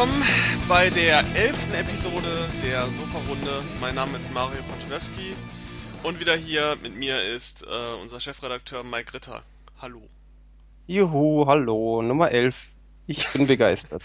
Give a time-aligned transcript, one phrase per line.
[0.00, 0.24] willkommen
[0.66, 3.62] bei der elften Episode der Sofa-Runde.
[3.82, 5.34] Mein Name ist Mario von Tolewski
[6.02, 9.42] und wieder hier mit mir ist äh, unser Chefredakteur Mike Ritter.
[9.78, 10.00] Hallo.
[10.86, 12.68] Juhu, hallo, Nummer 11.
[13.08, 14.02] Ich bin begeistert.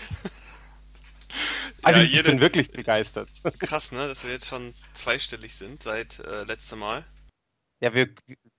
[1.82, 3.30] also Ja, ich jede- bin wirklich begeistert.
[3.60, 7.06] Krass, ne, dass wir jetzt schon zweistellig sind seit äh, letztem Mal.
[7.82, 8.10] Ja, wir,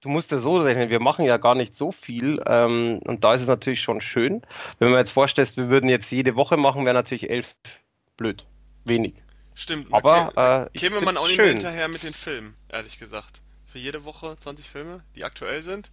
[0.00, 3.34] du musst ja so rechnen, wir machen ja gar nicht so viel ähm, und da
[3.34, 4.42] ist es natürlich schon schön.
[4.78, 7.54] Wenn man jetzt vorstellst, wir würden jetzt jede Woche machen, wäre natürlich elf
[8.16, 8.46] blöd.
[8.84, 9.14] Wenig.
[9.54, 13.40] Stimmt, Aber, kä- äh, käme man auch nicht mehr hinterher mit den Filmen, ehrlich gesagt.
[13.66, 15.90] Für jede Woche 20 Filme, die aktuell sind.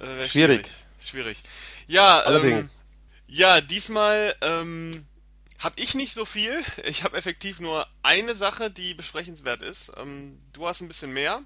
[0.00, 0.66] Äh, Schwierig.
[1.00, 1.42] schwierig.
[1.86, 2.84] Ja, ähm, Allerdings.
[3.26, 5.04] Ja, diesmal ähm,
[5.58, 6.62] habe ich nicht so viel.
[6.84, 9.92] Ich habe effektiv nur eine Sache, die besprechenswert ist.
[10.00, 11.42] Ähm, du hast ein bisschen mehr.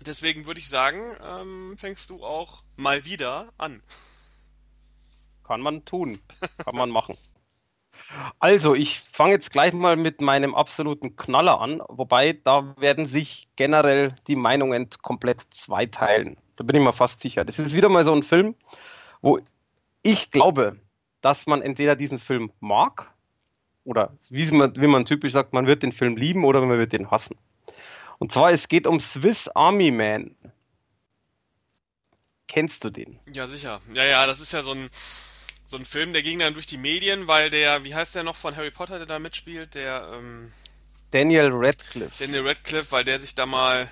[0.00, 3.82] Deswegen würde ich sagen, ähm, fängst du auch mal wieder an.
[5.44, 6.18] Kann man tun.
[6.64, 7.16] Kann man machen.
[8.38, 13.48] Also, ich fange jetzt gleich mal mit meinem absoluten Knaller an, wobei da werden sich
[13.56, 16.36] generell die Meinungen komplett zweiteilen.
[16.56, 17.44] Da bin ich mir fast sicher.
[17.44, 18.54] Das ist wieder mal so ein Film,
[19.22, 19.38] wo
[20.02, 20.78] ich glaube,
[21.20, 23.10] dass man entweder diesen Film mag
[23.84, 26.92] oder wie man, wie man typisch sagt, man wird den Film lieben oder man wird
[26.92, 27.36] den hassen.
[28.24, 30.34] Und zwar, es geht um Swiss Army Man.
[32.48, 33.20] Kennst du den?
[33.30, 33.82] Ja, sicher.
[33.92, 34.88] Ja, ja, das ist ja so ein,
[35.66, 38.34] so ein Film, der ging dann durch die Medien, weil der, wie heißt der noch
[38.34, 39.74] von Harry Potter, der da mitspielt?
[39.74, 40.50] Der, ähm,
[41.10, 42.14] Daniel Radcliffe.
[42.18, 43.90] Daniel Radcliffe, weil der sich da mal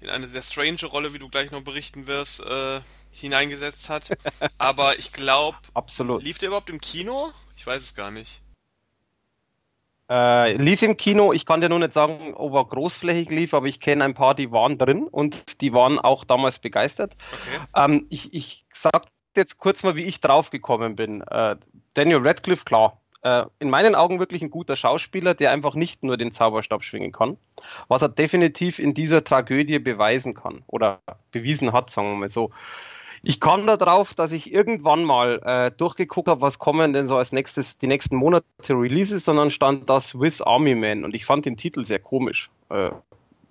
[0.00, 4.16] in eine sehr strange Rolle, wie du gleich noch berichten wirst, äh, hineingesetzt hat.
[4.56, 6.22] Aber ich glaube, Absolut.
[6.22, 7.34] lief der überhaupt im Kino?
[7.54, 8.40] Ich weiß es gar nicht.
[10.10, 13.66] Äh, lief im Kino, ich kann dir nur nicht sagen, ob er großflächig lief, aber
[13.66, 17.16] ich kenne ein paar, die waren drin und die waren auch damals begeistert.
[17.32, 17.64] Okay.
[17.76, 21.20] Ähm, ich, ich sag jetzt kurz mal, wie ich draufgekommen bin.
[21.22, 21.56] Äh,
[21.94, 23.00] Daniel Radcliffe, klar.
[23.22, 27.12] Äh, in meinen Augen wirklich ein guter Schauspieler, der einfach nicht nur den Zauberstab schwingen
[27.12, 27.36] kann,
[27.88, 31.00] was er definitiv in dieser Tragödie beweisen kann oder
[31.32, 32.50] bewiesen hat, sagen wir mal so.
[33.22, 37.16] Ich kam da drauf, dass ich irgendwann mal äh, durchgeguckt habe, was kommen denn so
[37.16, 41.46] als nächstes die nächsten Monate Releases, sondern stand da Swiss Army Man und ich fand
[41.46, 42.50] den Titel sehr komisch.
[42.70, 42.90] Äh,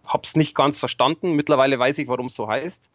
[0.05, 1.33] hab's nicht ganz verstanden.
[1.33, 2.89] Mittlerweile weiß ich, warum es so heißt.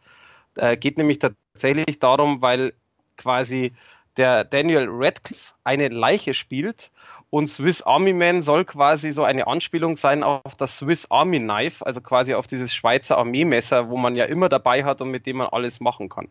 [0.57, 2.73] Äh, geht nämlich tatsächlich darum, weil
[3.17, 3.73] quasi
[4.17, 6.91] der Daniel Radcliffe eine Leiche spielt
[7.29, 11.85] und Swiss Army Man soll quasi so eine Anspielung sein auf das Swiss Army Knife,
[11.85, 15.37] also quasi auf dieses Schweizer Armeemesser, wo man ja immer dabei hat und mit dem
[15.37, 16.27] man alles machen kann.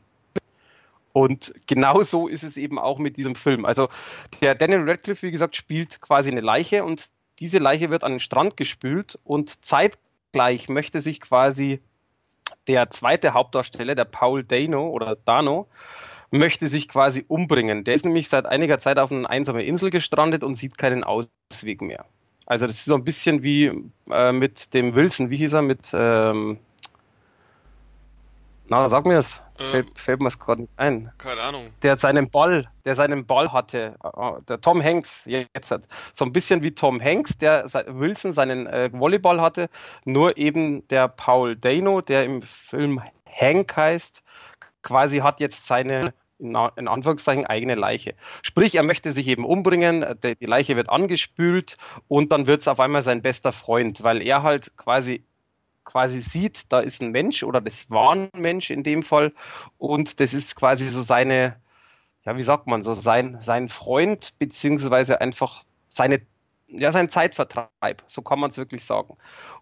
[1.12, 3.64] Und genau so ist es eben auch mit diesem Film.
[3.64, 3.88] Also
[4.40, 8.20] der Daniel Radcliffe, wie gesagt, spielt quasi eine Leiche und diese Leiche wird an den
[8.20, 11.80] Strand gespült und zeitgleich möchte sich quasi
[12.66, 15.66] der zweite Hauptdarsteller, der Paul Dano oder Dano,
[16.30, 17.84] möchte sich quasi umbringen.
[17.84, 21.82] Der ist nämlich seit einiger Zeit auf einer einsamen Insel gestrandet und sieht keinen Ausweg
[21.82, 22.06] mehr.
[22.46, 23.70] Also das ist so ein bisschen wie
[24.10, 26.58] äh, mit dem Wilson, wie hieß er, mit ähm,
[28.72, 29.42] na, sag mir es.
[29.60, 29.66] Ähm.
[29.66, 31.74] Fällt, fällt mir es gerade nicht ein Keine Ahnung.
[31.82, 36.32] der seinen Ball, der seinen Ball hatte, äh, der Tom Hanks jetzt hat, so ein
[36.32, 39.68] bisschen wie Tom Hanks, der Wilson seinen äh, Volleyball hatte,
[40.06, 44.22] nur eben der Paul Dano, der im Film Hank heißt,
[44.82, 48.14] quasi hat jetzt seine in Anführungszeichen eigene Leiche.
[48.42, 51.76] Sprich, er möchte sich eben umbringen, die Leiche wird angespült
[52.08, 55.24] und dann wird es auf einmal sein bester Freund, weil er halt quasi
[55.84, 59.32] quasi sieht, da ist ein Mensch oder das war ein Mensch in dem Fall
[59.78, 61.56] und das ist quasi so seine,
[62.24, 66.22] ja, wie sagt man so, sein, sein Freund, beziehungsweise einfach seine,
[66.68, 69.16] ja, sein Zeitvertreib, so kann man es wirklich sagen.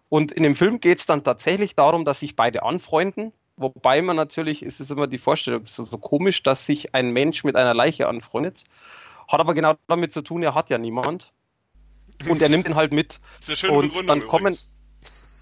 [0.09, 4.15] Und in dem Film geht es dann tatsächlich darum, dass sich beide anfreunden, wobei man
[4.15, 7.55] natürlich, ist es immer die Vorstellung, es ist so komisch, dass sich ein Mensch mit
[7.55, 8.63] einer Leiche anfreundet,
[9.27, 11.31] hat aber genau damit zu tun, er hat ja niemand.
[12.27, 13.19] Und er nimmt ihn halt mit.
[13.39, 14.67] Das ist eine schöne Und Begründung dann kommen, übrigens.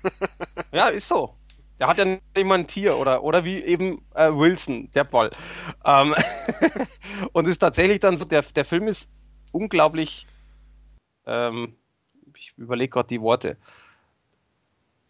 [0.71, 1.35] ja, ist so.
[1.79, 5.31] Der hat ja nicht immer ein Tier oder, oder wie eben äh, Wilson, der Ball.
[5.85, 6.13] Ähm,
[7.31, 9.09] und ist tatsächlich dann so, der, der Film ist
[9.51, 10.27] unglaublich,
[11.25, 11.75] ähm,
[12.35, 13.57] ich überlege gerade die Worte,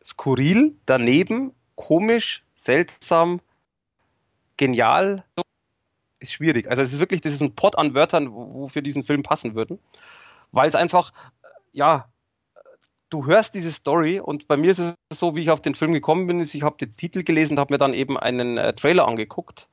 [0.04, 3.42] skurril, daneben, komisch, seltsam,
[4.58, 5.24] genial,
[6.20, 6.70] ist schwierig.
[6.70, 9.24] Also es ist wirklich, das ist ein Pot an Wörtern, wo, wo für diesen Film
[9.24, 9.80] passen würden,
[10.52, 11.14] weil es einfach,
[11.72, 12.10] ja,
[13.10, 15.94] du hörst diese Story und bei mir ist es so, wie ich auf den Film
[15.94, 18.74] gekommen bin, ist, ich habe den Titel gelesen und habe mir dann eben einen äh,
[18.74, 19.68] Trailer angeguckt.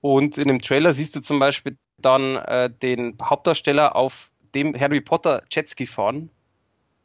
[0.00, 5.00] Und in dem Trailer siehst du zum Beispiel dann äh, den Hauptdarsteller auf dem Harry
[5.00, 6.30] Potter Jetski fahren.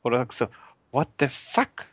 [0.03, 0.45] Oder sagst du,
[0.91, 1.87] what the fuck?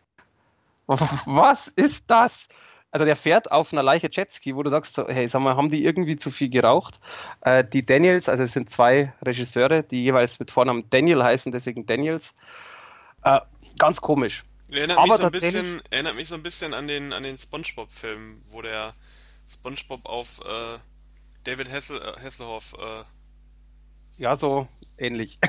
[0.87, 2.49] Was ist das?
[2.91, 5.71] also der fährt auf einer Leiche Jetski, wo du sagst, so, hey, sag mal, haben
[5.71, 7.01] die irgendwie zu viel geraucht?
[7.43, 11.87] Äh, die Daniels, also es sind zwei Regisseure, die jeweils mit Vornamen Daniel heißen, deswegen
[11.87, 12.35] Daniels.
[13.23, 13.41] Äh,
[13.81, 14.45] ganz komisch.
[14.71, 18.43] Erinnert mich, so ein bisschen, erinnert mich so ein bisschen an den, an den Spongebob-Film,
[18.51, 18.95] wo der
[19.53, 20.79] Spongebob auf äh,
[21.43, 22.75] David Hessel, äh, Hasselhoff.
[22.79, 23.03] Äh
[24.19, 25.41] ja, so ähnlich.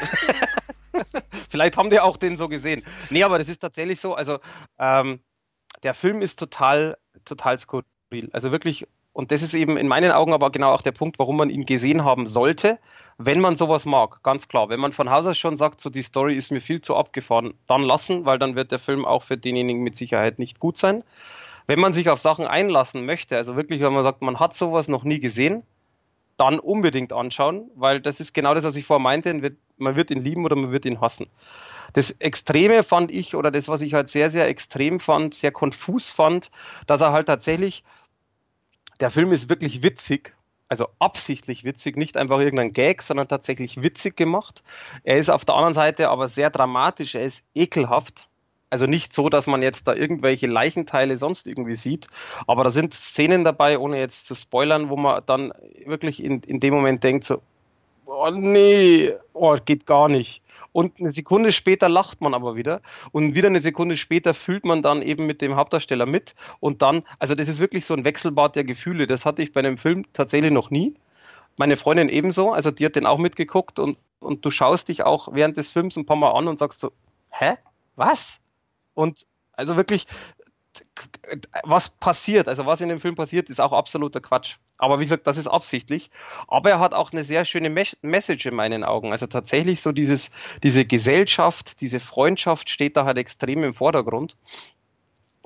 [1.50, 2.83] Vielleicht haben die auch den so gesehen.
[3.10, 4.16] Nee, aber das ist tatsächlich so.
[4.16, 4.39] Also,
[4.80, 5.22] ähm,
[5.83, 8.30] der Film ist total, total skurril.
[8.31, 11.38] Also wirklich, und das ist eben in meinen Augen aber genau auch der Punkt, warum
[11.38, 12.80] man ihn gesehen haben sollte,
[13.18, 14.24] wenn man sowas mag.
[14.24, 14.69] Ganz klar.
[14.69, 17.54] Wenn man von Haus aus schon sagt, so die Story ist mir viel zu abgefahren,
[17.68, 21.04] dann lassen, weil dann wird der Film auch für denjenigen mit Sicherheit nicht gut sein.
[21.68, 24.88] Wenn man sich auf Sachen einlassen möchte, also wirklich, wenn man sagt, man hat sowas
[24.88, 25.64] noch nie gesehen,
[26.38, 29.34] dann unbedingt anschauen, weil das ist genau das, was ich vorher meinte.
[29.78, 31.28] Man wird ihn lieben oder man wird ihn hassen.
[31.94, 36.10] Das Extreme fand ich, oder das, was ich halt sehr, sehr extrem fand, sehr konfus
[36.10, 36.50] fand,
[36.88, 37.84] dass er halt tatsächlich,
[39.01, 40.36] der Film ist wirklich witzig,
[40.68, 44.63] also absichtlich witzig, nicht einfach irgendein Gag, sondern tatsächlich witzig gemacht.
[45.03, 48.30] Er ist auf der anderen Seite aber sehr dramatisch, er ist ekelhaft.
[48.69, 52.07] Also nicht so, dass man jetzt da irgendwelche Leichenteile sonst irgendwie sieht,
[52.48, 55.51] aber da sind Szenen dabei, ohne jetzt zu spoilern, wo man dann
[55.86, 57.42] wirklich in, in dem Moment denkt so,
[58.12, 60.42] oh nee, oh, geht gar nicht.
[60.74, 62.81] Und eine Sekunde später lacht man aber wieder.
[63.12, 66.36] Und wieder eine Sekunde später fühlt man dann eben mit dem Hauptdarsteller mit.
[66.60, 69.08] Und dann, also das ist wirklich so ein Wechselbad der Gefühle.
[69.08, 70.94] Das hatte ich bei einem Film tatsächlich noch nie.
[71.58, 75.34] Meine Freundin ebenso, also die hat den auch mitgeguckt und, und du schaust dich auch
[75.34, 76.92] während des Films ein paar Mal an und sagst so,
[77.30, 77.56] hä?
[77.98, 78.40] Was?
[78.94, 80.07] Und also wirklich,
[81.64, 84.58] was passiert, also was in dem Film passiert, ist auch absoluter Quatsch.
[84.78, 86.10] Aber wie gesagt, das ist absichtlich.
[86.48, 89.12] Aber er hat auch eine sehr schöne Message in meinen Augen.
[89.12, 90.32] Also tatsächlich so dieses,
[90.64, 94.38] diese Gesellschaft, diese Freundschaft steht da halt extrem im Vordergrund.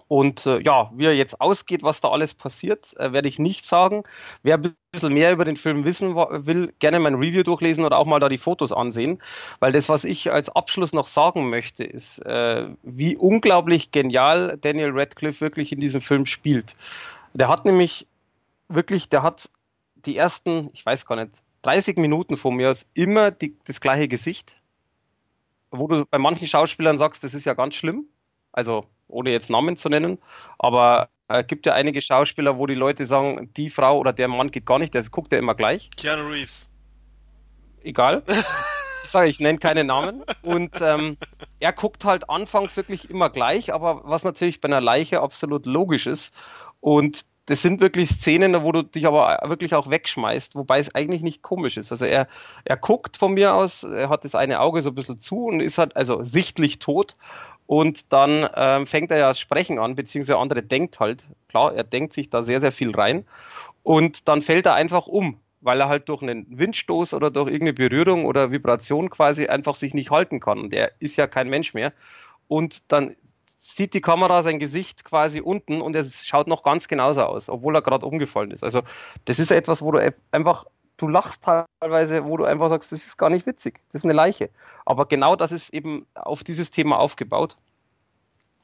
[0.07, 3.65] Und äh, ja, wie er jetzt ausgeht, was da alles passiert, äh, werde ich nicht
[3.65, 4.03] sagen.
[4.43, 8.05] Wer ein bisschen mehr über den Film wissen will, gerne mein Review durchlesen oder auch
[8.05, 9.19] mal da die Fotos ansehen.
[9.59, 14.91] Weil das, was ich als Abschluss noch sagen möchte, ist, äh, wie unglaublich genial Daniel
[14.93, 16.75] Radcliffe wirklich in diesem Film spielt.
[17.33, 18.07] Der hat nämlich
[18.69, 19.49] wirklich, der hat
[19.95, 24.07] die ersten, ich weiß gar nicht, 30 Minuten von mir aus immer die, das gleiche
[24.07, 24.61] Gesicht.
[25.71, 28.07] Wo du bei manchen Schauspielern sagst, das ist ja ganz schlimm.
[28.55, 30.17] Also ohne jetzt Namen zu nennen,
[30.57, 34.27] aber es äh, gibt ja einige Schauspieler, wo die Leute sagen, die Frau oder der
[34.27, 35.89] Mann geht gar nicht, das guckt ja immer gleich.
[35.97, 36.69] Keanu Reeves.
[37.83, 38.23] Egal.
[39.03, 40.23] ich sage, ich nenne keine Namen.
[40.41, 41.17] Und ähm,
[41.59, 46.07] er guckt halt anfangs wirklich immer gleich, aber was natürlich bei einer Leiche absolut logisch
[46.07, 46.33] ist.
[46.79, 51.21] Und das sind wirklich Szenen, wo du dich aber wirklich auch wegschmeißt, wobei es eigentlich
[51.21, 51.91] nicht komisch ist.
[51.91, 52.27] Also er,
[52.63, 55.59] er guckt von mir aus, er hat das eine Auge so ein bisschen zu und
[55.59, 57.15] ist halt also sichtlich tot
[57.67, 61.73] und dann ähm, fängt er ja das Sprechen an, beziehungsweise der andere denkt halt, klar,
[61.73, 63.25] er denkt sich da sehr, sehr viel rein.
[63.83, 67.73] Und dann fällt er einfach um, weil er halt durch einen Windstoß oder durch irgendeine
[67.73, 70.59] Berührung oder Vibration quasi einfach sich nicht halten kann.
[70.59, 71.91] Und er ist ja kein Mensch mehr.
[72.47, 73.15] Und dann
[73.73, 77.75] sieht die Kamera sein Gesicht quasi unten und er schaut noch ganz genauso aus, obwohl
[77.75, 78.63] er gerade umgefallen ist.
[78.63, 78.83] Also
[79.25, 80.65] das ist etwas, wo du einfach
[80.97, 84.13] du lachst teilweise, wo du einfach sagst, das ist gar nicht witzig, das ist eine
[84.13, 84.49] Leiche.
[84.85, 87.57] Aber genau das ist eben auf dieses Thema aufgebaut.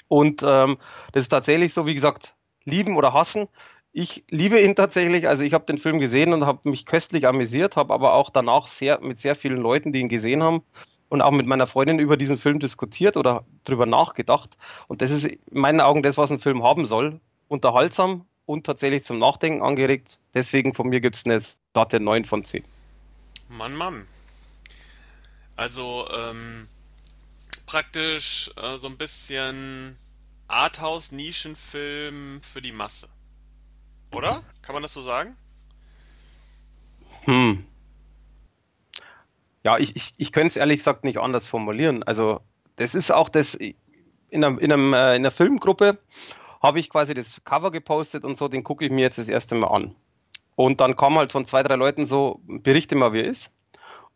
[0.08, 0.78] Und ähm,
[1.12, 3.48] das ist tatsächlich so, wie gesagt, lieben oder hassen.
[3.92, 7.76] Ich liebe ihn tatsächlich, also ich habe den Film gesehen und habe mich köstlich amüsiert,
[7.76, 10.64] habe aber auch danach sehr mit sehr vielen Leuten, die ihn gesehen haben
[11.12, 14.58] und auch mit meiner Freundin über diesen Film diskutiert oder drüber nachgedacht.
[14.88, 17.20] Und das ist in meinen Augen das, was ein Film haben soll.
[17.50, 20.20] Unterhaltsam, und tatsächlich zum Nachdenken angeregt.
[20.34, 21.40] Deswegen von mir gibt es eine
[21.74, 22.64] satte 9 von 10.
[23.50, 24.08] Mann, Mann.
[25.56, 26.68] Also ähm,
[27.66, 29.98] praktisch äh, so ein bisschen
[30.48, 33.08] Arthouse-Nischenfilm für die Masse.
[34.12, 34.44] Oder?
[34.62, 35.36] Kann man das so sagen?
[37.24, 37.66] Hm.
[39.64, 42.04] Ja, ich, ich, ich könnte es ehrlich gesagt nicht anders formulieren.
[42.04, 42.42] Also,
[42.78, 46.00] das ist auch das in einer, in, einem, äh, in einer Filmgruppe
[46.62, 49.56] habe ich quasi das Cover gepostet und so, den gucke ich mir jetzt das erste
[49.56, 49.96] Mal an.
[50.56, 53.54] Und dann kam halt von zwei, drei Leuten so, berichte mal, wie er ist.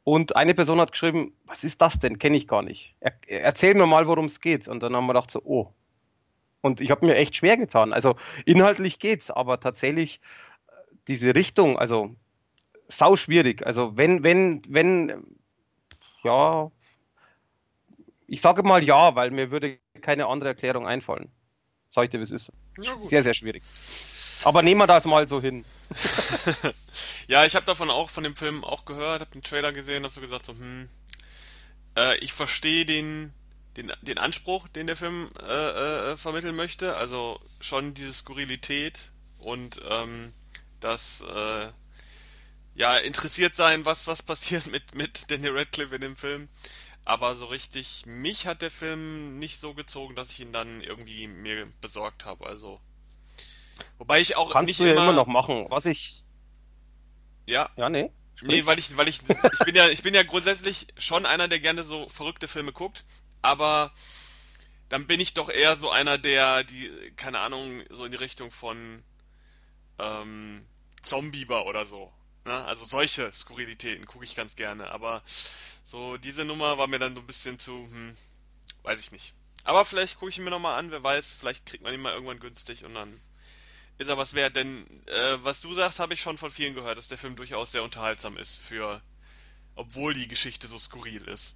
[0.04, 2.20] Und eine Person hat geschrieben, was ist das denn?
[2.20, 2.96] Kenne ich gar nicht.
[3.00, 4.68] Er, erzähl mir mal, worum es geht.
[4.68, 5.74] Und dann haben wir gedacht so, oh.
[6.62, 7.94] Und ich habe mir echt schwer getan.
[7.94, 10.22] Also inhaltlich geht's, aber tatsächlich
[10.68, 10.72] äh,
[11.08, 12.16] diese Richtung, also
[12.88, 13.66] sau schwierig.
[13.66, 15.24] Also wenn, wenn, wenn,
[16.24, 16.72] ja,
[18.28, 21.32] ich sage mal ja, weil mir würde keine andere Erklärung einfallen.
[21.92, 22.52] Sag ich dir, wie es ist.
[23.04, 23.64] Sehr, sehr schwierig.
[24.44, 25.64] Aber nehmen wir das mal so hin.
[27.28, 30.14] ja, ich habe davon auch, von dem Film auch gehört, habe den Trailer gesehen, habe
[30.14, 30.90] so gesagt, so, hm,
[31.98, 33.34] äh, ich verstehe den
[33.78, 36.96] den, den Anspruch, den der Film äh, äh, vermitteln möchte.
[36.96, 40.34] Also schon diese Skurrilität und ähm,
[40.80, 41.68] das äh,
[42.76, 46.50] ja interessiert sein, was was passiert mit mit Daniel Radcliffe in dem Film.
[47.08, 51.28] Aber so richtig mich hat der Film nicht so gezogen, dass ich ihn dann irgendwie
[51.28, 52.48] mir besorgt habe.
[52.48, 52.80] Also
[53.98, 55.68] wobei ich auch Kannst nicht du ja immer, immer noch machen.
[55.70, 56.24] Was ich.
[57.46, 58.12] ja Ja, nee.
[58.42, 61.60] Nee, weil ich, weil ich, ich bin ja, ich bin ja grundsätzlich schon einer, der
[61.60, 63.06] gerne so verrückte Filme guckt,
[63.42, 63.94] aber
[64.90, 68.52] dann bin ich doch eher so einer, der die, keine Ahnung, so in die Richtung
[68.52, 69.04] von
[70.00, 70.66] ähm,
[71.02, 72.12] Zombieber oder so.
[72.46, 72.66] Ne?
[72.66, 75.22] Also solche Skurrilitäten gucke ich ganz gerne, aber
[75.84, 78.16] so diese Nummer war mir dann so ein bisschen zu, hm,
[78.84, 79.34] weiß ich nicht.
[79.64, 82.14] Aber vielleicht gucke ich ihn mir nochmal an, wer weiß, vielleicht kriegt man ihn mal
[82.14, 83.20] irgendwann günstig und dann
[83.98, 86.98] ist er was wert, denn äh, was du sagst, habe ich schon von vielen gehört,
[86.98, 89.02] dass der Film durchaus sehr unterhaltsam ist für,
[89.76, 91.56] obwohl die Geschichte so skurril ist.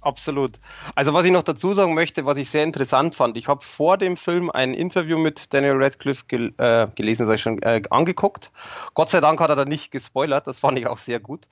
[0.00, 0.60] Absolut.
[0.94, 3.98] Also was ich noch dazu sagen möchte, was ich sehr interessant fand, ich habe vor
[3.98, 8.52] dem Film ein Interview mit Daniel Radcliffe gel äh, gelesen, ich schon, äh, angeguckt.
[8.94, 11.48] Gott sei Dank hat er da nicht gespoilert, das fand ich auch sehr gut.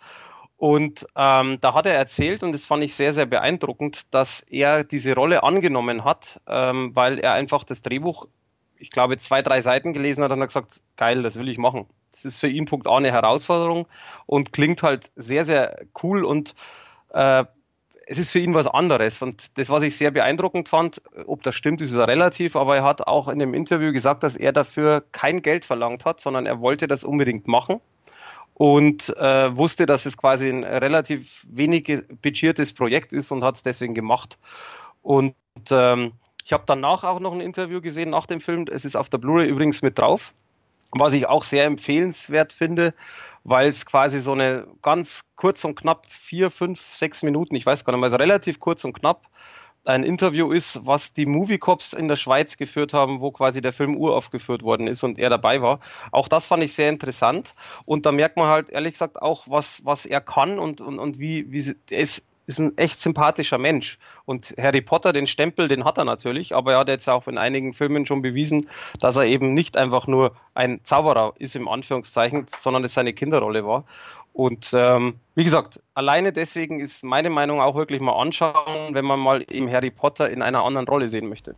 [0.59, 4.85] Und ähm, da hat er erzählt, und das fand ich sehr, sehr beeindruckend, dass er
[4.85, 8.27] diese Rolle angenommen hat, ähm, weil er einfach das Drehbuch,
[8.79, 11.87] ich glaube, zwei, drei Seiten gelesen hat und hat gesagt, geil, das will ich machen.
[12.13, 13.87] Das ist für ihn Punkt A eine Herausforderung
[14.25, 16.55] und klingt halt sehr, sehr cool und
[17.11, 17.45] äh,
[18.07, 19.21] es ist für ihn was anderes.
[19.21, 22.85] Und das, was ich sehr beeindruckend fand, ob das stimmt, ist ja relativ, aber er
[22.85, 26.61] hat auch in dem Interview gesagt, dass er dafür kein Geld verlangt hat, sondern er
[26.61, 27.81] wollte das unbedingt machen
[28.55, 33.65] und äh, wusste, dass es quasi ein relativ wenig budgetiertes Projekt ist und hat es
[33.65, 34.39] deswegen gemacht.
[35.03, 35.35] Und
[35.71, 36.13] ähm,
[36.45, 38.67] ich habe danach auch noch ein Interview gesehen nach dem Film.
[38.71, 40.33] Es ist auf der Blu-ray übrigens mit drauf
[41.01, 42.95] was ich auch sehr empfehlenswert finde,
[43.45, 47.85] weil es quasi so eine ganz kurz und knapp vier, fünf, sechs Minuten, ich weiß
[47.85, 49.29] gar nicht mehr, also relativ kurz und knapp
[49.87, 53.73] ein Interview ist, was die Movie Cops in der Schweiz geführt haben, wo quasi der
[53.73, 55.81] Film uraufgeführt worden ist und er dabei war.
[56.11, 59.85] Auch das fand ich sehr interessant und da merkt man halt ehrlich gesagt auch, was,
[59.85, 63.99] was er kann und, und, und wie, wie er ist ist ein echt sympathischer Mensch.
[64.25, 67.39] Und Harry Potter, den Stempel, den hat er natürlich, aber er hat jetzt auch in
[67.39, 68.69] einigen Filmen schon bewiesen,
[69.01, 73.67] dass er eben nicht einfach nur ein Zauberer ist, im Anführungszeichen, sondern es seine Kinderrolle
[73.67, 73.85] war.
[74.33, 79.19] Und ähm, wie gesagt, alleine deswegen ist meine Meinung auch wirklich mal anschauen, wenn man
[79.19, 81.57] mal eben Harry Potter in einer anderen Rolle sehen möchte.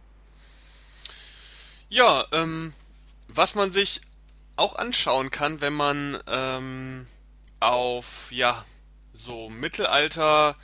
[1.89, 2.73] Ja, ähm,
[3.27, 4.01] was man sich
[4.57, 7.07] auch anschauen kann, wenn man ähm,
[7.61, 8.65] auf ja
[9.19, 10.57] so Mittelalter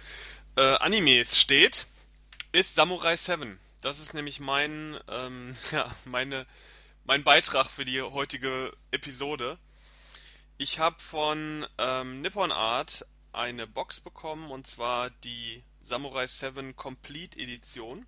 [0.56, 1.86] äh, steht,
[2.52, 3.58] ist Samurai 7.
[3.80, 6.46] Das ist nämlich mein, ähm, ja, meine,
[7.04, 9.58] mein Beitrag für die heutige Episode.
[10.56, 17.38] Ich habe von ähm, Nippon Art eine Box bekommen und zwar die Samurai 7 Complete
[17.38, 18.06] Edition.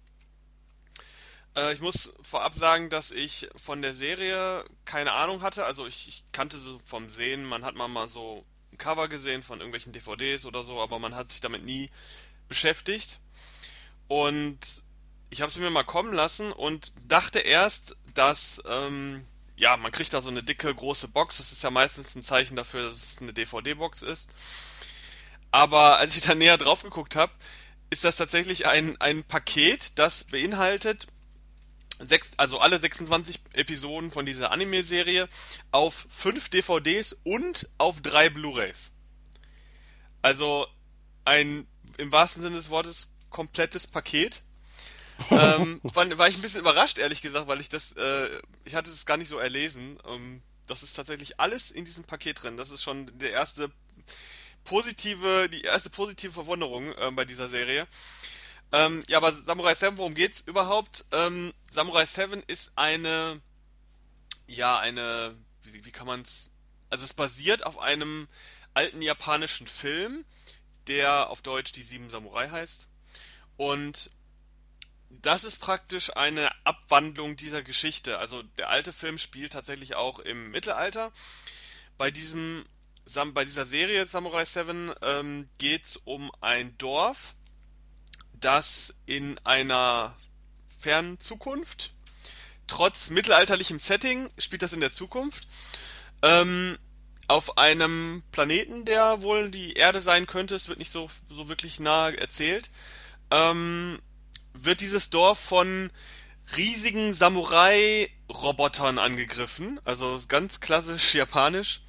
[1.57, 5.67] Äh, ich muss vorab sagen, dass ich von der Serie keine Ahnung hatte.
[5.67, 8.47] Also ich, ich kannte so vom Sehen, man hat mal, mal so
[8.77, 11.91] ein Cover gesehen von irgendwelchen DVDs oder so, aber man hat sich damit nie
[12.49, 13.19] beschäftigt.
[14.09, 14.59] Und
[15.31, 19.25] ich habe sie mir mal kommen lassen und dachte erst, dass ähm,
[19.57, 21.39] ja, man kriegt da so eine dicke große Box.
[21.39, 24.31] Das ist ja meistens ein Zeichen dafür, dass es eine DVD-Box ist.
[25.51, 27.33] Aber als ich da näher drauf geguckt habe,
[27.89, 31.07] ist das tatsächlich ein, ein Paket, das beinhaltet
[31.99, 35.29] sechs, also alle 26 Episoden von dieser Anime-Serie
[35.71, 38.93] auf fünf DVDs und auf drei Blu-rays.
[40.23, 40.67] Also
[41.25, 41.67] ein
[41.99, 44.43] im wahrsten Sinne des Wortes komplettes Paket.
[45.31, 48.29] ähm, war, war ich ein bisschen überrascht, ehrlich gesagt, weil ich das, äh,
[48.65, 49.99] ich hatte es gar nicht so erlesen.
[50.07, 52.57] Ähm, das ist tatsächlich alles in diesem Paket drin.
[52.57, 53.71] Das ist schon der erste
[54.65, 57.87] positive, die erste positive Verwunderung äh, bei dieser Serie.
[58.73, 61.05] Ähm, ja, aber Samurai 7, worum geht's überhaupt?
[61.13, 63.41] Ähm, Samurai 7 ist eine,
[64.47, 66.51] ja, eine, wie, wie kann man's,
[66.91, 68.29] also es basiert auf einem
[68.75, 70.25] alten japanischen Film,
[70.89, 72.89] der auf Deutsch die Sieben Samurai heißt.
[73.57, 74.11] Und
[75.09, 78.19] das ist praktisch eine Abwandlung dieser Geschichte.
[78.19, 81.13] Also der alte Film spielt tatsächlich auch im Mittelalter.
[81.97, 82.65] Bei diesem
[83.35, 87.37] bei dieser Serie Samurai 7 ähm, geht um ein Dorf,
[88.41, 90.17] das in einer
[90.79, 91.93] fernen Zukunft,
[92.67, 95.47] trotz mittelalterlichem Setting, spielt das in der Zukunft,
[96.23, 96.79] ähm,
[97.29, 101.81] auf einem Planeten, der wohl die Erde sein könnte, es wird nicht so, so wirklich
[101.81, 102.71] nah erzählt,
[103.31, 104.01] ähm,
[104.53, 105.91] wird dieses Dorf von
[106.57, 111.81] riesigen Samurai-Robotern angegriffen, also ganz klassisch japanisch.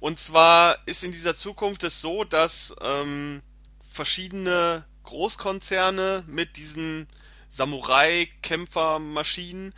[0.00, 3.42] Und zwar ist in dieser Zukunft es so, dass ähm,
[3.88, 7.06] verschiedene Großkonzerne mit diesen
[7.50, 9.72] Samurai-Kämpfermaschinen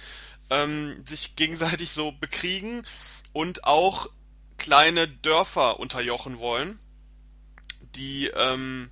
[0.50, 2.86] ähm, sich gegenseitig so bekriegen
[3.32, 4.08] und auch
[4.56, 6.78] kleine Dörfer unterjochen wollen,
[7.94, 8.90] die ähm,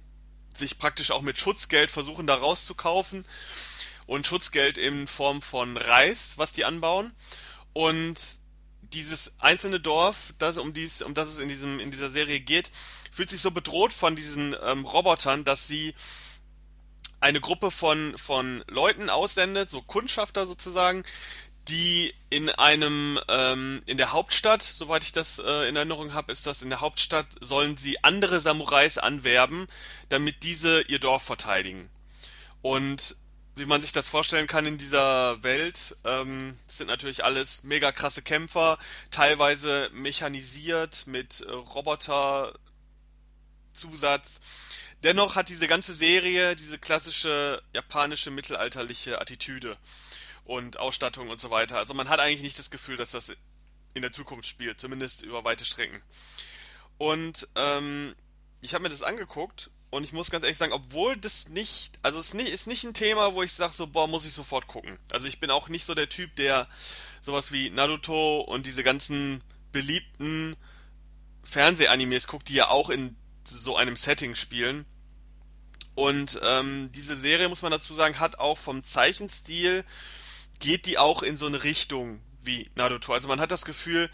[0.55, 3.25] sich praktisch auch mit Schutzgeld versuchen da rauszukaufen
[4.07, 7.13] und Schutzgeld in Form von Reis, was die anbauen.
[7.73, 8.17] Und
[8.93, 12.71] dieses einzelne Dorf, das, um, dies, um das es in, diesem, in dieser Serie geht,
[13.15, 15.95] fühlt sich so bedroht von diesen ähm, Robotern, dass sie
[17.21, 21.05] eine Gruppe von, von Leuten aussendet, so Kundschafter sozusagen,
[21.69, 26.49] die in einem ähm, in der Hauptstadt, soweit ich das äh, in Erinnerung habe, ist
[26.49, 29.69] das in der Hauptstadt sollen sie andere Samurais anwerben,
[30.09, 31.89] damit diese ihr Dorf verteidigen.
[32.63, 33.17] Und
[33.55, 38.23] wie man sich das vorstellen kann in dieser Welt, ähm, sind natürlich alles mega krasse
[38.23, 38.77] Kämpfer,
[39.13, 42.53] teilweise mechanisiert mit äh, Roboter
[43.75, 44.41] Zusatz.
[45.03, 49.77] Dennoch hat diese ganze Serie diese klassische japanische mittelalterliche Attitüde
[50.45, 51.77] und Ausstattung und so weiter.
[51.77, 53.33] Also man hat eigentlich nicht das Gefühl, dass das
[53.93, 56.03] in der Zukunft spielt, zumindest über weite Strecken.
[56.99, 58.15] Und ähm,
[58.61, 62.19] ich habe mir das angeguckt und ich muss ganz ehrlich sagen, obwohl das nicht, also
[62.19, 64.67] es ist nicht, ist nicht ein Thema, wo ich sage so, boah, muss ich sofort
[64.67, 64.99] gucken.
[65.13, 66.69] Also ich bin auch nicht so der Typ, der
[67.21, 70.57] sowas wie Naruto und diese ganzen beliebten
[71.43, 73.17] Fernsehanimes guckt, die ja auch in
[73.49, 74.85] so einem Setting spielen.
[75.95, 79.85] Und ähm, diese Serie, muss man dazu sagen, hat auch vom Zeichenstil
[80.59, 83.13] geht die auch in so eine Richtung wie Naruto.
[83.13, 84.11] Also man hat das Gefühl,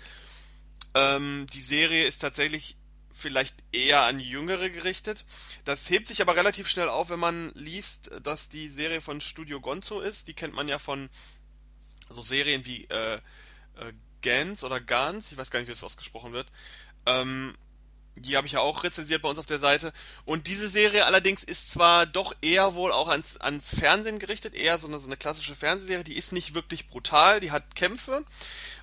[0.94, 2.76] ähm, die Serie ist tatsächlich
[3.10, 5.24] vielleicht eher an Jüngere gerichtet.
[5.64, 9.60] Das hebt sich aber relativ schnell auf, wenn man liest, dass die Serie von Studio
[9.60, 10.28] Gonzo ist.
[10.28, 11.10] Die kennt man ja von
[12.08, 13.20] so Serien wie äh, äh,
[14.22, 16.48] Gans oder Gans, ich weiß gar nicht, wie das ausgesprochen wird.
[17.06, 17.56] Ähm,
[18.16, 19.92] die habe ich ja auch rezensiert bei uns auf der Seite.
[20.24, 24.78] Und diese Serie allerdings ist zwar doch eher wohl auch ans, ans Fernsehen gerichtet, eher
[24.78, 26.04] so eine, so eine klassische Fernsehserie.
[26.04, 28.24] Die ist nicht wirklich brutal, die hat Kämpfe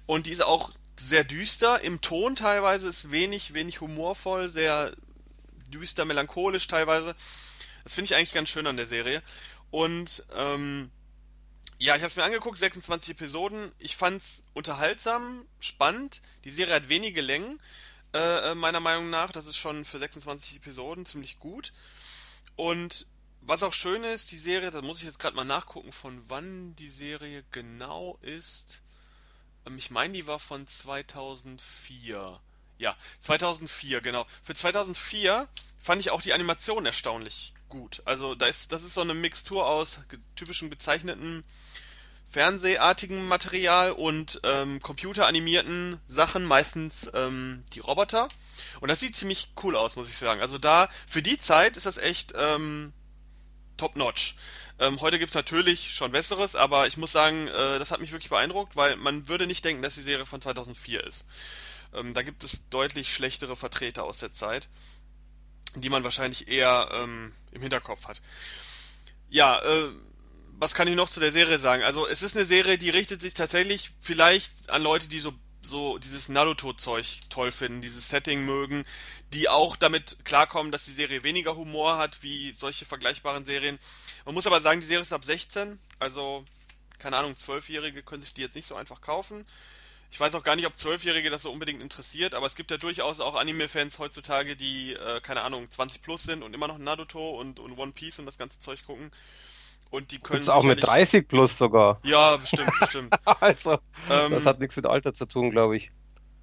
[0.05, 1.81] und die ist auch sehr düster.
[1.81, 4.91] Im Ton teilweise ist wenig, wenig humorvoll, sehr
[5.71, 7.15] düster, melancholisch teilweise.
[7.83, 9.21] Das finde ich eigentlich ganz schön an der Serie.
[9.69, 10.89] Und ähm,
[11.79, 13.71] ja, ich habe es mir angeguckt, 26 Episoden.
[13.77, 16.21] Ich fand's unterhaltsam, spannend.
[16.43, 17.59] Die Serie hat wenige Längen.
[18.13, 19.31] Äh, äh, meiner Meinung nach.
[19.31, 21.73] Das ist schon für 26 Episoden ziemlich gut.
[22.55, 23.05] Und
[23.41, 26.75] was auch schön ist, die Serie, da muss ich jetzt gerade mal nachgucken, von wann
[26.75, 28.81] die Serie genau ist.
[29.65, 32.39] Ähm, ich meine, die war von 2004.
[32.79, 34.25] Ja, 2004, genau.
[34.43, 35.47] Für 2004
[35.79, 38.01] fand ich auch die Animation erstaunlich gut.
[38.05, 39.99] Also da ist, das ist so eine Mixtur aus
[40.35, 41.43] typischen gezeichneten
[42.29, 48.27] fernsehartigen Material und ähm, computeranimierten Sachen, meistens ähm, die Roboter.
[48.81, 50.41] Und das sieht ziemlich cool aus, muss ich sagen.
[50.41, 52.93] Also da, für die Zeit ist das echt ähm,
[53.77, 54.35] top-notch.
[54.79, 58.29] Ähm, heute gibt's natürlich schon Besseres, aber ich muss sagen, äh, das hat mich wirklich
[58.29, 61.25] beeindruckt, weil man würde nicht denken, dass die Serie von 2004 ist.
[61.93, 64.69] Ähm, da gibt es deutlich schlechtere Vertreter aus der Zeit,
[65.75, 68.21] die man wahrscheinlich eher ähm, im Hinterkopf hat.
[69.29, 69.89] Ja, äh,
[70.59, 71.83] was kann ich noch zu der Serie sagen?
[71.83, 75.97] Also es ist eine Serie, die richtet sich tatsächlich vielleicht an Leute, die so so
[75.97, 78.85] dieses Naruto-Zeug toll finden, dieses Setting mögen,
[79.33, 83.77] die auch damit klarkommen, dass die Serie weniger Humor hat wie solche vergleichbaren Serien.
[84.23, 86.45] Man muss aber sagen, die Serie ist ab 16, also
[86.99, 89.45] keine Ahnung, Zwölfjährige können sich die jetzt nicht so einfach kaufen.
[90.09, 92.77] Ich weiß auch gar nicht, ob Zwölfjährige das so unbedingt interessiert, aber es gibt ja
[92.77, 97.31] durchaus auch Anime-Fans heutzutage, die, äh, keine Ahnung, 20 plus sind und immer noch Naruto
[97.31, 99.11] und, und One Piece und das ganze Zeug gucken.
[99.89, 100.39] Und die können.
[100.39, 102.00] Gibt's auch mit 30 plus sogar.
[102.04, 103.13] Ja, bestimmt, bestimmt.
[103.26, 105.91] also, ähm, das hat nichts mit Alter zu tun, glaube ich.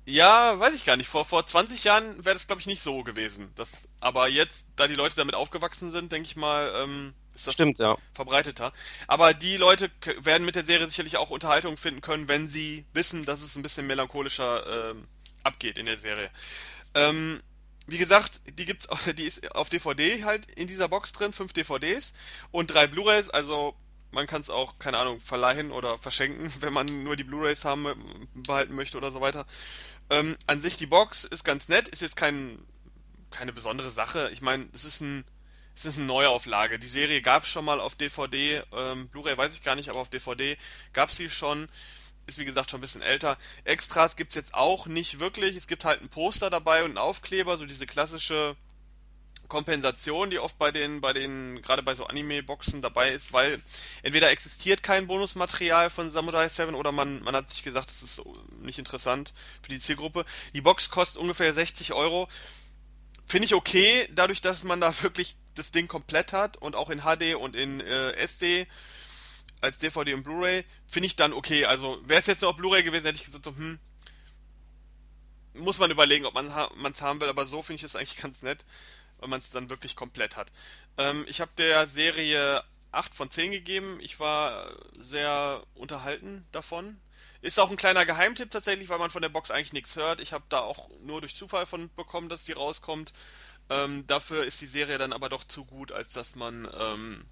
[0.07, 1.09] Ja, weiß ich gar nicht.
[1.09, 3.51] Vor, vor 20 Jahren wäre das, glaube ich, nicht so gewesen.
[3.55, 7.55] Das, aber jetzt, da die Leute damit aufgewachsen sind, denke ich mal, ähm, ist das
[7.55, 7.97] Stimmt, ja.
[8.13, 8.73] verbreiteter.
[9.07, 13.25] Aber die Leute werden mit der Serie sicherlich auch Unterhaltung finden können, wenn sie wissen,
[13.25, 15.09] dass es ein bisschen melancholischer ähm,
[15.43, 16.31] abgeht in der Serie.
[16.95, 17.43] Ähm,
[17.87, 22.13] wie gesagt, die gibt's, die ist auf DVD halt in dieser Box drin, fünf DVDs
[22.51, 23.75] und drei Blu-rays, also
[24.15, 28.29] man kann es auch, keine Ahnung, verleihen oder verschenken, wenn man nur die Blu-rays haben
[28.35, 29.47] behalten möchte oder so weiter.
[30.11, 32.59] Ähm, an sich die Box ist ganz nett, ist jetzt kein,
[33.31, 34.31] keine besondere Sache.
[34.33, 35.25] Ich meine, es ist ein,
[35.75, 36.79] es ist eine Neuauflage.
[36.79, 39.99] Die Serie gab es schon mal auf DVD, ähm, Blu-ray weiß ich gar nicht, aber
[39.99, 40.57] auf DVD
[40.93, 41.69] gab es sie schon
[42.27, 43.37] ist wie gesagt schon ein bisschen älter.
[43.65, 45.57] Extras gibt's jetzt auch nicht wirklich.
[45.57, 48.57] Es gibt halt ein Poster dabei und einen Aufkleber, so diese klassische
[49.49, 53.61] Kompensation, die oft bei den, bei den, gerade bei so Anime-Boxen dabei ist, weil
[54.03, 58.23] entweder existiert kein Bonusmaterial von Samurai 7 oder man, man hat sich gesagt, das ist
[58.63, 59.33] nicht interessant
[59.63, 60.25] für die Zielgruppe.
[60.55, 62.29] Die Box kostet ungefähr 60 Euro.
[63.27, 67.03] Finde ich okay, dadurch, dass man da wirklich das Ding komplett hat und auch in
[67.03, 68.67] HD und in äh, SD
[69.65, 71.65] als DVD und Blu-ray, finde ich dann okay.
[71.65, 73.79] Also wäre es jetzt nur auf Blu-ray gewesen, hätte ich gesagt, so, hm,
[75.55, 76.47] muss man überlegen, ob man
[76.93, 78.65] es haben will, aber so finde ich es eigentlich ganz nett,
[79.21, 80.53] wenn man es dann wirklich komplett hat.
[80.99, 82.63] Ähm, ich habe der Serie
[82.95, 83.99] 8 von 10 gegeben.
[84.01, 87.01] Ich war sehr unterhalten davon.
[87.41, 90.21] Ist auch ein kleiner Geheimtipp tatsächlich, weil man von der Box eigentlich nichts hört.
[90.21, 93.13] Ich habe da auch nur durch Zufall von bekommen, dass die rauskommt.
[93.69, 97.25] Ähm, dafür ist die Serie dann aber doch zu gut, als dass man, ähm,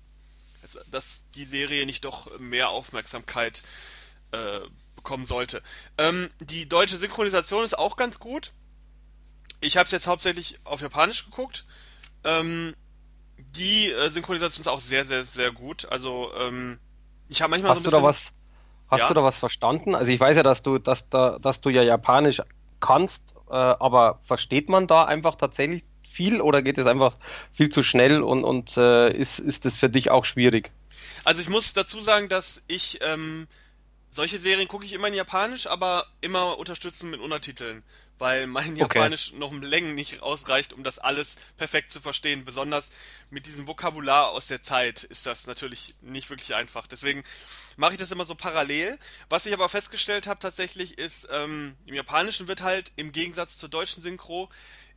[0.91, 3.63] dass die Serie nicht doch mehr Aufmerksamkeit
[4.33, 4.61] äh,
[4.97, 5.63] bekommen sollte.
[5.99, 8.53] Ähm, die deutsche Synchronisation ist auch ganz gut.
[9.61, 11.65] Ich habe es jetzt hauptsächlich auf Japanisch geguckt.
[12.25, 12.75] Ähm,
[13.57, 15.87] die äh, Synchronisation ist auch sehr, sehr, sehr gut.
[15.91, 16.79] Also ähm,
[17.29, 17.99] ich habe manchmal hast so ein bisschen.
[17.99, 18.33] Du da was,
[18.91, 19.09] hast ja?
[19.09, 19.95] du da was verstanden?
[19.95, 22.41] Also ich weiß ja, dass du, dass da, dass du ja Japanisch
[22.81, 27.17] kannst, äh, aber versteht man da einfach tatsächlich viel oder geht es einfach
[27.53, 30.71] viel zu schnell und, und äh, ist, ist das für dich auch schwierig?
[31.25, 33.47] Also ich muss dazu sagen, dass ich ähm,
[34.13, 37.83] solche Serien gucke ich immer in Japanisch, aber immer unterstützen mit Untertiteln,
[38.19, 39.39] weil mein Japanisch okay.
[39.39, 42.45] noch um Längen nicht ausreicht, um das alles perfekt zu verstehen.
[42.45, 42.91] Besonders
[43.31, 46.87] mit diesem Vokabular aus der Zeit ist das natürlich nicht wirklich einfach.
[46.87, 47.25] Deswegen
[47.77, 48.99] mache ich das immer so parallel.
[49.31, 53.71] Was ich aber festgestellt habe tatsächlich ist, ähm, im Japanischen wird halt im Gegensatz zur
[53.71, 54.51] deutschen Synchro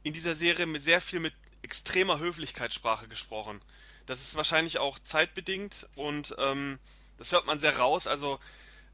[0.05, 3.59] in dieser Serie mit sehr viel mit extremer Höflichkeitssprache gesprochen.
[4.05, 6.77] Das ist wahrscheinlich auch zeitbedingt und ähm,
[7.17, 8.05] das hört man sehr raus.
[8.05, 8.39] Also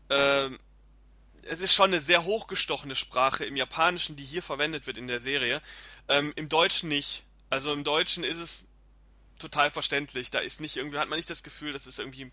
[0.10, 0.58] ähm,
[1.44, 5.20] es ist schon eine sehr hochgestochene Sprache im Japanischen, die hier verwendet wird in der
[5.20, 5.62] Serie.
[6.08, 7.24] Ähm, Im Deutschen nicht.
[7.50, 8.66] Also im Deutschen ist es
[9.38, 10.32] total verständlich.
[10.32, 12.32] Da ist nicht irgendwie, hat man nicht das Gefühl, das ist irgendwie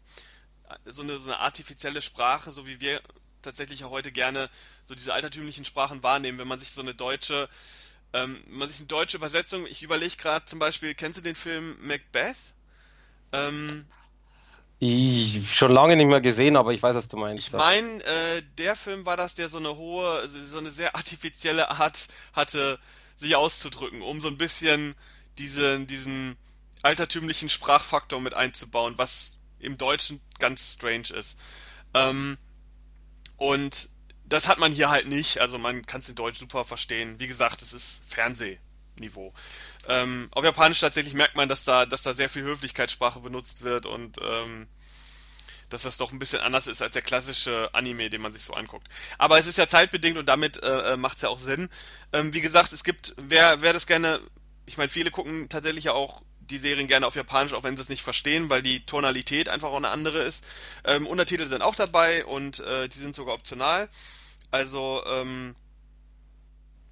[0.85, 3.03] so eine, so eine artifizielle Sprache, so wie wir
[3.43, 4.49] tatsächlich auch heute gerne
[4.87, 6.39] so diese altertümlichen Sprachen wahrnehmen.
[6.39, 7.49] Wenn man sich so eine deutsche,
[8.13, 11.77] ähm, man sich eine deutsche Übersetzung, ich überlege gerade zum Beispiel, kennst du den Film
[11.81, 12.37] Macbeth?
[13.33, 13.85] Ähm,
[14.81, 17.49] ich schon lange nicht mehr gesehen, aber ich weiß, was du meinst.
[17.49, 21.71] Ich meine, äh, der Film war das, der so eine hohe, so eine sehr artifizielle
[21.71, 22.79] Art hatte,
[23.17, 24.95] sich auszudrücken, um so ein bisschen
[25.37, 26.37] diesen, diesen
[26.83, 31.37] altertümlichen Sprachfaktor mit einzubauen, was im Deutschen ganz strange ist.
[31.95, 32.39] Ähm,
[33.37, 33.91] und
[34.29, 37.19] das hat man hier halt nicht, also man kann es in Deutsch super verstehen.
[37.19, 39.33] Wie gesagt, es ist Fernsehniveau.
[39.87, 43.87] Ähm, auf Japanisch tatsächlich merkt man, dass da, dass da sehr viel Höflichkeitssprache benutzt wird
[43.87, 44.67] und ähm,
[45.71, 48.55] dass das doch ein bisschen anders ist als der klassische Anime, den man sich so
[48.55, 48.89] anguckt.
[49.19, 51.69] Aber es ist ja zeitbedingt und damit äh, äh macht es ja auch Sinn.
[52.13, 54.21] Ähm, wie gesagt, es gibt, wer, wer das gerne,
[54.67, 57.83] ich meine, viele gucken tatsächlich ja auch die Serien gerne auf Japanisch, auch wenn sie
[57.83, 60.45] es nicht verstehen, weil die Tonalität einfach auch eine andere ist.
[60.85, 63.89] Ähm, Untertitel sind auch dabei und äh, die sind sogar optional.
[64.51, 65.55] Also ähm,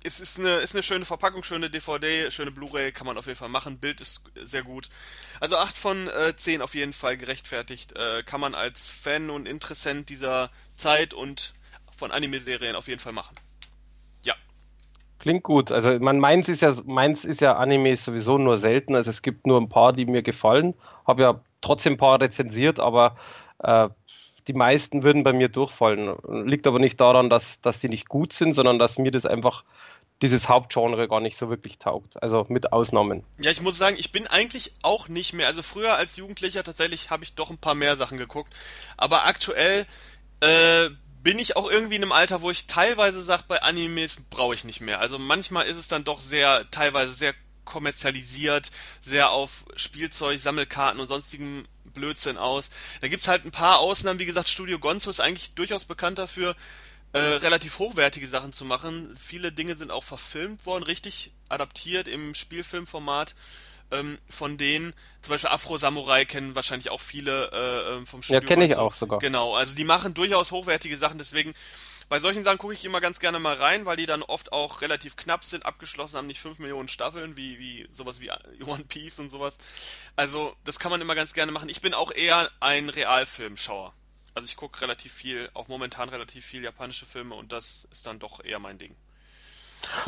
[0.07, 3.38] es ist eine, ist eine schöne Verpackung, schöne DVD, schöne Blu-ray, kann man auf jeden
[3.38, 3.79] Fall machen.
[3.79, 4.88] Bild ist sehr gut.
[5.40, 7.97] Also 8 von äh, 10 auf jeden Fall gerechtfertigt.
[7.97, 11.55] Äh, kann man als Fan und Interessent dieser Zeit und
[11.97, 13.35] von Anime-Serien auf jeden Fall machen.
[14.25, 14.35] Ja.
[15.19, 15.73] Klingt gut.
[15.73, 18.95] Also man meins ist ja meins ist ja Anime sowieso nur selten.
[18.95, 20.75] Also es gibt nur ein paar, die mir gefallen.
[21.05, 23.16] Habe ja trotzdem ein paar rezensiert, aber
[23.59, 23.88] äh,
[24.49, 26.17] die meisten würden bei mir durchfallen.
[26.47, 29.65] Liegt aber nicht daran, dass, dass die nicht gut sind, sondern dass mir das einfach
[30.23, 32.23] dieses Hauptgenre gar nicht so wirklich taugt.
[32.23, 33.25] Also mit Ausnahmen.
[33.39, 35.47] Ja, ich muss sagen, ich bin eigentlich auch nicht mehr.
[35.47, 38.53] Also früher als Jugendlicher tatsächlich habe ich doch ein paar mehr Sachen geguckt.
[38.97, 39.85] Aber aktuell
[40.41, 40.89] äh,
[41.23, 44.65] bin ich auch irgendwie in einem Alter, wo ich teilweise sage, bei Animes brauche ich
[44.65, 45.01] nicht mehr.
[45.01, 47.35] Also manchmal ist es dann doch sehr, teilweise sehr
[47.66, 48.70] kommerzialisiert,
[49.02, 52.70] sehr auf Spielzeug, Sammelkarten und sonstigen Blödsinn aus.
[53.02, 54.18] Da gibt's halt ein paar Ausnahmen.
[54.18, 56.57] Wie gesagt, Studio Gonzo ist eigentlich durchaus bekannt dafür,
[57.12, 59.16] äh, relativ hochwertige Sachen zu machen.
[59.16, 63.35] Viele Dinge sind auch verfilmt worden, richtig adaptiert im Spielfilmformat.
[63.92, 68.40] Ähm, von denen, zum Beispiel Afro Samurai kennen wahrscheinlich auch viele äh, ähm, vom Studio.
[68.40, 69.20] Ja, kenne ich auch sogar.
[69.20, 71.55] Genau, also die machen durchaus hochwertige Sachen, deswegen
[72.09, 74.81] bei solchen Sachen gucke ich immer ganz gerne mal rein, weil die dann oft auch
[74.81, 78.31] relativ knapp sind, abgeschlossen haben, nicht 5 Millionen Staffeln, wie, wie sowas wie
[78.64, 79.57] One Piece und sowas.
[80.14, 81.68] Also, das kann man immer ganz gerne machen.
[81.68, 83.92] Ich bin auch eher ein Realfilmschauer.
[84.35, 88.18] Also ich gucke relativ viel, auch momentan relativ viel japanische Filme und das ist dann
[88.18, 88.94] doch eher mein Ding.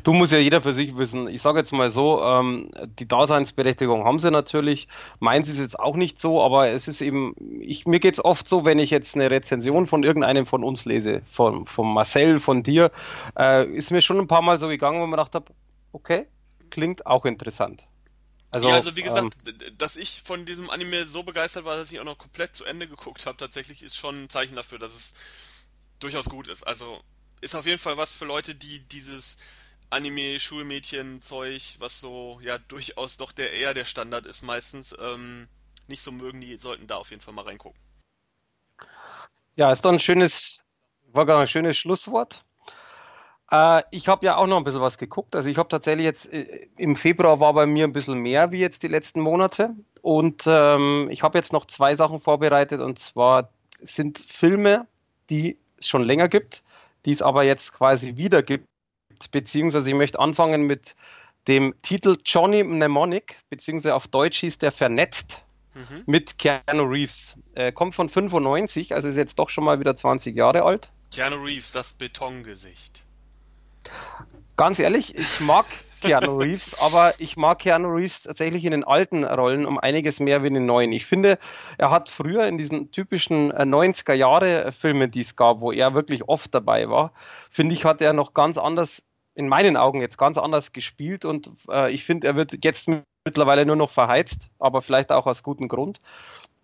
[0.04, 1.28] Du musst ja jeder für sich wissen.
[1.28, 4.88] Ich sage jetzt mal so, ähm, die Daseinsberechtigung haben sie natürlich.
[5.20, 8.48] Meins ist jetzt auch nicht so, aber es ist eben, ich, mir geht es oft
[8.48, 12.62] so, wenn ich jetzt eine Rezension von irgendeinem von uns lese, von, von Marcel, von
[12.62, 12.90] dir,
[13.38, 15.52] äh, ist mir schon ein paar Mal so gegangen, wo man gedacht habe,
[15.92, 16.26] okay,
[16.70, 17.86] klingt auch interessant.
[18.50, 21.92] Also, ja, also wie gesagt, ähm, dass ich von diesem Anime so begeistert war, dass
[21.92, 24.94] ich auch noch komplett zu Ende geguckt habe, tatsächlich ist schon ein Zeichen dafür, dass
[24.94, 25.14] es
[25.98, 26.66] durchaus gut ist.
[26.66, 27.00] Also
[27.40, 29.36] ist auf jeden Fall was für Leute, die dieses
[29.90, 35.48] Anime-Schulmädchen-Zeug, was so ja durchaus doch der eher der Standard ist meistens, ähm,
[35.86, 37.80] nicht so mögen, die sollten da auf jeden Fall mal reingucken.
[39.56, 40.60] Ja, ist doch ein schönes,
[41.12, 42.44] war gar ein schönes Schlusswort.
[43.50, 45.34] Äh, ich habe ja auch noch ein bisschen was geguckt.
[45.34, 48.60] Also ich habe tatsächlich jetzt äh, im Februar war bei mir ein bisschen mehr wie
[48.60, 49.74] jetzt die letzten Monate.
[50.02, 54.86] Und ähm, ich habe jetzt noch zwei Sachen vorbereitet und zwar sind Filme,
[55.30, 56.62] die es schon länger gibt,
[57.04, 58.66] die es aber jetzt quasi wieder gibt.
[59.30, 60.96] Beziehungsweise ich möchte anfangen mit
[61.46, 65.42] dem Titel Johnny Mnemonic, beziehungsweise auf Deutsch hieß der Vernetzt
[65.74, 66.02] mhm.
[66.06, 67.36] mit Keanu Reeves.
[67.54, 70.92] Äh, kommt von 95, also ist jetzt doch schon mal wieder 20 Jahre alt.
[71.12, 73.04] Keanu Reeves, das Betongesicht.
[74.56, 75.64] Ganz ehrlich, ich mag
[76.00, 80.42] Keanu Reeves, aber ich mag Keanu Reeves tatsächlich in den alten Rollen um einiges mehr
[80.42, 80.92] wie in den neuen.
[80.92, 81.38] Ich finde,
[81.76, 85.94] er hat früher in diesen typischen 90er äh, Jahre Filmen, die es gab, wo er
[85.94, 87.12] wirklich oft dabei war,
[87.50, 89.07] finde ich, hat er noch ganz anders,
[89.38, 92.90] in meinen Augen jetzt ganz anders gespielt und äh, ich finde, er wird jetzt
[93.24, 96.00] mittlerweile nur noch verheizt, aber vielleicht auch aus gutem Grund.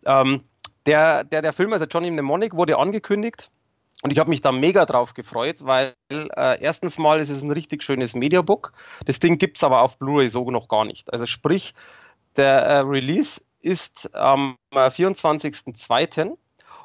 [0.05, 0.43] Ähm,
[0.85, 3.53] der, der, der Film, also Johnny Mnemonic, wurde angekündigt
[4.03, 7.53] und ich habe mich da mega drauf gefreut, weil äh, erstens mal ist es ein
[7.53, 8.73] richtig schönes Mediabook.
[9.07, 11.13] Das Ding gibt's aber auf Blu-ray so noch gar nicht.
[11.13, 11.75] Also sprich,
[12.37, 16.37] der äh, Release ist am äh, 24.02.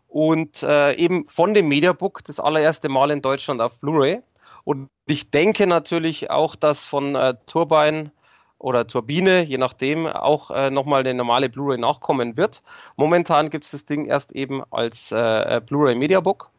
[0.07, 4.21] und äh, eben von dem Mediabook das allererste Mal in Deutschland auf Blu-ray.
[4.69, 8.11] Und ich denke natürlich auch, dass von äh, Turbine
[8.59, 12.61] oder Turbine, je nachdem, auch äh, nochmal eine normale Blu-ray nachkommen wird.
[12.95, 16.51] Momentan gibt's das Ding erst eben als äh, Blu-ray Mediabook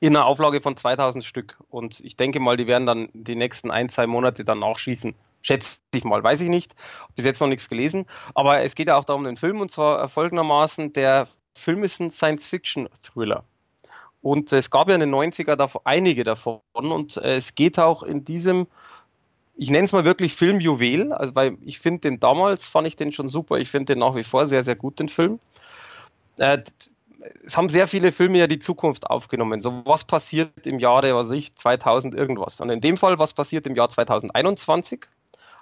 [0.00, 1.56] in einer Auflage von 2000 Stück.
[1.70, 5.14] Und ich denke mal, die werden dann die nächsten ein, zwei Monate dann nachschießen.
[5.42, 6.74] Schätze ich mal, weiß ich nicht.
[7.14, 8.06] Bis jetzt noch nichts gelesen.
[8.34, 12.10] Aber es geht ja auch darum, den Film, und zwar folgendermaßen, der Film ist ein
[12.10, 13.44] Science-Fiction-Thriller.
[14.26, 16.60] Und es gab ja in den 90er davon, einige davon.
[16.72, 18.66] Und äh, es geht auch in diesem,
[19.54, 23.12] ich nenne es mal wirklich Filmjuwel, also weil ich finde den damals, fand ich den
[23.12, 23.58] schon super.
[23.58, 25.38] Ich finde den nach wie vor sehr, sehr gut, den Film.
[26.38, 26.58] Äh,
[27.44, 29.60] es haben sehr viele Filme ja die Zukunft aufgenommen.
[29.60, 32.60] So, was passiert im Jahre, was ich, 2000 irgendwas.
[32.60, 35.06] Und in dem Fall, was passiert im Jahr 2021?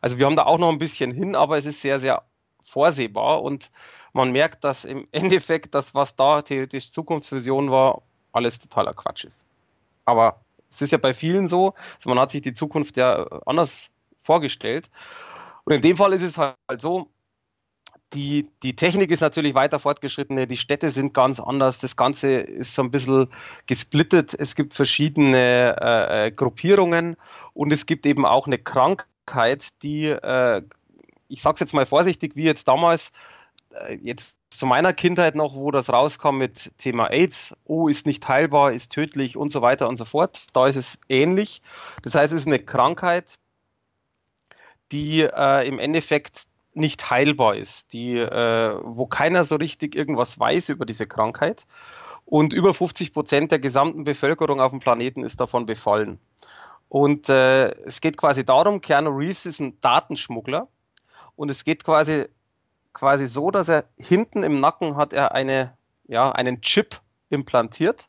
[0.00, 2.22] Also wir haben da auch noch ein bisschen hin, aber es ist sehr, sehr
[2.62, 3.70] vorsehbar und
[4.14, 8.00] man merkt, dass im Endeffekt das, was da theoretisch Zukunftsvision war,
[8.34, 9.46] alles totaler Quatsch ist.
[10.04, 13.90] Aber es ist ja bei vielen so, also man hat sich die Zukunft ja anders
[14.22, 14.90] vorgestellt.
[15.64, 17.08] Und in dem Fall ist es halt so,
[18.14, 22.74] die, die Technik ist natürlich weiter fortgeschritten, die Städte sind ganz anders, das Ganze ist
[22.74, 23.28] so ein bisschen
[23.66, 27.16] gesplittet, es gibt verschiedene äh, äh, Gruppierungen
[27.54, 30.62] und es gibt eben auch eine Krankheit, die, äh,
[31.28, 33.12] ich sag's jetzt mal vorsichtig, wie jetzt damals,
[34.02, 38.72] jetzt zu meiner Kindheit noch, wo das rauskam mit Thema AIDS, oh, ist nicht heilbar,
[38.72, 41.62] ist tödlich und so weiter und so fort, da ist es ähnlich.
[42.02, 43.38] Das heißt, es ist eine Krankheit,
[44.92, 50.68] die äh, im Endeffekt nicht heilbar ist, die, äh, wo keiner so richtig irgendwas weiß
[50.68, 51.66] über diese Krankheit.
[52.26, 56.18] Und über 50 Prozent der gesamten Bevölkerung auf dem Planeten ist davon befallen.
[56.88, 60.68] Und äh, es geht quasi darum, Keanu Reeves ist ein Datenschmuggler
[61.36, 62.26] und es geht quasi
[62.94, 65.76] quasi so, dass er hinten im Nacken hat er eine
[66.06, 68.08] ja einen Chip implantiert,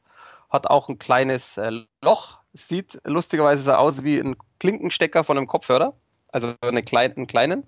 [0.50, 1.72] hat auch ein kleines äh,
[2.02, 5.94] Loch, sieht lustigerweise so aus wie ein Klinkenstecker von einem Kopfhörer,
[6.32, 7.68] also eine klein, einen kleinen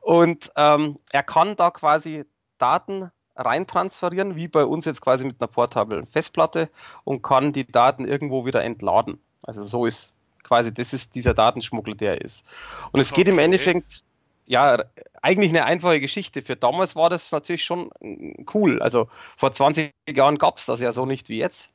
[0.00, 2.24] und ähm, er kann da quasi
[2.58, 6.70] Daten reintransferieren, wie bei uns jetzt quasi mit einer portablen Festplatte
[7.04, 9.18] und kann die Daten irgendwo wieder entladen.
[9.42, 12.46] Also so ist quasi, das ist dieser Datenschmuggel, der er ist.
[12.92, 13.24] Und es okay.
[13.24, 14.04] geht im Endeffekt,
[14.46, 14.78] ja,
[15.22, 16.42] eigentlich eine einfache Geschichte.
[16.42, 17.90] Für damals war das natürlich schon
[18.54, 18.80] cool.
[18.80, 21.70] Also vor 20 Jahren gab es das ja so nicht wie jetzt.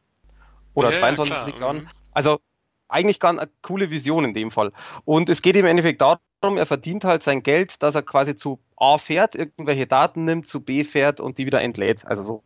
[0.74, 1.78] Oder ja, 22 ja, Jahren.
[1.78, 1.90] Mhm.
[2.14, 2.40] Also
[2.88, 4.72] eigentlich ganz eine coole Vision in dem Fall.
[5.06, 8.60] Und es geht im Endeffekt darum, er verdient halt sein Geld, dass er quasi zu
[8.78, 12.06] A fährt, irgendwelche Daten nimmt, zu B fährt und die wieder entlädt.
[12.06, 12.44] Also so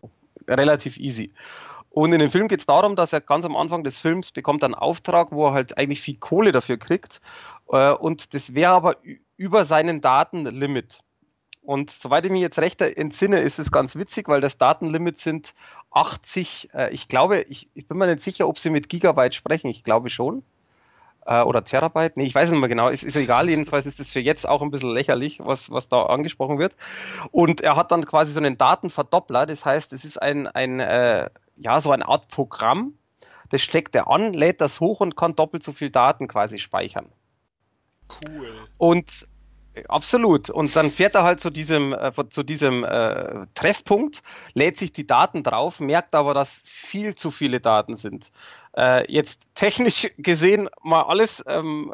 [0.47, 1.33] relativ easy.
[1.89, 4.63] Und in dem Film geht es darum, dass er ganz am Anfang des Films bekommt
[4.65, 7.21] einen Auftrag, wo er halt eigentlich viel Kohle dafür kriegt.
[7.69, 8.97] Äh, und das wäre aber
[9.37, 10.99] über seinen Datenlimit.
[11.61, 15.55] Und soweit ich mich jetzt recht entsinne, ist es ganz witzig, weil das Datenlimit sind
[15.91, 19.67] 80, äh, ich glaube, ich, ich bin mir nicht sicher, ob sie mit Gigabyte sprechen.
[19.67, 20.43] Ich glaube schon
[21.25, 22.17] äh, oder Terabyte.
[22.17, 22.89] Nee, ich weiß nicht mehr genau.
[22.89, 23.49] Ist, ist egal.
[23.49, 26.75] Jedenfalls ist das für jetzt auch ein bisschen lächerlich, was, was da angesprochen wird.
[27.31, 29.45] Und er hat dann quasi so einen Datenverdoppler.
[29.45, 32.93] Das heißt, es ist ein, ein äh, ja, so eine Art Programm.
[33.49, 37.07] Das schlägt er an, lädt das hoch und kann doppelt so viel Daten quasi speichern.
[38.09, 38.67] Cool.
[38.77, 39.25] Und
[39.89, 40.49] Absolut.
[40.49, 45.05] Und dann fährt er halt zu diesem, äh, zu diesem äh, Treffpunkt, lädt sich die
[45.05, 48.31] Daten drauf, merkt aber, dass viel zu viele Daten sind.
[48.75, 51.93] Äh, jetzt technisch gesehen mal alles ähm,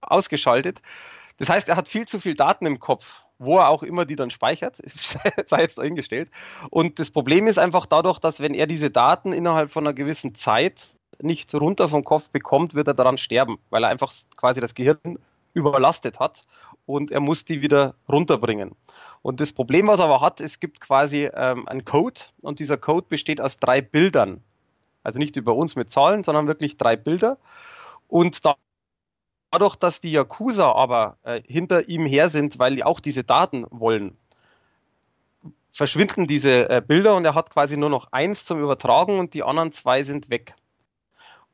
[0.00, 0.82] ausgeschaltet.
[1.38, 4.16] Das heißt, er hat viel zu viel Daten im Kopf, wo er auch immer die
[4.16, 6.30] dann speichert, sei jetzt dahingestellt.
[6.70, 10.34] Und das Problem ist einfach dadurch, dass wenn er diese Daten innerhalb von einer gewissen
[10.34, 10.88] Zeit
[11.20, 15.18] nicht runter vom Kopf bekommt, wird er daran sterben, weil er einfach quasi das Gehirn
[15.56, 16.44] überlastet hat
[16.84, 18.76] und er muss die wieder runterbringen.
[19.22, 22.76] Und das Problem, was er aber hat, es gibt quasi ähm, einen Code und dieser
[22.76, 24.42] Code besteht aus drei Bildern.
[25.02, 27.38] Also nicht über uns mit Zahlen, sondern wirklich drei Bilder.
[28.06, 28.42] Und
[29.50, 33.66] dadurch, dass die Yakuza aber äh, hinter ihm her sind, weil die auch diese Daten
[33.70, 34.16] wollen,
[35.72, 39.42] verschwinden diese äh, Bilder und er hat quasi nur noch eins zum Übertragen und die
[39.42, 40.54] anderen zwei sind weg.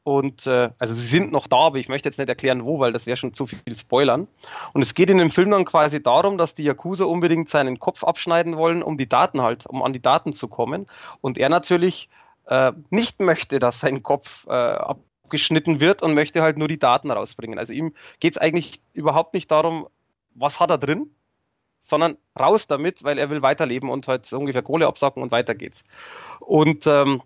[0.05, 2.93] Und äh, also sie sind noch da, aber ich möchte jetzt nicht erklären, wo, weil
[2.93, 4.27] das wäre schon zu viel Spoilern.
[4.73, 8.03] Und es geht in dem Film dann quasi darum, dass die Yakuza unbedingt seinen Kopf
[8.03, 10.87] abschneiden wollen, um die Daten halt, um an die Daten zu kommen.
[11.21, 12.09] Und er natürlich
[12.47, 17.11] äh, nicht möchte, dass sein Kopf äh, abgeschnitten wird und möchte halt nur die Daten
[17.11, 17.59] rausbringen.
[17.59, 19.87] Also ihm geht es eigentlich überhaupt nicht darum,
[20.35, 21.15] was hat er drin,
[21.79, 25.55] sondern raus damit, weil er will weiterleben und halt so ungefähr Kohle absacken und weiter
[25.55, 25.85] geht's.
[26.41, 27.23] Und ähm,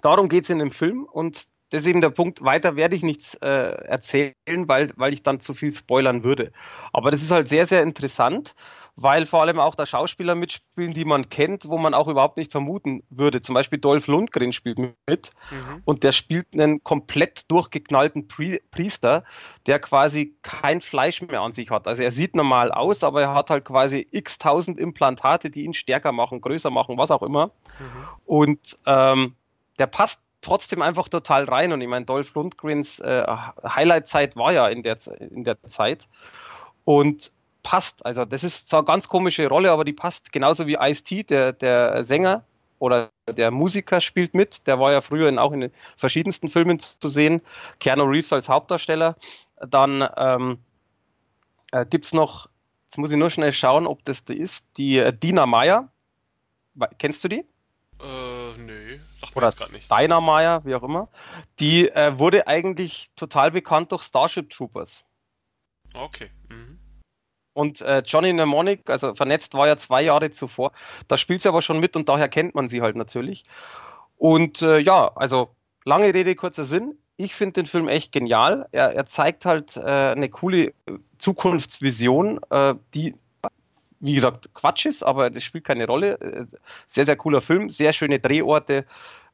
[0.00, 3.34] darum geht's in dem Film und das ist eben der Punkt, weiter werde ich nichts
[3.34, 6.52] äh, erzählen, weil, weil ich dann zu viel spoilern würde.
[6.92, 8.54] Aber das ist halt sehr, sehr interessant,
[8.94, 12.52] weil vor allem auch da Schauspieler mitspielen, die man kennt, wo man auch überhaupt nicht
[12.52, 13.40] vermuten würde.
[13.42, 15.82] Zum Beispiel Dolph Lundgren spielt mit mhm.
[15.84, 19.24] und der spielt einen komplett durchgeknallten Pri Priester,
[19.66, 21.88] der quasi kein Fleisch mehr an sich hat.
[21.88, 25.74] Also er sieht normal aus, aber er hat halt quasi x tausend Implantate, die ihn
[25.74, 27.48] stärker machen, größer machen, was auch immer.
[27.48, 28.08] Mhm.
[28.24, 29.34] Und ähm,
[29.78, 31.72] der passt trotzdem einfach total rein.
[31.72, 33.26] Und ich meine, Dolph Lundgrens äh,
[33.64, 36.08] Highlight-Zeit war ja in der, in der Zeit.
[36.84, 37.32] Und
[37.62, 38.06] passt.
[38.06, 40.32] Also das ist zwar eine ganz komische Rolle, aber die passt.
[40.32, 42.44] Genauso wie Ice-T, der, der Sänger
[42.78, 44.68] oder der Musiker spielt mit.
[44.68, 47.42] Der war ja früher in, auch in den verschiedensten Filmen zu sehen.
[47.80, 49.16] Keanu Reeves als Hauptdarsteller.
[49.60, 50.58] Dann ähm,
[51.72, 52.48] äh, gibt noch,
[52.84, 55.88] jetzt muss ich nur schnell schauen, ob das die ist, die äh, Dina Meyer.
[56.98, 57.44] Kennst du die?
[58.00, 58.85] Äh, nö,
[59.26, 59.50] sagt Oder
[60.20, 61.08] Meyer, wie auch immer.
[61.60, 65.04] Die äh, wurde eigentlich total bekannt durch Starship Troopers.
[65.94, 66.30] Okay.
[66.48, 66.78] Mhm.
[67.52, 70.72] Und äh, Johnny Mnemonic, also vernetzt war ja zwei Jahre zuvor.
[71.08, 73.44] Da spielt sie aber schon mit und daher kennt man sie halt natürlich.
[74.18, 76.98] Und äh, ja, also lange Rede, kurzer Sinn.
[77.16, 78.68] Ich finde den Film echt genial.
[78.72, 80.74] Er, er zeigt halt äh, eine coole
[81.16, 83.14] Zukunftsvision, äh, die
[84.00, 86.20] wie gesagt, Quatsch ist, aber das spielt keine Rolle.
[86.20, 86.46] Äh,
[86.86, 88.84] sehr, sehr cooler Film, sehr schöne Drehorte,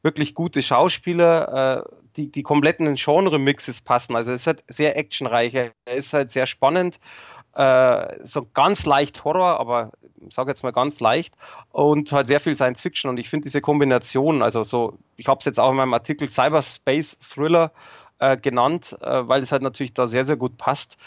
[0.01, 4.15] wirklich gute Schauspieler, äh, die, die kompletten Genre-Mixes passen.
[4.15, 6.99] Also es ist halt sehr actionreich, er ist halt sehr spannend,
[7.55, 9.91] äh, so ganz leicht Horror, aber
[10.27, 11.35] ich sage jetzt mal ganz leicht
[11.71, 15.39] und halt sehr viel Science Fiction und ich finde diese Kombination, also so, ich habe
[15.39, 17.71] es jetzt auch in meinem Artikel Cyberspace Thriller
[18.19, 20.97] äh, genannt, äh, weil es halt natürlich da sehr, sehr gut passt,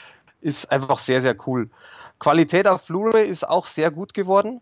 [0.47, 1.69] ist einfach sehr, sehr cool.
[2.19, 4.61] Qualität auf Blu-ray ist auch sehr gut geworden.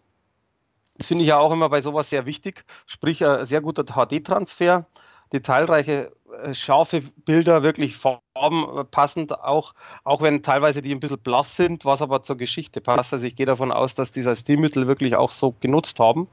[0.97, 2.65] Das finde ich ja auch immer bei sowas sehr wichtig.
[2.87, 4.87] Sprich, ein sehr guter HD-Transfer,
[5.33, 11.85] detailreiche, äh, scharfe Bilder, wirklich farbenpassend, auch, auch wenn teilweise die ein bisschen blass sind,
[11.85, 13.13] was aber zur Geschichte passt.
[13.13, 16.29] Also ich gehe davon aus, dass dieser Stilmittel wirklich auch so genutzt haben.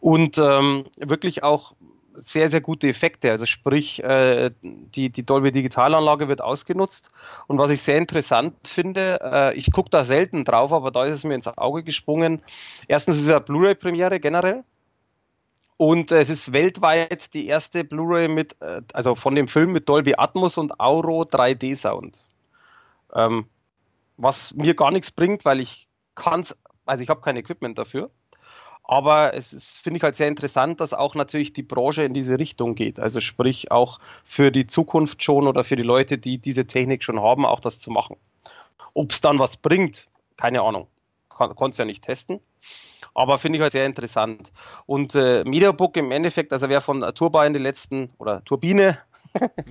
[0.00, 1.74] Und ähm, wirklich auch
[2.18, 3.30] sehr, sehr gute Effekte.
[3.30, 7.10] Also sprich, äh, die, die Dolby Digitalanlage wird ausgenutzt.
[7.46, 11.18] Und was ich sehr interessant finde, äh, ich gucke da selten drauf, aber da ist
[11.18, 12.42] es mir ins Auge gesprungen.
[12.86, 14.64] Erstens ist es eine Blu-ray-Premiere generell.
[15.76, 19.88] Und äh, es ist weltweit die erste Blu-ray mit, äh, also von dem Film mit
[19.88, 22.26] Dolby Atmos und Auro 3D Sound.
[23.14, 23.46] Ähm,
[24.16, 28.10] was mir gar nichts bringt, weil ich kann's, also ich habe kein Equipment dafür.
[28.90, 32.38] Aber es ist, finde ich halt sehr interessant, dass auch natürlich die Branche in diese
[32.38, 32.98] Richtung geht.
[32.98, 37.20] Also sprich auch für die Zukunft schon oder für die Leute, die diese Technik schon
[37.20, 38.16] haben, auch das zu machen.
[38.94, 40.08] Ob es dann was bringt,
[40.38, 40.86] keine Ahnung.
[41.28, 42.40] Kon Konnte es ja nicht testen.
[43.14, 44.52] Aber finde ich halt sehr interessant.
[44.86, 48.98] Und äh, Mediabook im Endeffekt, also wer von Turbine die letzten, oder Turbine.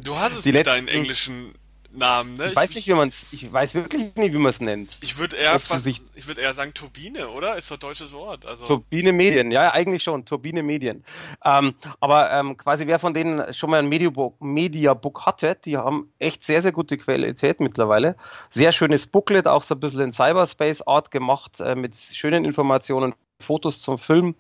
[0.03, 1.53] Du hattest die letzten, deinen englischen
[1.97, 2.47] Namen, ne?
[2.47, 4.97] Ich, weiß nicht, wie man es, ich weiß wirklich nicht, wie man es nennt.
[5.01, 7.57] Ich würde eher fast, sich, ich würde eher sagen Turbine, oder?
[7.57, 8.45] Ist doch deutsches Wort.
[8.45, 8.65] Also.
[8.65, 11.03] Turbine Medien, ja, eigentlich schon, Turbine Medien.
[11.43, 16.11] Ähm, aber ähm, quasi wer von denen schon mal ein Mediabook, Mediabook hatte, die haben
[16.19, 18.15] echt sehr, sehr gute Qualität mittlerweile.
[18.49, 23.15] Sehr schönes Booklet, auch so ein bisschen in Cyberspace Art gemacht, äh, mit schönen Informationen,
[23.39, 24.35] Fotos zum Film.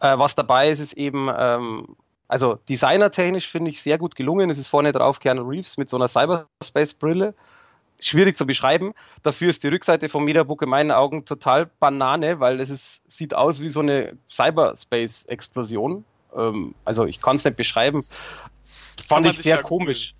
[0.00, 1.96] Äh, was dabei ist, ist eben ähm,
[2.32, 4.48] also designertechnisch finde ich sehr gut gelungen.
[4.48, 7.34] Es ist vorne drauf Keanu Reeves mit so einer Cyberspace-Brille.
[8.00, 8.94] Schwierig zu beschreiben.
[9.22, 13.34] Dafür ist die Rückseite vom Mediabook in meinen Augen total Banane, weil es ist, sieht
[13.34, 16.06] aus wie so eine Cyberspace-Explosion.
[16.34, 18.02] Ähm, also ich kann es nicht beschreiben.
[19.06, 20.14] Fand ich sehr komisch.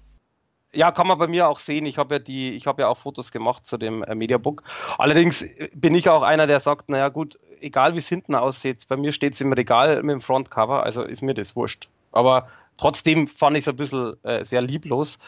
[0.74, 1.86] Ja, kann man bei mir auch sehen.
[1.86, 4.64] Ich habe ja die, ich habe ja auch Fotos gemacht zu dem äh, Mediabook.
[4.98, 8.98] Allerdings bin ich auch einer, der sagt, naja gut, egal wie es hinten aussieht, bei
[8.98, 11.88] mir steht es im Regal mit dem Frontcover, also ist mir das wurscht.
[12.12, 15.18] Aber trotzdem fand ich es ein bisschen äh, sehr lieblos.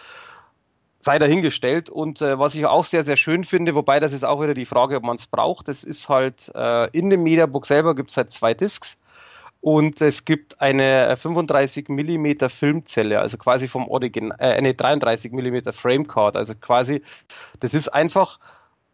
[1.01, 1.91] Sei dahingestellt.
[1.91, 4.65] Und äh, was ich auch sehr, sehr schön finde, wobei das ist auch wieder die
[4.65, 8.17] Frage, ob man es braucht, das ist halt äh, in dem Mediabook selber gibt es
[8.17, 8.99] halt zwei Discs
[9.65, 15.73] und es gibt eine 35 mm Filmzelle, also quasi vom Original, äh, eine 33 mm
[15.73, 17.01] Framecard, also quasi,
[17.61, 18.41] das ist einfach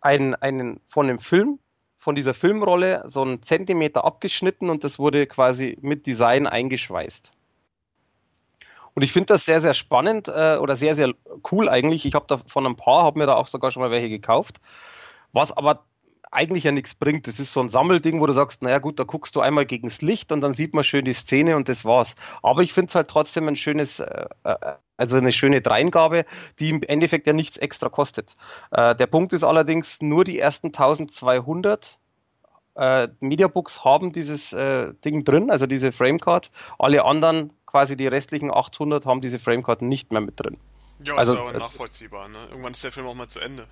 [0.00, 1.58] ein, ein, von dem Film,
[1.98, 7.32] von dieser Filmrolle so ein Zentimeter abgeschnitten und das wurde quasi mit Design eingeschweißt.
[8.94, 11.12] Und ich finde das sehr, sehr spannend äh, oder sehr, sehr
[11.50, 12.06] cool eigentlich.
[12.06, 14.60] Ich habe da von ein paar, habe mir da auch sogar schon mal welche gekauft.
[15.32, 15.84] Was aber
[16.32, 17.26] eigentlich ja nichts bringt.
[17.26, 20.00] Das ist so ein Sammelding, wo du sagst, naja gut, da guckst du einmal gegens
[20.00, 22.14] Licht und dann sieht man schön die Szene und das war's.
[22.42, 24.56] Aber ich finde es halt trotzdem ein schönes, äh, äh,
[24.96, 26.24] also eine schöne Dreingabe,
[26.58, 28.36] die im Endeffekt ja nichts extra kostet.
[28.70, 31.98] Äh, der Punkt ist allerdings, nur die ersten 1200
[32.76, 36.50] äh, Mediabooks haben dieses äh, Ding drin, also diese Framecard.
[36.78, 40.56] Alle anderen, quasi die restlichen 800, haben diese Framecard nicht mehr mit drin.
[41.04, 42.28] Ja, also, ist aber nachvollziehbar.
[42.28, 42.38] Ne?
[42.50, 43.66] Irgendwann ist der Film auch mal zu Ende.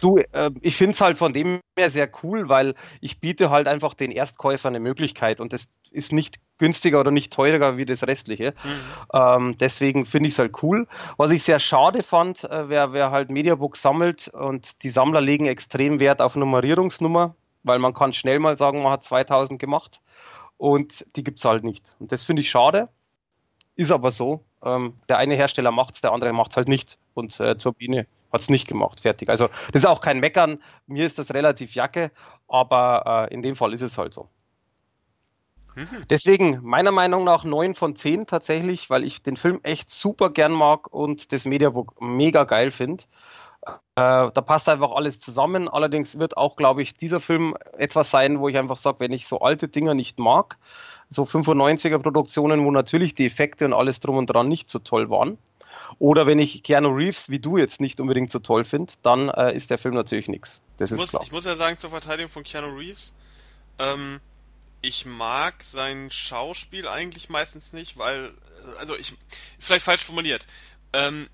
[0.00, 3.68] Du, äh, ich finde es halt von dem her sehr cool, weil ich biete halt
[3.68, 8.06] einfach den Erstkäufer eine Möglichkeit und das ist nicht günstiger oder nicht teurer wie das
[8.06, 8.54] restliche.
[8.64, 8.70] Mhm.
[9.12, 10.86] Ähm, deswegen finde ich es halt cool.
[11.18, 15.46] Was ich sehr schade fand, äh, wer, wer halt Mediabook sammelt und die Sammler legen
[15.46, 20.00] extrem Wert auf Nummerierungsnummer, weil man kann schnell mal sagen, man hat 2000 gemacht
[20.60, 21.96] und die gibt es halt nicht.
[21.98, 22.90] Und das finde ich schade.
[23.76, 24.44] Ist aber so.
[24.62, 26.98] Ähm, der eine Hersteller macht es, der andere macht es halt nicht.
[27.14, 29.30] Und äh, Turbine hat es nicht gemacht, fertig.
[29.30, 32.12] Also das ist auch kein Meckern, mir ist das relativ jacke,
[32.46, 34.28] aber äh, in dem Fall ist es halt so.
[35.76, 36.04] Mhm.
[36.10, 40.52] Deswegen meiner Meinung nach 9 von 10 tatsächlich, weil ich den Film echt super gern
[40.52, 43.04] mag und das Mediabook mega geil finde.
[43.66, 45.68] Äh, da passt einfach alles zusammen.
[45.68, 49.26] Allerdings wird auch, glaube ich, dieser Film etwas sein, wo ich einfach sage, wenn ich
[49.26, 50.56] so alte Dinger nicht mag,
[51.10, 55.10] so 95er Produktionen, wo natürlich die Effekte und alles drum und dran nicht so toll
[55.10, 55.38] waren,
[55.98, 59.54] oder wenn ich Keanu Reeves wie du jetzt nicht unbedingt so toll finde, dann äh,
[59.54, 60.62] ist der Film natürlich nichts.
[60.78, 61.22] Das ist muss, klar.
[61.22, 63.12] Ich muss ja sagen, zur Verteidigung von Keanu Reeves,
[63.78, 64.20] ähm,
[64.82, 68.30] ich mag sein Schauspiel eigentlich meistens nicht, weil,
[68.78, 69.12] also ich,
[69.58, 70.46] ist vielleicht falsch formuliert.
[70.92, 71.28] Ähm,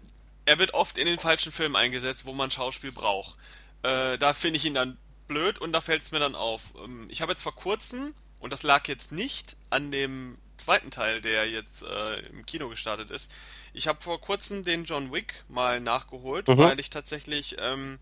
[0.47, 3.37] er wird oft in den falschen Filmen eingesetzt, wo man Schauspiel braucht.
[3.83, 4.97] Äh, da finde ich ihn dann
[5.29, 6.73] blöd und da fällt es mir dann auf.
[6.83, 11.21] Ähm, ich habe jetzt vor kurzem, und das lag jetzt nicht an dem zweiten Teil,
[11.21, 13.31] der jetzt äh, im Kino gestartet ist,
[13.73, 16.59] ich habe vor kurzem den John Wick mal nachgeholt, mhm.
[16.59, 17.99] weil ich tatsächlich ähm,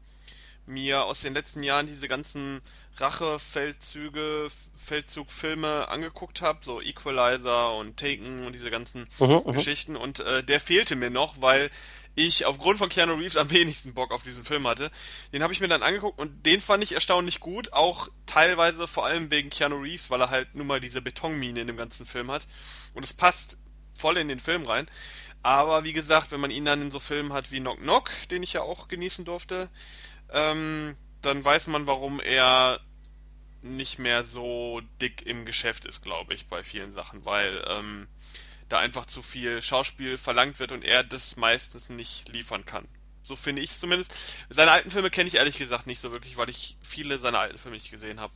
[0.66, 2.60] mir aus den letzten Jahren diese ganzen
[2.96, 10.20] Rachefeldzüge, Feldzugfilme angeguckt habe, so Equalizer und Taken und diese ganzen mhm, mhm, Geschichten und
[10.20, 11.70] äh, der fehlte mir noch, weil
[12.14, 14.90] ich aufgrund von Keanu Reeves am wenigsten Bock auf diesen Film hatte.
[15.32, 19.06] Den habe ich mir dann angeguckt und den fand ich erstaunlich gut, auch teilweise vor
[19.06, 22.30] allem wegen Keanu Reeves, weil er halt nun mal diese Betonmine in dem ganzen Film
[22.30, 22.46] hat
[22.94, 23.56] und es passt
[23.98, 24.86] voll in den Film rein.
[25.42, 28.42] Aber wie gesagt, wenn man ihn dann in so Filmen hat wie Knock Knock, den
[28.42, 29.68] ich ja auch genießen durfte,
[30.30, 32.80] ähm, dann weiß man, warum er
[33.60, 38.08] nicht mehr so dick im Geschäft ist, glaube ich, bei vielen Sachen, weil ähm,
[38.74, 42.86] da einfach zu viel Schauspiel verlangt wird und er das meistens nicht liefern kann.
[43.22, 44.12] So finde ich es zumindest.
[44.50, 47.56] Seine alten Filme kenne ich ehrlich gesagt nicht so wirklich, weil ich viele seiner alten
[47.56, 48.32] Filme nicht gesehen habe.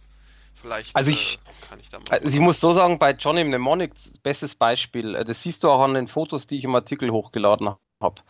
[0.54, 2.04] Vielleicht also ich, äh, kann ich da mal.
[2.10, 5.82] Also ich muss so sagen, bei Johnny Mnemonic, bestes Beispiel, äh, das siehst du auch
[5.82, 8.22] an den Fotos, die ich im Artikel hochgeladen habe.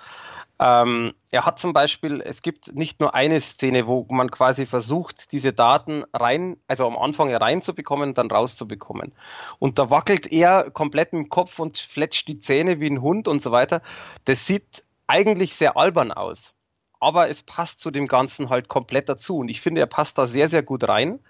[0.61, 5.31] Ähm, er hat zum Beispiel, es gibt nicht nur eine Szene, wo man quasi versucht,
[5.33, 9.13] diese Daten rein, also am Anfang reinzubekommen, dann rauszubekommen.
[9.61, 13.41] Und da wackelt er komplett im Kopf und fletscht die Zähne wie ein Hund und
[13.41, 13.83] so weiter.
[14.25, 16.55] Das sieht eigentlich sehr albern aus.
[17.01, 19.39] Aber es passt zu dem Ganzen halt komplett dazu.
[19.39, 21.21] Und ich finde, er passt da sehr, sehr gut rein.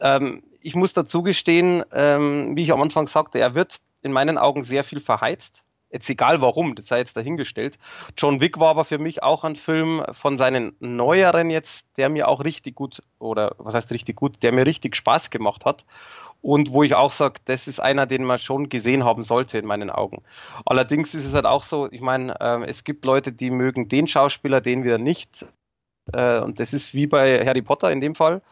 [0.00, 4.38] Ähm, ich muss dazu gestehen, ähm, wie ich am Anfang sagte, er wird in meinen
[4.38, 5.64] Augen sehr viel verheizt.
[5.94, 7.78] Jetzt egal warum, das sei jetzt dahingestellt.
[8.18, 12.26] John Wick war aber für mich auch ein Film von seinen neueren jetzt, der mir
[12.26, 15.84] auch richtig gut, oder was heißt richtig gut, der mir richtig Spaß gemacht hat.
[16.42, 19.66] Und wo ich auch sage, das ist einer, den man schon gesehen haben sollte in
[19.66, 20.22] meinen Augen.
[20.66, 24.08] Allerdings ist es halt auch so, ich meine, äh, es gibt Leute, die mögen den
[24.08, 25.46] Schauspieler, den wir nicht.
[26.12, 28.42] Äh, und das ist wie bei Harry Potter in dem Fall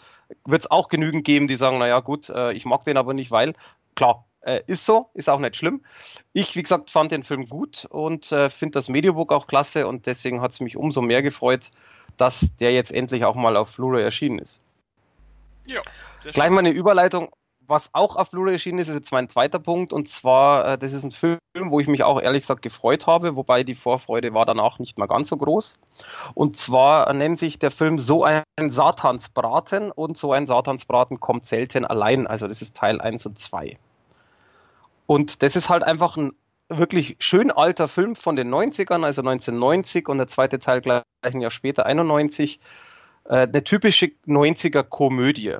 [0.47, 3.30] wird es auch genügend geben, die sagen, naja gut, äh, ich mag den aber nicht,
[3.30, 3.55] weil,
[3.95, 5.82] klar, äh, ist so, ist auch nicht schlimm.
[6.32, 10.07] Ich, wie gesagt, fand den Film gut und äh, finde das Mediobook auch klasse und
[10.07, 11.70] deswegen hat es mich umso mehr gefreut,
[12.16, 14.61] dass der jetzt endlich auch mal auf Blu-ray erschienen ist.
[15.66, 15.80] Ja.
[16.32, 17.30] Gleich mal eine Überleitung,
[17.66, 19.93] was auch auf Blu-ray erschienen ist, ist jetzt mein zweiter Punkt.
[19.93, 23.36] Und zwar, äh, das ist ein Film, wo ich mich auch ehrlich gesagt gefreut habe,
[23.36, 25.74] wobei die Vorfreude war danach nicht mal ganz so groß.
[26.34, 31.84] Und zwar nennt sich der Film So ein Satansbraten und So ein Satansbraten kommt selten
[31.84, 32.26] allein.
[32.26, 33.78] Also das ist Teil 1 und 2.
[35.07, 36.32] Und das ist halt einfach ein
[36.68, 41.40] wirklich schön alter Film von den 90ern, also 1990 und der zweite Teil gleich ein
[41.40, 42.61] Jahr später, 91.
[43.24, 45.57] Äh, eine typische 90er Komödie.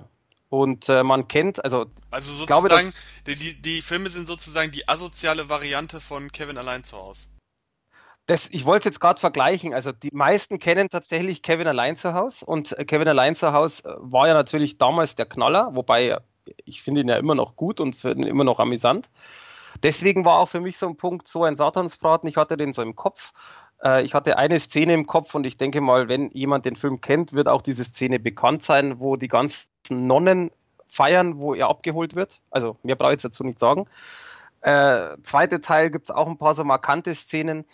[0.49, 1.87] Und äh, man kennt, also.
[2.11, 6.85] Also sozusagen, glaube, dass, die, die Filme sind sozusagen die asoziale Variante von Kevin allein
[6.85, 7.23] zu Hause.
[8.27, 9.75] Das, ich wollte jetzt gerade vergleichen.
[9.75, 13.85] Also die meisten kennen tatsächlich Kevin allein zu Hause und äh, Kevin allein zu Hause
[13.85, 16.19] äh, war ja natürlich damals der Knaller, wobei
[16.65, 19.11] ich finde ihn ja immer noch gut und finde ihn immer noch amüsant.
[19.83, 22.29] Deswegen war auch für mich so ein Punkt so ein Satansbraten.
[22.29, 23.33] Ich hatte den so im Kopf.
[23.83, 27.01] Äh, ich hatte eine Szene im Kopf und ich denke mal, wenn jemand den Film
[27.01, 30.51] kennt, wird auch diese Szene bekannt sein, wo die ganzen Nonnen
[30.89, 32.41] feiern, wo er abgeholt wird.
[32.51, 33.87] Also mehr brauche ich jetzt dazu nicht sagen.
[34.63, 37.65] Äh, zweite Teil gibt es auch ein paar so markante Szenen.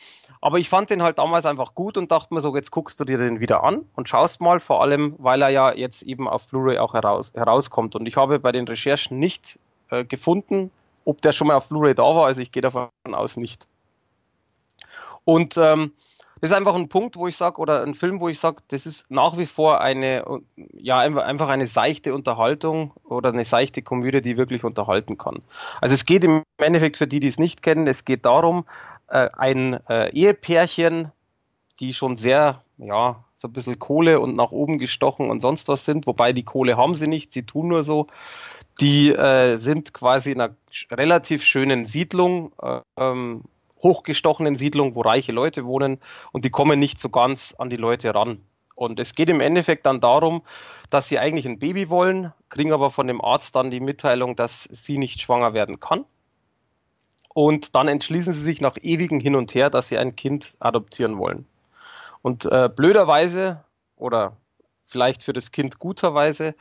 [0.40, 3.04] Aber ich fand den halt damals einfach gut und dachte mir so, jetzt guckst du
[3.04, 6.46] dir den wieder an und schaust mal, vor allem, weil er ja jetzt eben auf
[6.46, 7.94] Blu-ray auch heraus, herauskommt.
[7.94, 9.58] Und ich habe bei den Recherchen nicht
[9.90, 10.70] äh, gefunden,
[11.04, 12.26] ob der schon mal auf Blu-ray da war.
[12.26, 13.66] Also ich gehe davon aus nicht.
[15.24, 15.92] Und ähm,
[16.40, 18.86] das ist einfach ein Punkt, wo ich sage, oder ein Film, wo ich sage, das
[18.86, 20.24] ist nach wie vor eine,
[20.72, 25.42] ja, einfach eine seichte Unterhaltung oder eine seichte Komödie, die wirklich unterhalten kann.
[25.80, 28.64] Also es geht im Endeffekt für die, die es nicht kennen, es geht darum,
[29.08, 31.12] äh, ein äh, Ehepärchen,
[31.80, 35.84] die schon sehr, ja, so ein bisschen Kohle und nach oben gestochen und sonst was
[35.84, 38.08] sind, wobei die Kohle haben sie nicht, sie tun nur so.
[38.80, 40.54] Die äh, sind quasi in einer
[40.90, 43.44] relativ schönen Siedlung, äh, ähm,
[43.82, 46.00] hochgestochenen Siedlung, wo reiche Leute wohnen
[46.32, 48.40] und die kommen nicht so ganz an die Leute ran.
[48.74, 50.42] Und es geht im Endeffekt dann darum,
[50.88, 54.64] dass sie eigentlich ein Baby wollen, kriegen aber von dem Arzt dann die Mitteilung, dass
[54.64, 56.04] sie nicht schwanger werden kann.
[57.34, 61.18] Und dann entschließen sie sich nach ewigem Hin und Her, dass sie ein Kind adoptieren
[61.18, 61.46] wollen.
[62.22, 63.64] Und äh, blöderweise
[63.96, 64.36] oder
[64.86, 66.54] vielleicht für das Kind guterweise,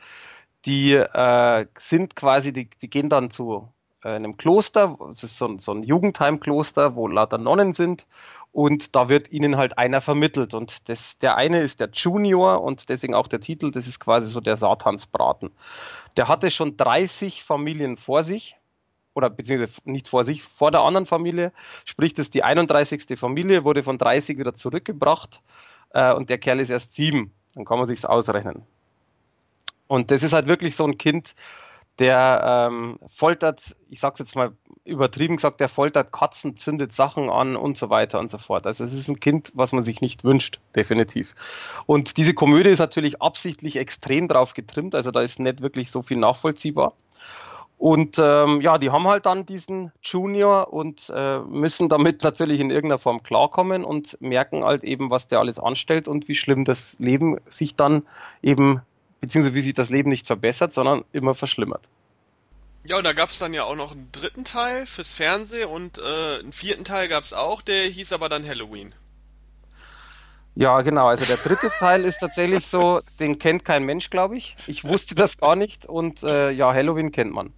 [0.66, 3.72] die äh, sind quasi, die, die gehen dann zu
[4.08, 8.06] äh, in einem Kloster, es ist so ein, so ein Jugendheimkloster, wo lauter Nonnen sind
[8.52, 12.88] und da wird ihnen halt einer vermittelt und das, der eine ist der Junior und
[12.88, 15.50] deswegen auch der Titel, das ist quasi so der Satansbraten.
[16.16, 18.56] Der hatte schon 30 Familien vor sich
[19.14, 21.52] oder beziehungsweise nicht vor sich, vor der anderen Familie,
[21.84, 23.18] sprich, das die 31.
[23.18, 25.42] Familie, wurde von 30 wieder zurückgebracht
[25.90, 27.32] äh, und der Kerl ist erst sieben.
[27.54, 28.62] Dann kann man sich's ausrechnen.
[29.88, 31.34] Und das ist halt wirklich so ein Kind,
[31.98, 34.52] der ähm, foltert, ich sag's jetzt mal
[34.84, 38.66] übertrieben gesagt, der foltert Katzen, zündet Sachen an und so weiter und so fort.
[38.66, 41.34] Also es ist ein Kind, was man sich nicht wünscht, definitiv.
[41.86, 46.02] Und diese Komödie ist natürlich absichtlich extrem drauf getrimmt, also da ist nicht wirklich so
[46.02, 46.94] viel nachvollziehbar.
[47.78, 52.70] Und ähm, ja, die haben halt dann diesen Junior und äh, müssen damit natürlich in
[52.70, 56.98] irgendeiner Form klarkommen und merken halt eben, was der alles anstellt und wie schlimm das
[56.98, 58.02] Leben sich dann
[58.42, 58.82] eben
[59.20, 61.88] beziehungsweise wie sich das Leben nicht verbessert, sondern immer verschlimmert.
[62.84, 65.98] Ja, und da gab es dann ja auch noch einen dritten Teil fürs Fernsehen und
[65.98, 68.94] äh, einen vierten Teil gab es auch, der hieß aber dann Halloween.
[70.54, 71.06] Ja, genau.
[71.06, 74.56] Also der dritte Teil ist tatsächlich so, den kennt kein Mensch, glaube ich.
[74.66, 77.52] Ich wusste das gar nicht und äh, ja, Halloween kennt man.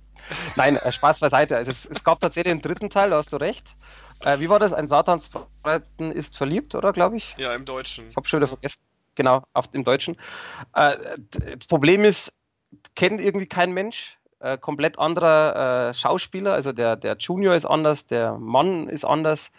[0.56, 1.56] Nein, äh, Spaß beiseite.
[1.56, 3.76] Also es, es, gab tatsächlich einen dritten Teil, da hast du recht.
[4.20, 4.72] Äh, wie war das?
[4.72, 7.36] Ein Satansbraten ist verliebt, oder glaube ich?
[7.38, 8.11] Ja, im Deutschen.
[8.11, 8.82] Ich habe schon wieder vergessen
[9.14, 10.16] genau, auf dem Deutschen.
[10.74, 10.96] Äh,
[11.58, 12.36] das Problem ist,
[12.94, 14.16] kennt irgendwie kein Mensch.
[14.40, 19.52] Äh, komplett anderer äh, Schauspieler, also der, der Junior ist anders, der Mann ist anders.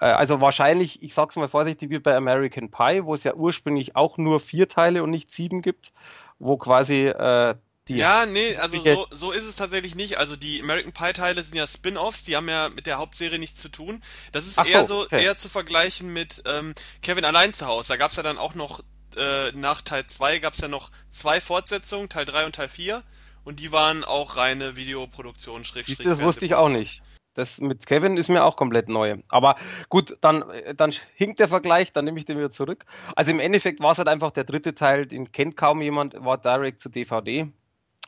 [0.00, 3.94] Äh, also wahrscheinlich, ich sag's mal vorsichtig, wie bei American Pie, wo es ja ursprünglich
[3.94, 5.92] auch nur vier Teile und nicht sieben gibt,
[6.38, 7.54] wo quasi äh,
[7.92, 10.18] die ja, nee, also so, so ist es tatsächlich nicht.
[10.18, 13.60] Also die American Pie Teile sind ja Spin-offs, die haben ja mit der Hauptserie nichts
[13.60, 14.00] zu tun.
[14.32, 15.22] Das ist Ach eher so, okay.
[15.22, 17.88] eher zu vergleichen mit ähm, Kevin allein zu Hause.
[17.88, 18.82] Da gab's ja dann auch noch
[19.16, 23.02] äh, nach Teil 2 gab es ja noch zwei Fortsetzungen, Teil 3 und Teil 4.
[23.44, 25.64] Und die waren auch reine Videoproduktion.
[25.64, 27.02] Siehst du, das wusste ich auch nicht.
[27.34, 29.16] Das mit Kevin ist mir auch komplett neu.
[29.28, 29.56] Aber
[29.88, 30.44] gut, dann,
[30.76, 32.84] dann hinkt der Vergleich, dann nehme ich den wieder zurück.
[33.16, 36.38] Also im Endeffekt war es halt einfach der dritte Teil, den kennt kaum jemand, war
[36.38, 37.50] direct zu DVD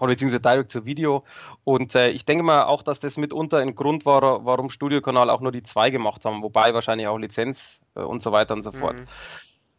[0.01, 1.25] oder beziehungsweise direct zu Video.
[1.63, 5.41] Und äh, ich denke mal auch, dass das mitunter ein Grund war, warum Studiokanal auch
[5.41, 8.73] nur die zwei gemacht haben, wobei wahrscheinlich auch Lizenz äh, und so weiter und so
[8.73, 8.97] fort.
[8.97, 9.07] Mhm.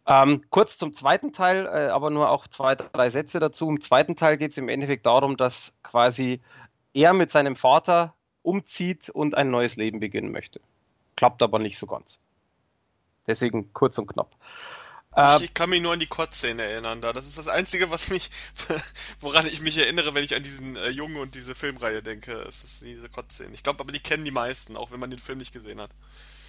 [0.08, 3.68] Ähm, kurz zum zweiten Teil, äh, aber nur auch zwei, drei Sätze dazu.
[3.68, 6.42] Im zweiten Teil geht es im Endeffekt darum, dass quasi
[6.94, 8.14] er mit seinem Vater
[8.44, 10.62] umzieht und ein neues Leben beginnen möchte.
[11.16, 12.20] Klappt aber nicht so ganz.
[13.28, 14.36] Deswegen kurz und knapp.
[15.16, 17.14] Äh, ich kann mich nur an die Kotzszene erinnern da.
[17.14, 18.30] Das ist das Einzige, was mich,
[19.20, 22.34] woran ich mich erinnere, wenn ich an diesen äh, Jungen und diese Filmreihe denke.
[22.34, 23.54] Es ist diese Kotzszene.
[23.54, 25.92] Ich glaube aber, die kennen die meisten, auch wenn man den Film nicht gesehen hat.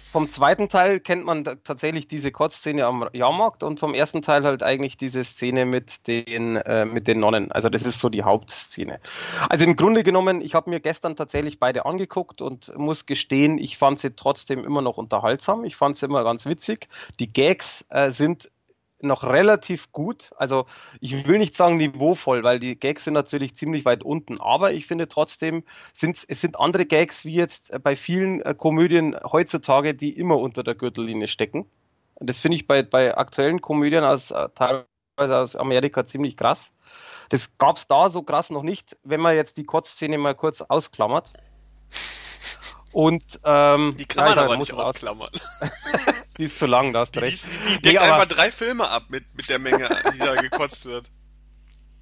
[0.09, 4.63] Vom zweiten Teil kennt man tatsächlich diese Kotzszene am Jahrmarkt und vom ersten Teil halt
[4.63, 7.51] eigentlich diese Szene mit den, äh, mit den Nonnen.
[7.51, 9.01] Also das ist so die Hauptszene.
[9.49, 13.77] Also im Grunde genommen, ich habe mir gestern tatsächlich beide angeguckt und muss gestehen, ich
[13.77, 15.65] fand sie trotzdem immer noch unterhaltsam.
[15.65, 16.87] Ich fand sie immer ganz witzig.
[17.19, 18.49] Die Gags äh, sind
[18.99, 20.31] noch relativ gut.
[20.37, 20.65] Also
[20.99, 24.39] ich will nicht sagen niveauvoll, weil die Gags sind natürlich ziemlich weit unten.
[24.39, 29.15] Aber ich finde trotzdem, sind, es sind andere Gags wie jetzt bei vielen äh, Komödien
[29.23, 31.69] heutzutage, die immer unter der Gürtellinie stecken.
[32.15, 34.87] Und das finde ich bei, bei aktuellen Komödien aus äh, teilweise
[35.17, 36.73] aus Amerika ziemlich krass.
[37.29, 40.61] Das gab es da so krass noch nicht, wenn man jetzt die Kotzszene mal kurz
[40.61, 41.33] ausklammert.
[42.93, 45.29] Und ähm, die kann man aber nicht ausklammern.
[46.37, 47.43] die ist zu lang, da hast du recht.
[47.43, 50.35] Die, die, die deckt nee, einfach drei Filme ab mit, mit der Menge, die da
[50.35, 51.09] gekotzt wird.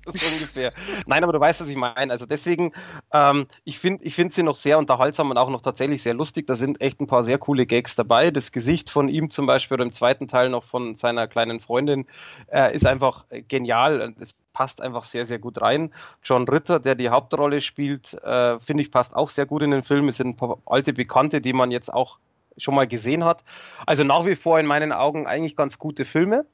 [0.14, 0.72] so ungefähr.
[1.08, 2.12] Nein, aber du weißt, was ich meine.
[2.12, 2.74] Also deswegen,
[3.12, 6.46] ähm, ich finde ich find sie noch sehr unterhaltsam und auch noch tatsächlich sehr lustig.
[6.46, 8.30] Da sind echt ein paar sehr coole Gags dabei.
[8.30, 12.06] Das Gesicht von ihm zum Beispiel oder im zweiten Teil noch von seiner kleinen Freundin
[12.52, 14.14] äh, ist einfach genial.
[14.20, 15.92] Es passt einfach sehr, sehr gut rein.
[16.24, 19.84] John Ritter, der die Hauptrolle spielt, äh, finde ich, passt auch sehr gut in den
[19.84, 20.08] Film.
[20.08, 22.20] Es sind ein paar alte Bekannte, die man jetzt auch
[22.58, 23.44] schon mal gesehen hat.
[23.86, 26.46] Also nach wie vor in meinen Augen eigentlich ganz gute Filme.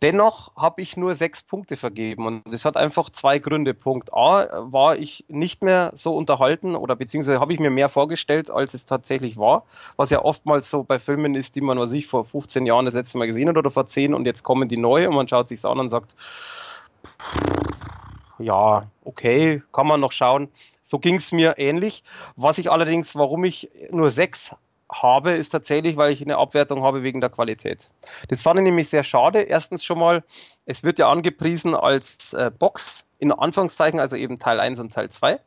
[0.00, 3.74] Dennoch habe ich nur sechs Punkte vergeben und das hat einfach zwei Gründe.
[3.74, 8.48] Punkt A war ich nicht mehr so unterhalten oder beziehungsweise habe ich mir mehr vorgestellt,
[8.48, 9.64] als es tatsächlich war,
[9.96, 12.94] was ja oftmals so bei Filmen ist, die man was ich vor 15 Jahren das
[12.94, 15.48] letzte Mal gesehen hat oder vor 10 und jetzt kommen die neu und man schaut
[15.48, 16.14] sich an und sagt,
[18.38, 20.48] ja, okay, kann man noch schauen.
[20.80, 22.04] So ging es mir ähnlich.
[22.36, 24.54] Was ich allerdings, warum ich nur sechs
[24.90, 27.90] habe, ist tatsächlich, weil ich eine Abwertung habe wegen der Qualität.
[28.28, 29.42] Das fand ich nämlich sehr schade.
[29.42, 30.24] Erstens schon mal,
[30.64, 35.10] es wird ja angepriesen als äh, Box in Anführungszeichen, also eben Teil 1 und Teil
[35.10, 35.40] 2.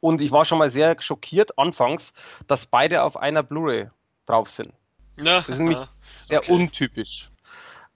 [0.00, 2.12] Und ich war schon mal sehr schockiert anfangs,
[2.46, 3.88] dass beide auf einer Blu-ray
[4.26, 4.72] drauf sind.
[5.16, 5.86] Ja, das ist nämlich ja,
[6.16, 6.52] sehr okay.
[6.52, 7.30] untypisch.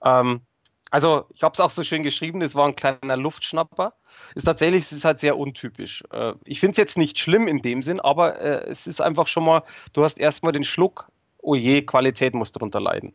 [0.03, 0.41] Ähm,
[0.89, 3.93] also ich habe es auch so schön geschrieben, das war ein kleiner Luftschnapper
[4.35, 6.03] ist tatsächlich, es ist halt sehr untypisch.
[6.11, 9.27] Äh, ich finde es jetzt nicht schlimm in dem Sinn, aber äh, es ist einfach
[9.27, 9.63] schon mal,
[9.93, 11.07] du hast erstmal den Schluck,
[11.41, 13.13] oh je, Qualität muss darunter leiden.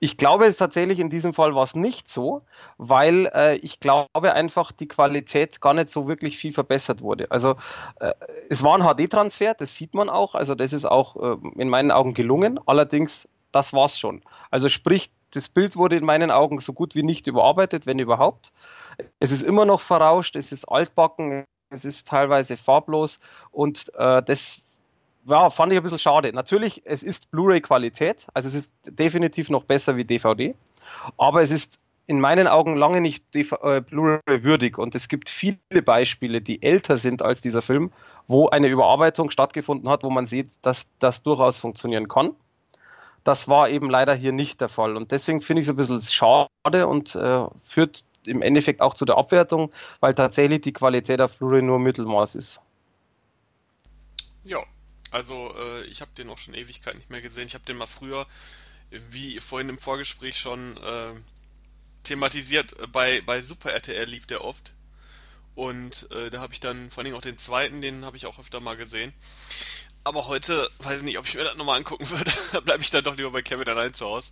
[0.00, 2.42] Ich glaube es tatsächlich in diesem Fall war es nicht so,
[2.76, 7.30] weil äh, ich glaube einfach die Qualität gar nicht so wirklich viel verbessert wurde.
[7.30, 7.56] Also
[7.98, 8.12] äh,
[8.48, 11.90] es war ein HD-Transfer, das sieht man auch, also das ist auch äh, in meinen
[11.90, 12.60] Augen gelungen.
[12.66, 14.22] Allerdings, das war's schon.
[14.52, 18.52] Also sprich, das Bild wurde in meinen Augen so gut wie nicht überarbeitet, wenn überhaupt.
[19.20, 23.20] Es ist immer noch verrauscht, es ist altbacken, es ist teilweise farblos
[23.50, 24.62] und äh, das
[25.26, 26.32] ja, fand ich ein bisschen schade.
[26.32, 30.54] Natürlich, es ist Blu-ray-Qualität, also es ist definitiv noch besser wie DVD,
[31.18, 35.58] aber es ist in meinen Augen lange nicht äh, Blu-ray würdig und es gibt viele
[35.84, 37.92] Beispiele, die älter sind als dieser Film,
[38.26, 42.30] wo eine Überarbeitung stattgefunden hat, wo man sieht, dass das durchaus funktionieren kann.
[43.28, 46.00] Das war eben leider hier nicht der Fall und deswegen finde ich es ein bisschen
[46.00, 49.70] schade und äh, führt im Endeffekt auch zu der Abwertung,
[50.00, 52.62] weil tatsächlich die Qualität auf Blu-ray nur Mittelmaß ist.
[54.44, 54.64] Ja,
[55.10, 57.48] also äh, ich habe den auch schon Ewigkeit nicht mehr gesehen.
[57.48, 58.26] Ich habe den mal früher,
[59.10, 61.12] wie vorhin im Vorgespräch schon äh,
[62.04, 64.72] thematisiert, bei, bei Super RTL lief der oft.
[65.54, 68.38] Und äh, da habe ich dann vor allem auch den zweiten, den habe ich auch
[68.38, 69.12] öfter mal gesehen.
[70.04, 72.30] Aber heute weiß ich nicht, ob ich mir das nochmal angucken würde.
[72.52, 74.30] da bleibe ich dann doch lieber bei Kevin allein zu Hause.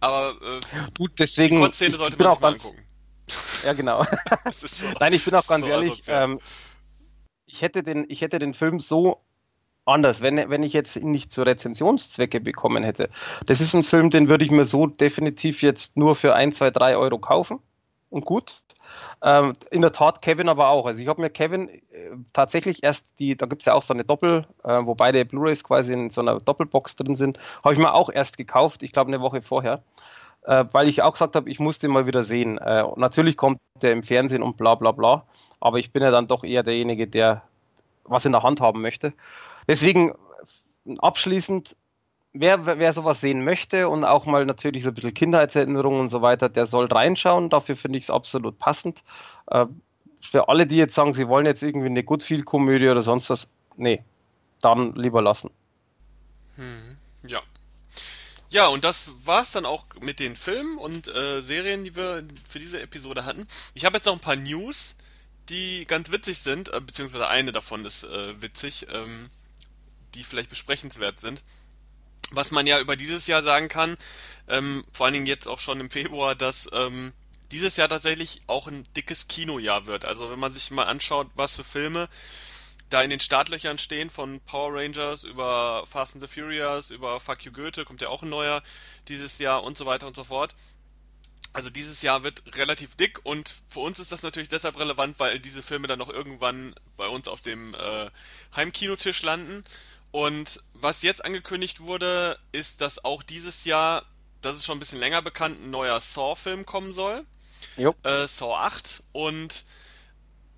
[0.00, 0.60] Aber äh,
[0.94, 2.86] du, deswegen, die Kurzszene sollte man sich mal angucken.
[3.64, 4.04] Ja, genau.
[4.52, 6.40] so, Nein, ich bin auch ganz so ehrlich, ähm,
[7.46, 9.22] ich hätte den, ich hätte den Film so
[9.84, 13.10] anders, wenn, wenn ich jetzt ihn nicht zu Rezensionszwecke bekommen hätte.
[13.46, 16.70] Das ist ein Film, den würde ich mir so definitiv jetzt nur für ein, zwei,
[16.70, 17.60] drei Euro kaufen.
[18.10, 18.61] Und gut.
[19.22, 20.86] Ähm, in der Tat Kevin aber auch.
[20.86, 21.80] Also ich habe mir Kevin äh,
[22.32, 25.64] tatsächlich erst die, da gibt es ja auch so eine Doppel, äh, wo beide Blu-rays
[25.64, 29.08] quasi in so einer Doppelbox drin sind, habe ich mir auch erst gekauft, ich glaube
[29.08, 29.82] eine Woche vorher,
[30.44, 32.58] äh, weil ich auch gesagt habe, ich muss den mal wieder sehen.
[32.58, 35.24] Äh, natürlich kommt der im Fernsehen und bla bla bla,
[35.60, 37.42] aber ich bin ja dann doch eher derjenige, der
[38.04, 39.12] was in der Hand haben möchte.
[39.68, 40.12] Deswegen
[40.98, 41.76] abschließend
[42.32, 46.22] wer, wer sowas sehen möchte und auch mal natürlich so ein bisschen Kindheitserinnerungen und so
[46.22, 47.50] weiter, der soll reinschauen.
[47.50, 49.04] Dafür finde ich es absolut passend.
[49.46, 49.66] Äh,
[50.20, 54.04] für alle, die jetzt sagen, sie wollen jetzt irgendwie eine Goodfield-Komödie oder sonst was, nee,
[54.60, 55.50] dann lieber lassen.
[56.56, 57.40] Hm, ja.
[58.50, 62.58] Ja, und das war's dann auch mit den Filmen und äh, Serien, die wir für
[62.58, 63.46] diese Episode hatten.
[63.74, 64.94] Ich habe jetzt noch ein paar News,
[65.48, 69.30] die ganz witzig sind, äh, beziehungsweise eine davon ist äh, witzig, ähm,
[70.14, 71.42] die vielleicht besprechenswert sind.
[72.32, 73.96] Was man ja über dieses Jahr sagen kann,
[74.48, 77.12] ähm, vor allen Dingen jetzt auch schon im Februar, dass ähm,
[77.52, 80.04] dieses Jahr tatsächlich auch ein dickes Kinojahr wird.
[80.04, 82.08] Also wenn man sich mal anschaut, was für Filme
[82.88, 87.44] da in den Startlöchern stehen, von Power Rangers über Fast and the Furious, über Fuck
[87.44, 88.62] You Goethe, kommt ja auch ein neuer
[89.08, 90.54] dieses Jahr und so weiter und so fort.
[91.54, 95.38] Also dieses Jahr wird relativ dick und für uns ist das natürlich deshalb relevant, weil
[95.38, 98.10] diese Filme dann noch irgendwann bei uns auf dem äh,
[98.56, 99.64] Heimkinotisch landen.
[100.12, 104.04] Und was jetzt angekündigt wurde, ist, dass auch dieses Jahr,
[104.42, 107.24] das ist schon ein bisschen länger bekannt, ein neuer Saw-Film kommen soll.
[107.76, 107.94] Jo.
[108.02, 109.64] Äh, Saw 8 und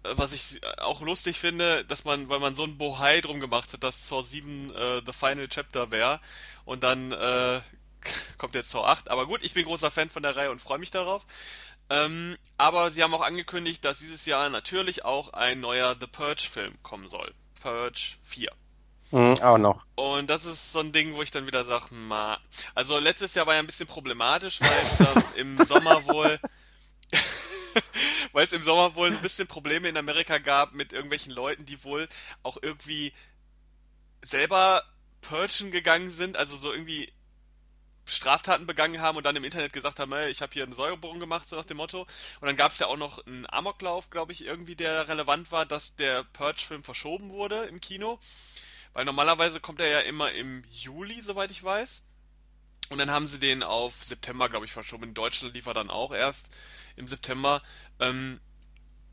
[0.03, 3.73] äh, was ich auch lustig finde, dass man, weil man so ein Bohai drum gemacht
[3.73, 6.21] hat, dass Saw 7 äh, The Final Chapter wäre
[6.65, 7.61] und dann äh,
[8.39, 9.09] kommt jetzt Saw 8.
[9.09, 11.25] Aber gut, ich bin großer Fan von der Reihe und freue mich darauf.
[11.91, 16.83] Ähm, aber sie haben auch angekündigt, dass dieses Jahr natürlich auch ein neuer The Purge-Film
[16.83, 17.33] kommen soll.
[17.61, 18.51] Purge 4.
[19.15, 19.85] Mhm, auch noch.
[19.95, 22.37] Und das ist so ein Ding, wo ich dann wieder sage, ma.
[22.75, 26.41] Also letztes Jahr war ja ein bisschen problematisch, weil es im Sommer wohl
[28.33, 31.85] weil es im Sommer wohl ein bisschen Probleme in Amerika gab mit irgendwelchen Leuten, die
[31.85, 32.09] wohl
[32.43, 33.12] auch irgendwie
[34.29, 34.83] selber
[35.21, 37.12] purgen gegangen sind, also so irgendwie
[38.07, 41.21] Straftaten begangen haben und dann im Internet gesagt haben, hey, ich habe hier einen Säurebohren
[41.21, 42.03] gemacht, so nach dem Motto.
[42.41, 45.65] Und dann gab es ja auch noch einen Amoklauf, glaube ich, irgendwie, der relevant war,
[45.65, 48.19] dass der Purge-Film verschoben wurde im Kino.
[48.95, 52.03] Weil normalerweise kommt er ja immer im Juli, soweit ich weiß.
[52.90, 55.05] Und dann haben sie den auf September, glaube ich, verschoben.
[55.05, 56.49] In Deutschland lief er dann auch erst
[56.97, 57.62] im September.
[57.99, 58.40] Ähm,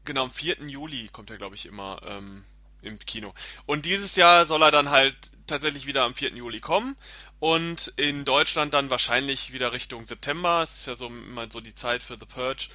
[0.05, 0.57] genau, am 4.
[0.67, 2.43] Juli kommt er, glaube ich, immer ähm,
[2.81, 3.33] im Kino.
[3.65, 5.15] Und dieses Jahr soll er dann halt
[5.47, 6.33] tatsächlich wieder am 4.
[6.33, 6.95] Juli kommen
[7.39, 10.61] und in Deutschland dann wahrscheinlich wieder Richtung September.
[10.63, 12.69] Es ist ja so immer so die Zeit für The Purge.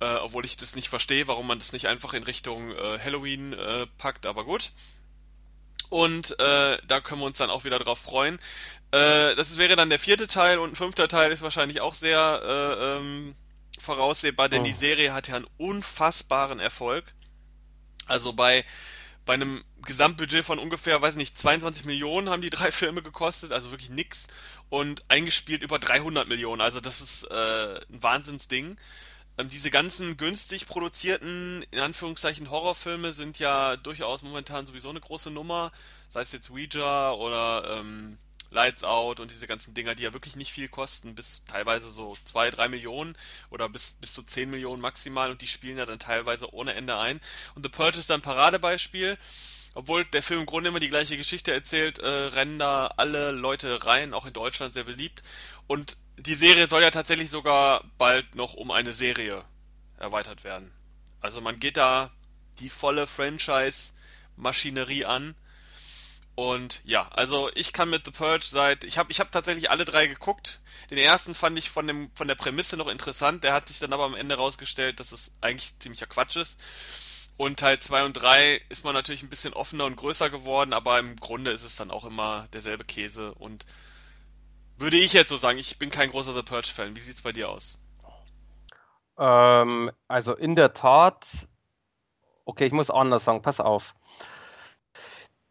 [0.00, 3.52] Äh, obwohl ich das nicht verstehe, warum man das nicht einfach in Richtung äh, Halloween
[3.52, 4.72] äh, packt, aber gut.
[5.92, 8.38] Und äh, da können wir uns dann auch wieder drauf freuen.
[8.92, 12.40] Äh, das wäre dann der vierte Teil und ein fünfter Teil ist wahrscheinlich auch sehr
[12.42, 13.34] äh, ähm,
[13.78, 14.64] voraussehbar, denn oh.
[14.64, 17.04] die Serie hat ja einen unfassbaren Erfolg.
[18.06, 18.64] Also bei
[19.26, 23.70] bei einem Gesamtbudget von ungefähr, weiß nicht, 22 Millionen haben die drei Filme gekostet, also
[23.70, 24.28] wirklich nix
[24.70, 26.62] und eingespielt über 300 Millionen.
[26.62, 28.78] Also das ist äh, ein Wahnsinnsding.
[29.38, 35.30] Ähm, diese ganzen günstig produzierten, in Anführungszeichen, Horrorfilme sind ja durchaus momentan sowieso eine große
[35.30, 35.72] Nummer,
[36.10, 38.18] sei es jetzt Ouija oder ähm,
[38.50, 42.14] Lights Out und diese ganzen Dinger, die ja wirklich nicht viel kosten, bis teilweise so
[42.24, 43.16] zwei, drei Millionen
[43.50, 46.98] oder bis, bis zu zehn Millionen maximal und die spielen ja dann teilweise ohne Ende
[46.98, 47.20] ein.
[47.54, 49.18] Und The Purge ist ein Paradebeispiel.
[49.74, 53.86] Obwohl der Film im Grunde immer die gleiche Geschichte erzählt, äh, rennen da alle Leute
[53.86, 55.22] rein, auch in Deutschland sehr beliebt.
[55.66, 59.44] Und die Serie soll ja tatsächlich sogar bald noch um eine Serie
[59.98, 60.70] erweitert werden.
[61.20, 62.10] Also man geht da
[62.58, 65.34] die volle Franchise-Maschinerie an
[66.34, 69.84] und ja, also ich kann mit The Purge seit ich habe ich habe tatsächlich alle
[69.84, 70.60] drei geguckt.
[70.90, 73.92] Den ersten fand ich von dem von der Prämisse noch interessant, der hat sich dann
[73.92, 76.58] aber am Ende rausgestellt, dass es eigentlich ziemlicher Quatsch ist.
[77.36, 80.98] Und Teil 2 und 3 ist man natürlich ein bisschen offener und größer geworden, aber
[80.98, 83.64] im Grunde ist es dann auch immer derselbe Käse und
[84.78, 86.96] würde ich jetzt so sagen, ich bin kein großer The Purge Fan.
[86.96, 87.78] Wie sieht's bei dir aus?
[89.18, 91.48] Ähm, also in der Tat,
[92.44, 93.94] okay, ich muss anders sagen, pass auf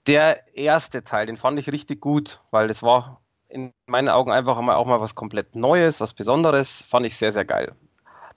[0.07, 4.59] der erste Teil, den fand ich richtig gut, weil das war in meinen Augen einfach
[4.61, 7.75] mal auch mal was komplett Neues, was Besonderes, fand ich sehr, sehr geil.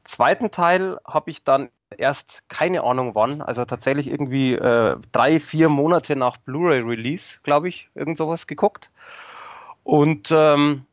[0.03, 5.69] Zweiten Teil habe ich dann erst keine Ahnung wann, also tatsächlich irgendwie äh, drei, vier
[5.69, 8.91] Monate nach Blu-ray-Release, glaube ich, irgend sowas geguckt.
[9.83, 10.87] Und ähm,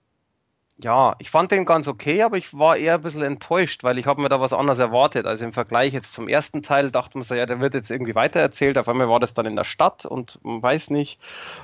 [0.83, 4.07] ja, ich fand den ganz okay, aber ich war eher ein bisschen enttäuscht, weil ich
[4.07, 5.25] habe mir da was anderes erwartet.
[5.25, 8.15] Also im Vergleich jetzt zum ersten Teil dachte man so, ja, der wird jetzt irgendwie
[8.15, 8.77] weitererzählt.
[8.77, 11.19] Auf einmal war das dann in der Stadt und man weiß nicht.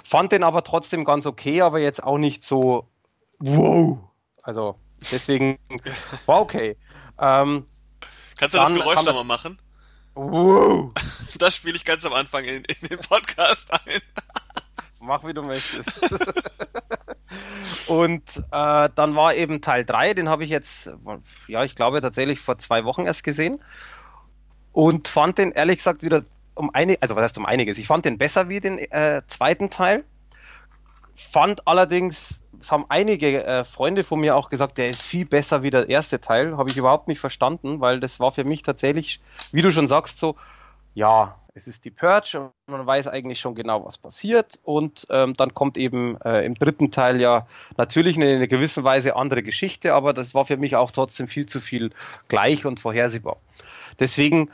[0.05, 2.85] Fand den aber trotzdem ganz okay, aber jetzt auch nicht so
[3.39, 3.97] wow.
[4.43, 4.75] Also
[5.11, 5.57] deswegen
[6.25, 6.77] war okay.
[7.19, 7.65] Ähm,
[8.37, 9.59] Kannst du das Geräusch nochmal machen?
[10.17, 10.91] Wow.
[11.37, 14.01] Das spiele ich ganz am Anfang in, in den Podcast ein.
[14.99, 16.11] Mach wie du möchtest.
[17.87, 20.89] und äh, dann war eben Teil 3, den habe ich jetzt,
[21.47, 23.61] ja, ich glaube tatsächlich vor zwei Wochen erst gesehen.
[24.71, 26.23] Und fand den ehrlich gesagt wieder
[26.55, 29.69] um eine, also was heißt um einiges, ich fand den besser wie den äh, zweiten
[29.69, 30.03] Teil.
[31.19, 35.63] Fand allerdings, es haben einige äh, Freunde von mir auch gesagt, der ist viel besser
[35.63, 36.55] wie der erste Teil.
[36.57, 39.19] Habe ich überhaupt nicht verstanden, weil das war für mich tatsächlich,
[39.51, 40.35] wie du schon sagst, so,
[40.93, 44.59] ja, es ist die Purge und man weiß eigentlich schon genau, was passiert.
[44.63, 47.47] Und ähm, dann kommt eben äh, im dritten Teil ja
[47.77, 51.47] natürlich in einer gewissen Weise andere Geschichte, aber das war für mich auch trotzdem viel
[51.47, 51.89] zu viel
[52.27, 53.37] gleich und vorhersehbar.
[53.99, 54.51] Deswegen,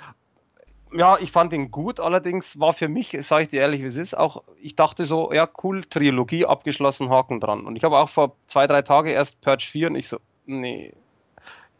[0.95, 3.97] ja, ich fand ihn gut, allerdings war für mich, sage ich dir ehrlich, wie es
[3.97, 7.65] ist, auch, ich dachte so, ja, cool, Trilogie abgeschlossen, Haken dran.
[7.65, 10.93] Und ich habe auch vor zwei, drei Tagen erst Purge 4 und ich so, Nee.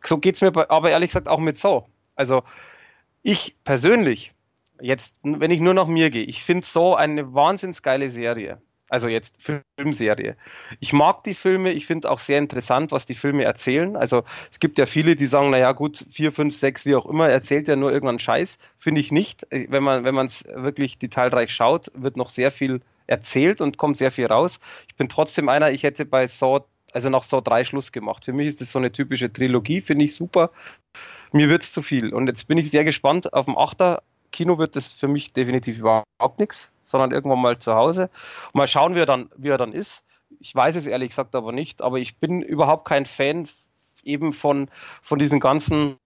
[0.03, 1.87] So geht's mir bei, aber ehrlich gesagt auch mit so.
[2.15, 2.43] Also
[3.21, 4.33] ich persönlich,
[4.81, 8.61] jetzt, wenn ich nur nach mir gehe, ich finde so eine wahnsinns geile Serie.
[8.93, 9.39] Also jetzt
[9.75, 10.37] Filmserie.
[10.79, 13.95] Ich mag die Filme, ich finde auch sehr interessant, was die Filme erzählen.
[13.95, 14.21] Also
[14.51, 17.67] es gibt ja viele, die sagen, naja gut, vier, fünf, sechs, wie auch immer, erzählt
[17.67, 18.59] ja nur irgendwann Scheiß.
[18.77, 19.47] Finde ich nicht.
[19.49, 24.11] Wenn man wenn es wirklich detailreich schaut, wird noch sehr viel erzählt und kommt sehr
[24.11, 24.59] viel raus.
[24.87, 28.25] Ich bin trotzdem einer, ich hätte bei Saw, also nach Saw 3 Schluss gemacht.
[28.25, 30.51] Für mich ist das so eine typische Trilogie, finde ich super.
[31.31, 32.13] Mir wird es zu viel.
[32.13, 34.03] Und jetzt bin ich sehr gespannt auf dem Achter
[34.33, 38.09] Kino wird das für mich definitiv überhaupt nichts, sondern irgendwann mal zu Hause.
[38.51, 40.03] mal schauen, wie er dann, wie er dann ist.
[40.39, 43.47] Ich weiß es ehrlich gesagt aber nicht, aber ich bin überhaupt kein Fan
[44.03, 44.69] eben von,
[45.01, 45.97] von diesen ganzen,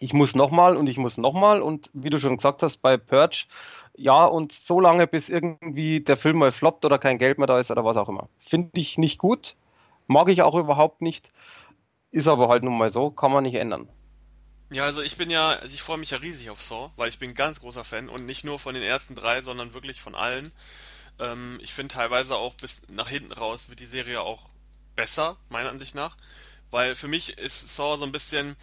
[0.00, 3.46] ich muss nochmal und ich muss nochmal und wie du schon gesagt hast, bei Purge,
[3.96, 7.60] ja, und so lange, bis irgendwie der Film mal floppt oder kein Geld mehr da
[7.60, 8.28] ist oder was auch immer.
[8.38, 9.54] Finde ich nicht gut,
[10.08, 11.32] mag ich auch überhaupt nicht,
[12.10, 13.88] ist aber halt nun mal so, kann man nicht ändern.
[14.74, 17.20] Ja, also ich bin ja, also ich freue mich ja riesig auf Saw, weil ich
[17.20, 20.16] bin ein ganz großer Fan und nicht nur von den ersten drei, sondern wirklich von
[20.16, 20.50] allen.
[21.20, 24.48] Ähm, ich finde teilweise auch bis nach hinten raus wird die Serie auch
[24.96, 26.16] besser, meiner Ansicht nach,
[26.72, 28.56] weil für mich ist Saw so ein bisschen,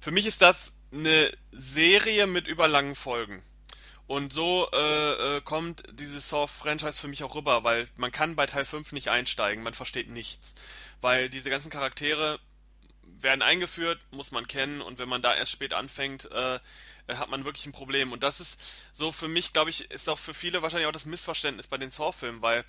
[0.00, 3.42] für mich ist das eine Serie mit überlangen Folgen.
[4.06, 8.44] Und so äh, äh, kommt dieses Saw-Franchise für mich auch rüber, weil man kann bei
[8.44, 10.54] Teil 5 nicht einsteigen, man versteht nichts.
[11.00, 12.38] Weil diese ganzen Charaktere
[13.20, 14.80] werden eingeführt, muss man kennen.
[14.80, 16.58] Und wenn man da erst spät anfängt, äh,
[17.08, 18.12] hat man wirklich ein Problem.
[18.12, 18.60] Und das ist
[18.92, 21.90] so für mich, glaube ich, ist auch für viele wahrscheinlich auch das Missverständnis bei den
[21.90, 22.64] Saw-Filmen, weil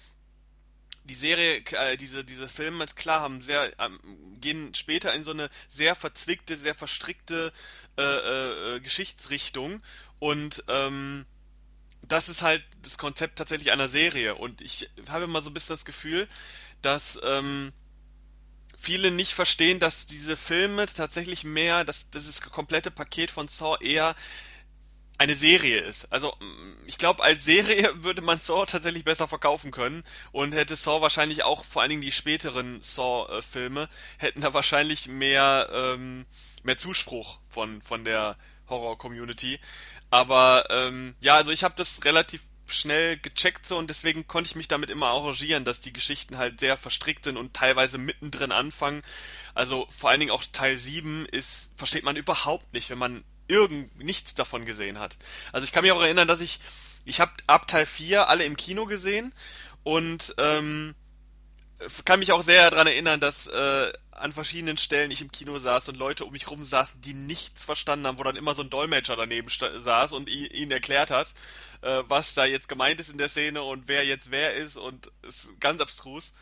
[1.06, 4.00] die Serie, äh, diese, diese Filme, klar, haben sehr, ähm,
[4.40, 7.52] gehen später in so eine sehr verzwickte, sehr verstrickte
[7.98, 9.82] äh, äh, Geschichtsrichtung.
[10.20, 11.26] Und ähm,
[12.04, 14.36] das ist halt das Konzept tatsächlich einer Serie.
[14.36, 16.28] Und ich habe immer so ein bisschen das Gefühl,
[16.82, 17.74] dass ähm,
[18.80, 24.16] viele nicht verstehen, dass diese Filme tatsächlich mehr, dass dieses komplette Paket von Saw eher
[25.18, 26.12] eine Serie ist.
[26.14, 26.34] Also
[26.86, 31.44] ich glaube, als Serie würde man Saw tatsächlich besser verkaufen können und hätte Saw wahrscheinlich
[31.44, 36.26] auch, vor allen Dingen die späteren Saw-Filme, hätten da wahrscheinlich mehr, ähm,
[36.64, 38.38] mehr Zuspruch von, von der
[38.70, 39.60] Horror-Community.
[40.10, 42.42] Aber ähm, ja, also ich habe das relativ
[42.72, 46.60] schnell gecheckt so und deswegen konnte ich mich damit immer arrangieren, dass die Geschichten halt
[46.60, 49.02] sehr verstrickt sind und teilweise mittendrin anfangen.
[49.54, 53.98] Also vor allen Dingen auch Teil 7 ist, versteht man überhaupt nicht, wenn man irgend
[53.98, 55.18] nichts davon gesehen hat.
[55.52, 56.60] Also ich kann mich auch erinnern, dass ich,
[57.06, 59.34] ich habe ab Teil 4 alle im Kino gesehen
[59.84, 60.96] und ähm,
[62.06, 65.88] kann mich auch sehr daran erinnern, dass äh, an verschiedenen Stellen ich im Kino saß
[65.90, 68.70] und Leute um mich rum saßen, die nichts verstanden haben, wo dann immer so ein
[68.70, 71.34] Dolmetscher daneben saß und ihnen erklärt hat,
[71.82, 75.10] äh, was da jetzt gemeint ist in der Szene und wer jetzt wer ist und
[75.22, 76.34] ist ganz abstrus.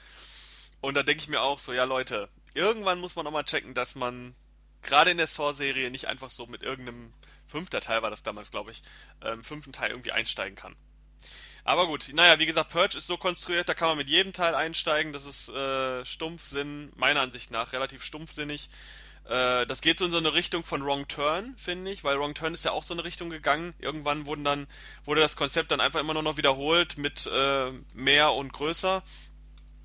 [0.81, 3.73] Und da denke ich mir auch so, ja Leute, irgendwann muss man auch mal checken,
[3.73, 4.35] dass man
[4.81, 7.13] gerade in der Saw-Serie nicht einfach so mit irgendeinem
[7.47, 8.81] fünfter Teil war das damals, glaube ich,
[9.21, 10.75] ähm, fünften Teil irgendwie einsteigen kann.
[11.67, 14.55] Aber gut, naja, wie gesagt, Purge ist so konstruiert, da kann man mit jedem Teil
[14.55, 15.11] einsteigen.
[15.11, 18.69] Das ist äh, Stumpfsinn, meiner Ansicht nach, relativ stumpfsinnig.
[19.25, 22.35] Äh, das geht so in so eine Richtung von Wrong Turn, finde ich, weil Wrong
[22.35, 23.73] Turn ist ja auch so eine Richtung gegangen.
[23.79, 24.65] Irgendwann wurden dann,
[25.03, 29.03] wurde das Konzept dann einfach immer nur noch wiederholt mit äh, mehr und größer.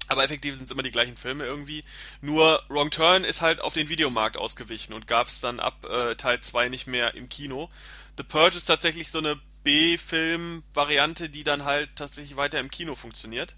[0.07, 1.83] Aber effektiv sind es immer die gleichen Filme irgendwie.
[2.21, 6.15] Nur Wrong Turn ist halt auf den Videomarkt ausgewichen und gab es dann ab äh,
[6.15, 7.71] Teil 2 nicht mehr im Kino.
[8.19, 13.55] The Purge ist tatsächlich so eine B-Film-Variante, die dann halt tatsächlich weiter im Kino funktioniert.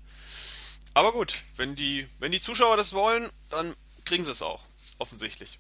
[0.95, 3.75] Aber gut, wenn die, wenn die Zuschauer das wollen, dann
[4.05, 4.61] kriegen sie es auch.
[4.99, 5.59] Offensichtlich.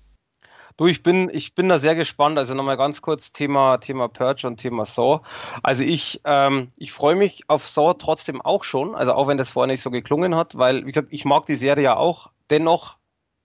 [0.76, 2.36] Du, ich bin, ich bin da sehr gespannt.
[2.36, 5.20] Also nochmal ganz kurz Thema, Thema Purge und Thema Saw.
[5.62, 8.94] Also ich, ähm, ich freue mich auf Saw trotzdem auch schon.
[8.94, 11.54] Also auch wenn das vorher nicht so geklungen hat, weil, wie gesagt, ich mag die
[11.54, 12.30] Serie ja auch.
[12.50, 12.98] Dennoch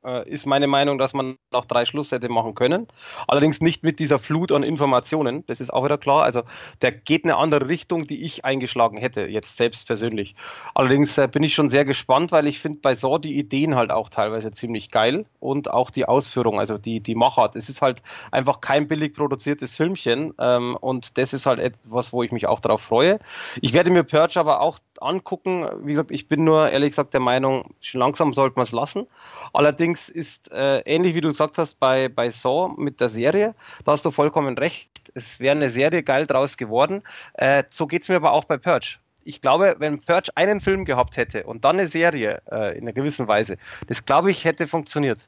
[0.03, 2.87] äh, ist meine Meinung, dass man noch drei Schluss hätte machen können.
[3.27, 6.23] Allerdings nicht mit dieser Flut an Informationen, das ist auch wieder klar.
[6.23, 6.43] Also
[6.81, 10.35] der geht eine andere Richtung, die ich eingeschlagen hätte, jetzt selbst persönlich.
[10.73, 13.91] Allerdings äh, bin ich schon sehr gespannt, weil ich finde bei Saw die Ideen halt
[13.91, 17.55] auch teilweise ziemlich geil und auch die Ausführung, also die, die Machart.
[17.55, 22.23] Es ist halt einfach kein billig produziertes Filmchen ähm, und das ist halt etwas, wo
[22.23, 23.19] ich mich auch darauf freue.
[23.61, 25.67] Ich werde mir Purge aber auch angucken.
[25.83, 29.07] Wie gesagt, ich bin nur ehrlich gesagt der Meinung, langsam sollte man es lassen.
[29.53, 33.93] Allerdings ist äh, ähnlich wie du gesagt hast bei, bei Saw mit der Serie, da
[33.93, 34.89] hast du vollkommen recht.
[35.13, 37.03] Es wäre eine Serie geil draus geworden.
[37.33, 38.97] Äh, so es mir aber auch bei Purge.
[39.23, 42.93] Ich glaube, wenn Purge einen Film gehabt hätte und dann eine Serie äh, in einer
[42.93, 45.27] gewissen Weise, das glaube ich hätte funktioniert.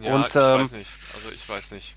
[0.00, 0.92] Ja, und, ich ähm, weiß nicht.
[1.14, 1.96] Also ich weiß nicht.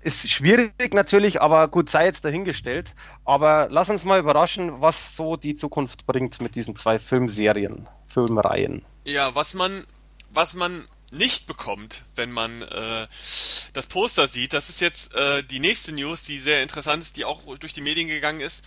[0.00, 2.94] Ist schwierig natürlich, aber gut, sei jetzt dahingestellt.
[3.24, 8.84] Aber lass uns mal überraschen, was so die Zukunft bringt mit diesen zwei Filmserien, Filmreihen.
[9.04, 9.84] Ja, was man,
[10.30, 13.06] was man nicht bekommt, wenn man äh,
[13.72, 14.52] das Poster sieht.
[14.52, 17.80] Das ist jetzt äh, die nächste News, die sehr interessant ist, die auch durch die
[17.80, 18.64] Medien gegangen ist.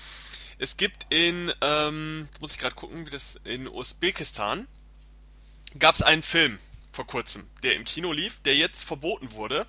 [0.58, 4.68] Es gibt in, ähm, muss ich gerade gucken, wie das in Usbekistan
[5.80, 6.60] gab es einen Film
[6.92, 9.66] vor kurzem, der im Kino lief, der jetzt verboten wurde.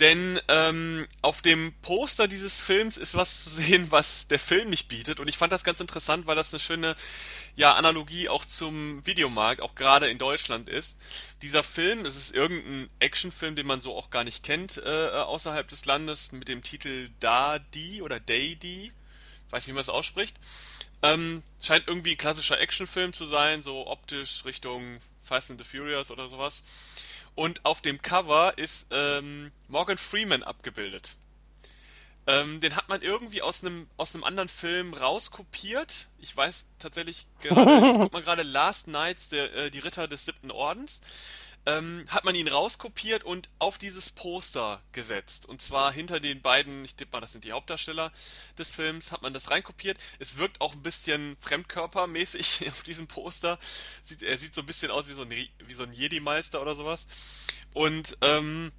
[0.00, 4.88] Denn ähm, auf dem Poster dieses Films ist was zu sehen, was der Film nicht
[4.88, 5.20] bietet.
[5.20, 6.96] Und ich fand das ganz interessant, weil das eine schöne
[7.56, 10.96] ja, Analogie auch zum Videomarkt, auch gerade in Deutschland ist.
[11.42, 15.68] Dieser Film, das ist irgendein Actionfilm, den man so auch gar nicht kennt äh, außerhalb
[15.68, 18.92] des Landes, mit dem Titel Da Di oder Day Di.
[19.50, 20.36] Weiß nicht, wie man es ausspricht.
[21.02, 26.10] Ähm, scheint irgendwie ein klassischer Actionfilm zu sein, so optisch Richtung Fast and the Furious
[26.10, 26.62] oder sowas.
[27.34, 31.16] Und auf dem Cover ist ähm, Morgan Freeman abgebildet.
[32.26, 36.08] Ähm, den hat man irgendwie aus einem aus einem anderen Film rauskopiert.
[36.20, 40.24] Ich weiß tatsächlich gerade, ich guck mal gerade Last Nights, der, äh, die Ritter des
[40.26, 41.00] siebten Ordens
[41.64, 45.46] ähm, hat man ihn rauskopiert und auf dieses Poster gesetzt.
[45.46, 48.10] Und zwar hinter den beiden, ich tippe mal, das sind die Hauptdarsteller
[48.58, 49.98] des Films, hat man das reinkopiert.
[50.18, 53.58] Es wirkt auch ein bisschen fremdkörpermäßig auf diesem Poster.
[54.04, 56.74] Sieht, er sieht so ein bisschen aus wie so ein, wie so ein Jedi-Meister oder
[56.74, 57.06] sowas.
[57.74, 58.72] Und ähm,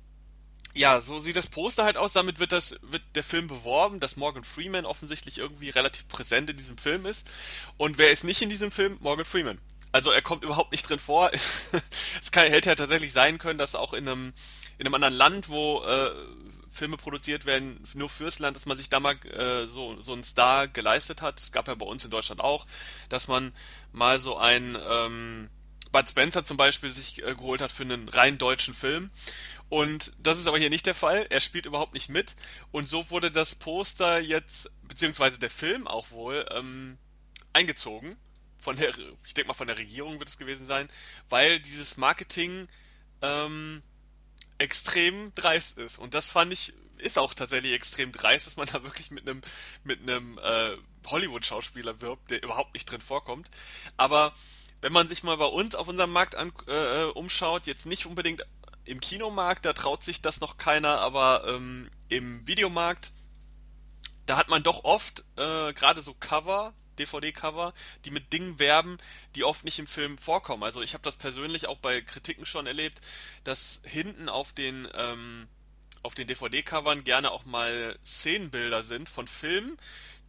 [0.76, 2.14] ja, so sieht das Poster halt aus.
[2.14, 6.58] Damit wird das wird der Film beworben, dass Morgan Freeman offensichtlich irgendwie relativ präsent in
[6.58, 7.30] diesem Film ist.
[7.78, 8.98] Und wer ist nicht in diesem Film?
[9.00, 9.60] Morgan Freeman.
[9.94, 11.32] Also er kommt überhaupt nicht drin vor.
[12.22, 14.34] es kann, hätte ja tatsächlich sein können, dass auch in einem,
[14.80, 16.12] in einem anderen Land, wo äh,
[16.72, 20.24] Filme produziert werden, nur fürs Land, dass man sich da mal äh, so, so einen
[20.24, 21.40] Star geleistet hat.
[21.40, 22.66] Es gab ja bei uns in Deutschland auch,
[23.08, 23.54] dass man
[23.92, 25.50] mal so ein ähm,
[25.92, 29.12] Bud Spencer zum Beispiel sich äh, geholt hat für einen rein deutschen Film.
[29.70, 31.28] Und das ist aber hier nicht der Fall.
[31.30, 32.36] Er spielt überhaupt nicht mit.
[32.72, 36.98] Und so wurde das Poster jetzt, beziehungsweise der Film auch wohl, ähm,
[37.54, 38.18] eingezogen
[38.64, 40.90] von der, ich denke mal von der Regierung wird es gewesen sein,
[41.30, 42.68] weil dieses Marketing
[43.22, 43.84] ähm,
[44.58, 46.00] extrem dreist ist.
[46.00, 49.42] Und das fand ich, ist auch tatsächlich extrem dreist, dass man da wirklich mit einem
[49.84, 53.50] mit einem äh, Hollywood-Schauspieler wirbt, der überhaupt nicht drin vorkommt.
[53.98, 54.34] Aber
[54.80, 58.46] wenn man sich mal bei uns auf unserem Markt an, äh, umschaut, jetzt nicht unbedingt
[58.86, 63.12] im Kinomarkt, da traut sich das noch keiner, aber ähm, im Videomarkt,
[64.26, 67.74] da hat man doch oft äh, gerade so Cover DVD-Cover,
[68.06, 68.98] die mit Dingen werben,
[69.36, 70.64] die oft nicht im Film vorkommen.
[70.64, 73.02] Also ich habe das persönlich auch bei Kritiken schon erlebt,
[73.44, 75.48] dass hinten auf den ähm,
[76.04, 79.78] auf den DVD-Covern gerne auch mal Szenenbilder sind von Filmen,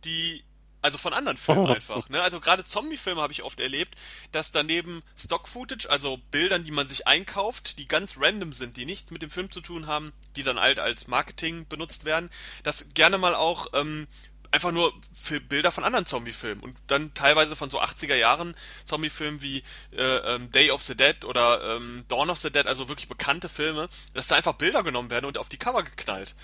[0.04, 0.44] die
[0.84, 2.10] also von anderen Filmen einfach.
[2.10, 2.20] Ne?
[2.20, 3.96] Also gerade Zombie-Filme habe ich oft erlebt,
[4.32, 9.10] dass daneben Stock-Footage, also Bildern, die man sich einkauft, die ganz random sind, die nichts
[9.10, 12.28] mit dem Film zu tun haben, die dann halt als Marketing benutzt werden,
[12.64, 14.06] dass gerne mal auch ähm,
[14.54, 19.42] einfach nur für Bilder von anderen Zombie-Filmen und dann teilweise von so 80er Jahren Zombie-Filmen
[19.42, 23.08] wie äh, ähm, Day of the Dead oder ähm, Dawn of the Dead, also wirklich
[23.08, 26.36] bekannte Filme, dass da einfach Bilder genommen werden und auf die Cover geknallt.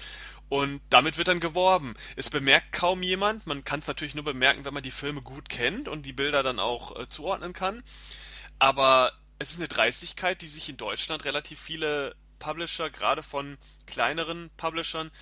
[0.48, 1.94] Und damit wird dann geworben.
[2.16, 3.46] Es bemerkt kaum jemand.
[3.46, 6.42] Man kann es natürlich nur bemerken, wenn man die Filme gut kennt und die Bilder
[6.42, 7.84] dann auch äh, zuordnen kann.
[8.58, 13.56] Aber es ist eine Dreistigkeit, die sich in Deutschland relativ viele Publisher, gerade von
[13.86, 15.12] kleineren Publishern,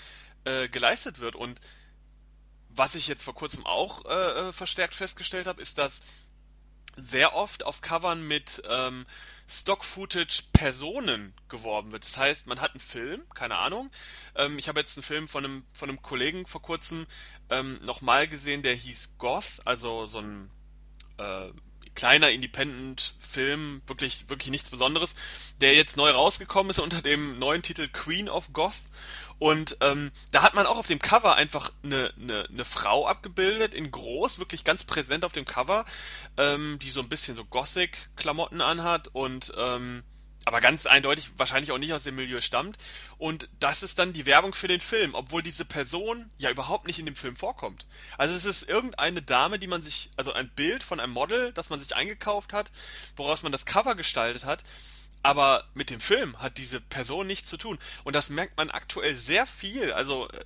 [0.45, 1.37] äh, geleistet wird.
[1.37, 1.61] Und
[2.79, 6.03] was ich jetzt vor kurzem auch äh, äh, verstärkt festgestellt habe, ist, dass
[6.97, 9.07] sehr oft auf Covern mit ähm,
[9.49, 12.05] Stock-Footage-Personen geworben wird.
[12.05, 13.91] Das heißt, man hat einen Film, keine Ahnung.
[14.35, 17.07] Ähm, ich habe jetzt einen Film von einem, von einem Kollegen vor kurzem
[17.51, 20.51] ähm, nochmal gesehen, der hieß Goth, also so ein
[21.19, 21.51] äh,
[21.99, 25.17] kleiner Independent-Film, wirklich, wirklich nichts Besonderes,
[25.61, 28.87] der jetzt neu rausgekommen ist unter dem neuen Titel Queen of Goth.
[29.41, 33.75] Und ähm, da hat man auch auf dem Cover einfach eine, eine, eine Frau abgebildet,
[33.75, 35.85] in groß, wirklich ganz präsent auf dem Cover,
[36.37, 40.05] ähm, die so ein bisschen so Gothic-Klamotten anhat und ähm,
[40.49, 42.79] aber ganz eindeutig wahrscheinlich auch nicht aus dem Milieu stammt.
[43.19, 46.99] Und das ist dann die Werbung für den Film, obwohl diese Person ja überhaupt nicht
[46.99, 47.87] in dem Film vorkommt.
[48.17, 51.69] Also es ist irgendeine Dame, die man sich, also ein Bild von einem Model, das
[51.69, 52.71] man sich eingekauft hat,
[53.15, 54.65] woraus man das Cover gestaltet hat.
[55.23, 57.79] Aber mit dem Film hat diese Person nichts zu tun.
[58.05, 59.93] Und das merkt man aktuell sehr viel.
[59.93, 60.45] Also äh,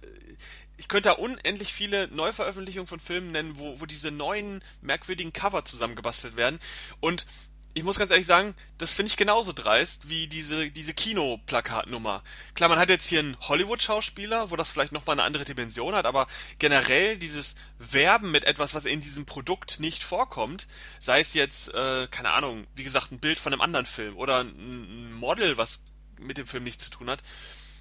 [0.79, 5.65] ich könnte da unendlich viele Neuveröffentlichungen von Filmen nennen, wo, wo diese neuen merkwürdigen Cover
[5.65, 6.59] zusammengebastelt werden.
[6.99, 7.27] Und
[7.75, 12.23] ich muss ganz ehrlich sagen, das finde ich genauso dreist wie diese, diese Kinoplakatnummer.
[12.55, 16.05] Klar, man hat jetzt hier einen Hollywood-Schauspieler, wo das vielleicht nochmal eine andere Dimension hat,
[16.05, 16.27] aber
[16.59, 20.69] generell dieses Werben mit etwas, was in diesem Produkt nicht vorkommt,
[21.01, 24.41] sei es jetzt, äh, keine Ahnung, wie gesagt, ein Bild von einem anderen Film oder
[24.41, 25.81] ein Model, was
[26.19, 27.23] mit dem Film nichts zu tun hat,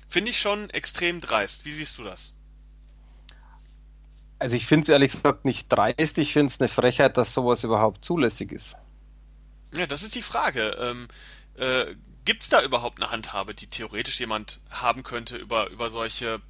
[0.07, 1.65] finde ich schon extrem dreist.
[1.65, 2.33] Wie siehst du das?
[4.39, 7.63] Also ich finde es ehrlich gesagt nicht dreist, ich finde es eine Frechheit, dass sowas
[7.65, 8.77] überhaupt zulässig ist.
[9.75, 10.75] Ja, das ist die Frage.
[10.79, 11.07] Ähm,
[11.55, 11.95] äh,
[12.25, 16.41] gibt's da überhaupt eine Handhabe, die theoretisch jemand haben könnte über, über solche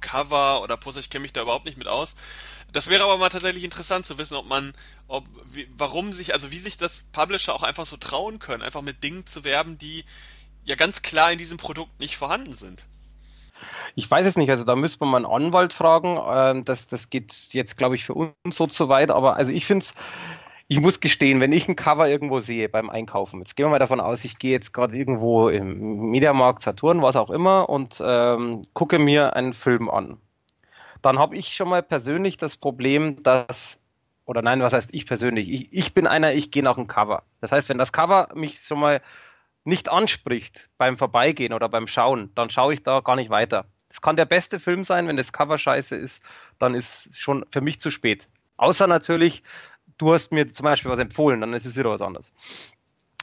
[0.00, 1.00] Cover oder Poster?
[1.00, 2.14] Ich kenne mich da überhaupt nicht mit aus.
[2.72, 4.72] Das wäre aber mal tatsächlich interessant zu wissen, ob man,
[5.08, 8.82] ob, wie, warum sich, also wie sich das Publisher auch einfach so trauen können, einfach
[8.82, 10.04] mit Dingen zu werben, die
[10.64, 12.84] ja ganz klar in diesem Produkt nicht vorhanden sind.
[13.94, 16.18] Ich weiß es nicht, also da müsste man mal einen Anwalt fragen.
[16.30, 19.66] Ähm, das, das geht jetzt, glaube ich, für uns so zu weit, aber also ich
[19.66, 19.94] finde es,
[20.70, 23.80] ich muss gestehen, wenn ich ein Cover irgendwo sehe beim Einkaufen, jetzt gehen wir mal
[23.80, 28.62] davon aus, ich gehe jetzt gerade irgendwo im Mediamarkt, Saturn, was auch immer und ähm,
[28.72, 30.18] gucke mir einen Film an.
[31.02, 33.80] Dann habe ich schon mal persönlich das Problem, dass,
[34.26, 35.50] oder nein, was heißt ich persönlich?
[35.50, 37.24] Ich, ich bin einer, ich gehe nach dem Cover.
[37.40, 39.02] Das heißt, wenn das Cover mich schon mal
[39.64, 43.64] nicht anspricht beim Vorbeigehen oder beim Schauen, dann schaue ich da gar nicht weiter.
[43.88, 46.22] Es kann der beste Film sein, wenn das Cover scheiße ist,
[46.60, 48.28] dann ist schon für mich zu spät.
[48.60, 49.42] Außer natürlich,
[50.00, 52.32] du hast mir zum Beispiel was empfohlen, dann ist es wieder was anderes.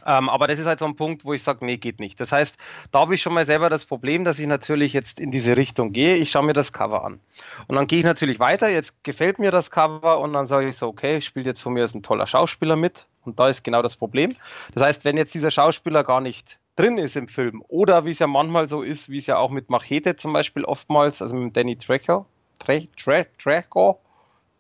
[0.06, 2.22] Ähm, aber das ist halt so ein Punkt, wo ich sage, nee, geht nicht.
[2.22, 2.58] Das heißt,
[2.92, 5.92] da habe ich schon mal selber das Problem, dass ich natürlich jetzt in diese Richtung
[5.92, 6.16] gehe.
[6.16, 7.20] Ich schaue mir das Cover an.
[7.68, 8.70] Und dann gehe ich natürlich weiter.
[8.70, 11.84] Jetzt gefällt mir das Cover und dann sage ich so, okay, spielt jetzt von mir
[11.84, 13.06] ein toller Schauspieler mit.
[13.26, 14.34] Und da ist genau das Problem.
[14.74, 18.20] Das heißt, wenn jetzt dieser Schauspieler gar nicht drin ist im Film oder wie es
[18.20, 21.58] ja manchmal so ist, wie es ja auch mit Machete zum Beispiel oftmals, also mit
[21.58, 22.26] Danny Trejo,
[22.60, 24.00] Tre, Tre, Trejo,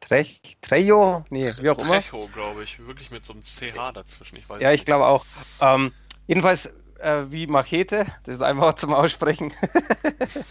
[0.08, 2.02] Trech, Trejo, nee, wie auch immer.
[2.02, 5.26] Trejo, glaube ich, wirklich mit so einem CH dazwischen, ich weiß Ja, ich glaube auch.
[5.60, 5.92] Ähm,
[6.28, 6.68] jedenfalls
[7.00, 9.54] äh, wie Machete, das ist einfach zum Aussprechen.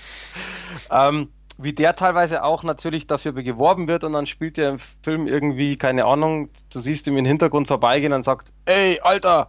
[0.91, 5.27] ähm, wie der teilweise auch natürlich dafür geworben wird und dann spielt er im Film
[5.27, 9.49] irgendwie, keine Ahnung, du siehst ihm im Hintergrund vorbeigehen und sagt, ey, Alter,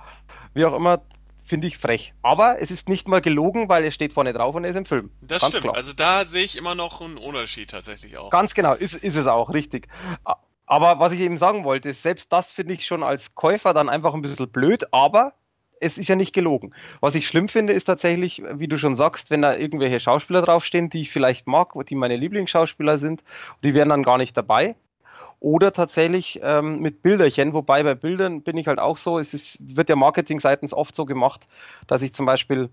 [0.53, 1.01] wie auch immer,
[1.47, 2.13] finde ich frech.
[2.21, 4.85] Aber es ist nicht mal gelogen, weil er steht vorne drauf und er ist im
[4.85, 5.09] Film.
[5.21, 5.63] Das Ganz stimmt.
[5.63, 5.75] Klar.
[5.75, 8.29] Also da sehe ich immer noch einen Unterschied tatsächlich auch.
[8.29, 9.87] Ganz genau, ist, ist es auch, richtig.
[10.65, 13.87] Aber was ich eben sagen wollte, ist, selbst das finde ich schon als Käufer dann
[13.87, 15.33] einfach ein bisschen blöd, aber
[15.79, 16.73] es ist ja nicht gelogen.
[16.99, 20.89] Was ich schlimm finde, ist tatsächlich, wie du schon sagst, wenn da irgendwelche Schauspieler draufstehen,
[20.89, 23.23] die ich vielleicht mag, die meine Lieblingsschauspieler sind,
[23.63, 24.75] die wären dann gar nicht dabei
[25.39, 29.75] oder tatsächlich ähm, mit Bilderchen, wobei bei Bildern bin ich halt auch so, es ist,
[29.75, 31.47] wird ja Marketing seitens oft so gemacht,
[31.87, 32.69] dass ich zum Beispiel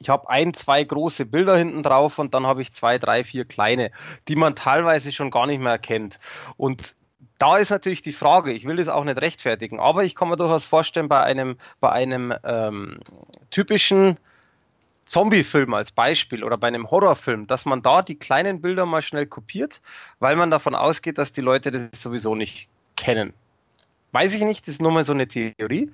[0.00, 3.44] ich habe ein, zwei große Bilder hinten drauf und dann habe ich zwei, drei, vier
[3.44, 3.90] kleine,
[4.26, 6.18] die man teilweise schon gar nicht mehr erkennt.
[6.56, 6.96] Und
[7.38, 10.36] da ist natürlich die Frage, ich will das auch nicht rechtfertigen, aber ich kann mir
[10.36, 12.98] durchaus vorstellen, bei einem, bei einem ähm,
[13.50, 14.18] typischen
[15.14, 19.26] Zombie-Film als Beispiel oder bei einem Horrorfilm, dass man da die kleinen Bilder mal schnell
[19.26, 19.80] kopiert,
[20.18, 23.32] weil man davon ausgeht, dass die Leute das sowieso nicht kennen.
[24.10, 25.92] Weiß ich nicht, das ist nur mal so eine Theorie.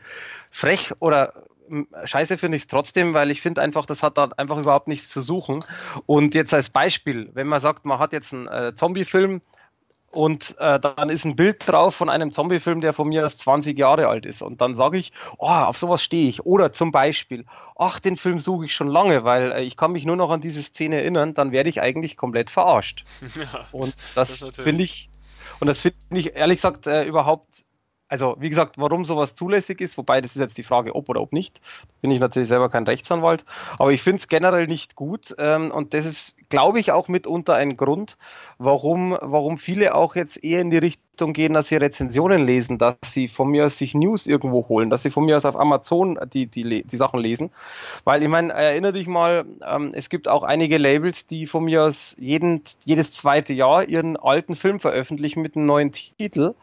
[0.50, 1.34] Frech oder
[1.68, 4.88] hm, scheiße finde ich es trotzdem, weil ich finde einfach, das hat da einfach überhaupt
[4.88, 5.66] nichts zu suchen.
[6.06, 9.42] Und jetzt als Beispiel, wenn man sagt, man hat jetzt einen äh, Zombie-Film,
[10.10, 13.78] und äh, dann ist ein Bild drauf von einem Zombie-Film, der von mir erst 20
[13.78, 14.42] Jahre alt ist.
[14.42, 16.44] Und dann sage ich, oh, auf sowas stehe ich.
[16.44, 17.44] Oder zum Beispiel,
[17.76, 20.40] ach, den Film suche ich schon lange, weil äh, ich kann mich nur noch an
[20.40, 23.04] diese Szene erinnern, dann werde ich eigentlich komplett verarscht.
[23.40, 25.08] Ja, und das, das finde ich,
[25.60, 27.64] und das finde ich ehrlich gesagt äh, überhaupt
[28.10, 31.20] also wie gesagt, warum sowas zulässig ist, wobei das ist jetzt die Frage, ob oder
[31.20, 31.60] ob nicht,
[32.02, 33.44] bin ich natürlich selber kein Rechtsanwalt,
[33.78, 37.54] aber ich finde es generell nicht gut ähm, und das ist, glaube ich, auch mitunter
[37.54, 38.18] ein Grund,
[38.58, 42.96] warum, warum viele auch jetzt eher in die Richtung gehen, dass sie Rezensionen lesen, dass
[43.04, 46.18] sie von mir aus sich News irgendwo holen, dass sie von mir aus auf Amazon
[46.32, 47.52] die, die, die Sachen lesen,
[48.02, 51.84] weil ich meine, erinnere dich mal, ähm, es gibt auch einige Labels, die von mir
[51.84, 56.54] aus jeden, jedes zweite Jahr ihren alten Film veröffentlichen mit einem neuen Titel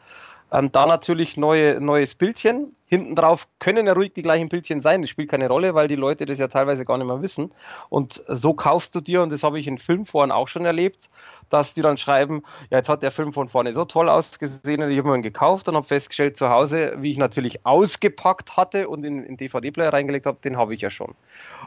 [0.51, 2.73] ähm, da natürlich neue, neues Bildchen.
[2.85, 5.01] Hinten drauf können ja ruhig die gleichen Bildchen sein.
[5.01, 7.51] Das spielt keine Rolle, weil die Leute das ja teilweise gar nicht mehr wissen.
[7.89, 11.09] Und so kaufst du dir, und das habe ich in Filmforen auch schon erlebt,
[11.49, 14.89] dass die dann schreiben, ja, jetzt hat der Film von vorne so toll ausgesehen und
[14.89, 18.89] ich habe mir ihn gekauft und habe festgestellt zu Hause, wie ich natürlich ausgepackt hatte
[18.89, 21.15] und in, in DVD-Player reingelegt habe, den habe ich ja schon.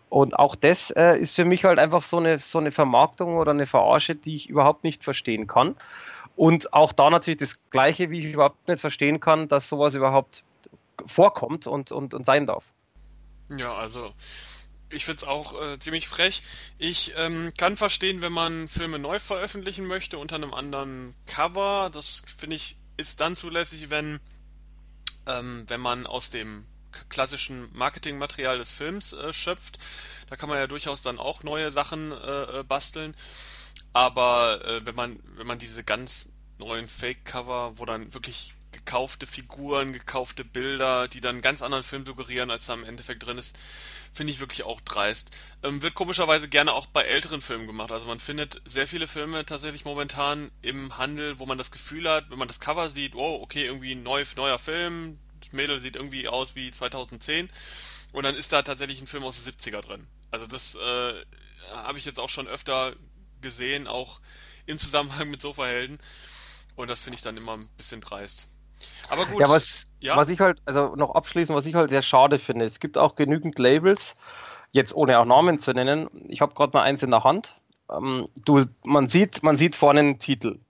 [0.09, 3.53] Und auch das äh, ist für mich halt einfach so eine, so eine Vermarktung oder
[3.53, 5.77] eine Verarsche, die ich überhaupt nicht verstehen kann.
[6.37, 10.45] Und auch da natürlich das Gleiche, wie ich überhaupt nicht verstehen kann, dass sowas überhaupt
[11.07, 12.73] vorkommt und, und, und sein darf.
[13.51, 14.13] Ja, also
[14.91, 16.43] ich finde es auch äh, ziemlich frech.
[16.79, 21.91] Ich ähm, kann verstehen, wenn man Filme neu veröffentlichen möchte unter einem anderen Cover.
[21.93, 24.21] Das finde ich ist dann zulässig, wenn
[25.27, 26.67] ähm, wenn man aus dem
[27.09, 29.79] klassischen Marketingmaterial des Films äh, schöpft.
[30.29, 33.15] Da kann man ja durchaus dann auch neue Sachen äh, äh basteln.
[33.93, 36.29] Aber äh, wenn man wenn man diese ganz
[36.59, 42.07] neuen Fake-Cover, wo dann wirklich gekaufte Figuren, gekaufte Bilder, die dann einen ganz anderen Film
[42.07, 43.57] suggerieren, als da im Endeffekt drin ist,
[44.13, 45.31] finde ich wirklich auch dreist.
[45.63, 47.93] Ähm, wird komischerweise gerne auch bei älteren Filmen gemacht.
[47.93, 52.31] Also man findet sehr viele Filme tatsächlich momentan im Handel, wo man das Gefühl hat,
[52.31, 55.97] wenn man das Cover sieht, oh, okay, irgendwie ein neu, neuer Film, das Mädel sieht
[55.97, 57.49] irgendwie aus wie 2010
[58.13, 60.07] und dann ist da tatsächlich ein Film aus den 70er drin.
[60.31, 61.25] Also das äh,
[61.73, 62.95] habe ich jetzt auch schon öfter
[63.41, 64.21] gesehen, auch
[64.67, 65.99] im Zusammenhang mit Sofahelden.
[66.77, 68.49] Und das finde ich dann immer ein bisschen dreist.
[69.09, 69.41] Aber gut.
[69.41, 70.17] Ja, was, ja?
[70.17, 73.15] was ich halt, also noch abschließend, was ich halt sehr schade finde, es gibt auch
[73.15, 74.17] genügend Labels,
[74.73, 76.09] jetzt ohne auch Namen zu nennen.
[76.29, 77.57] Ich habe gerade mal eins in der Hand.
[77.91, 80.61] Ähm, du, man sieht, man sieht vorne einen Titel.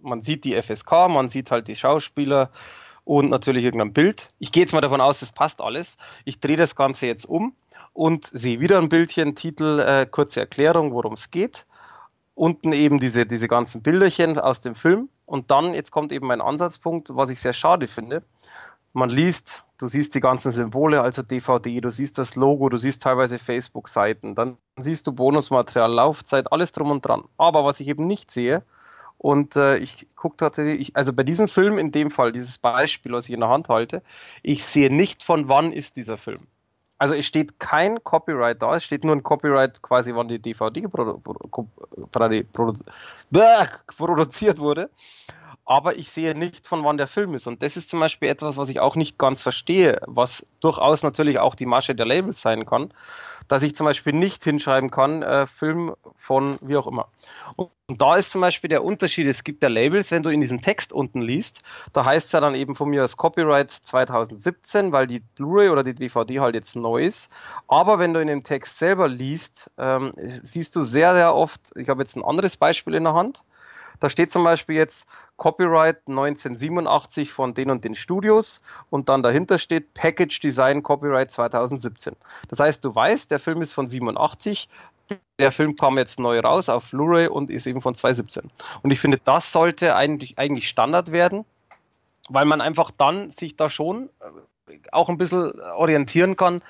[0.00, 2.52] Man sieht die FSK, man sieht halt die Schauspieler
[3.04, 4.28] und natürlich irgendein Bild.
[4.38, 5.98] Ich gehe jetzt mal davon aus, das passt alles.
[6.24, 7.56] Ich drehe das Ganze jetzt um
[7.92, 11.66] und sehe wieder ein Bildchen, Titel, äh, kurze Erklärung, worum es geht.
[12.38, 15.08] Unten eben diese, diese ganzen Bilderchen aus dem Film.
[15.26, 18.22] Und dann, jetzt kommt eben mein Ansatzpunkt, was ich sehr schade finde.
[18.92, 23.02] Man liest, du siehst die ganzen Symbole, also DVD, du siehst das Logo, du siehst
[23.02, 27.24] teilweise Facebook-Seiten, dann siehst du Bonusmaterial, Laufzeit, alles drum und dran.
[27.36, 28.62] Aber was ich eben nicht sehe,
[29.18, 33.12] und äh, ich gucke tatsächlich, ich, also bei diesem Film in dem Fall, dieses Beispiel,
[33.12, 34.02] was ich in der Hand halte,
[34.44, 36.46] ich sehe nicht von wann ist dieser Film.
[36.98, 40.82] Also es steht kein Copyright da, es steht nur ein Copyright quasi, wann die DVD
[40.88, 41.20] produ
[42.10, 42.74] produ
[43.96, 44.90] produziert wurde.
[45.68, 47.46] Aber ich sehe nicht, von wann der Film ist.
[47.46, 51.38] Und das ist zum Beispiel etwas, was ich auch nicht ganz verstehe, was durchaus natürlich
[51.38, 52.92] auch die Masche der Labels sein kann
[53.48, 57.08] dass ich zum Beispiel nicht hinschreiben kann, äh, Film von wie auch immer.
[57.56, 60.42] Und, und, da ist zum Beispiel der Unterschied, es gibt ja Labels, wenn du in
[60.42, 61.62] diesem Text unten liest,
[61.94, 65.82] da heißt es ja dann eben von mir als Copyright 2017, weil die Blu-ray oder
[65.82, 67.32] die DVD halt jetzt neu ist.
[67.66, 71.88] Aber wenn du in dem Text selber liest, ähm, siehst du sehr, sehr oft, ich
[71.88, 73.42] habe jetzt ein anderes Beispiel in der Hand,
[74.00, 79.58] da steht zum Beispiel jetzt Copyright 1987 von den und den Studios und dann dahinter
[79.58, 82.14] steht Package Design Copyright 2017.
[82.48, 84.68] Das heißt, du weißt, der Film ist von 87,
[85.38, 88.50] der Film kam jetzt neu raus auf Blu-ray und ist eben von 2017.
[88.82, 91.44] Und ich finde, das sollte eigentlich, Standard werden,
[92.28, 96.60] weil man einfach dann sich da schon äh, auch ein bisschen orientieren kann,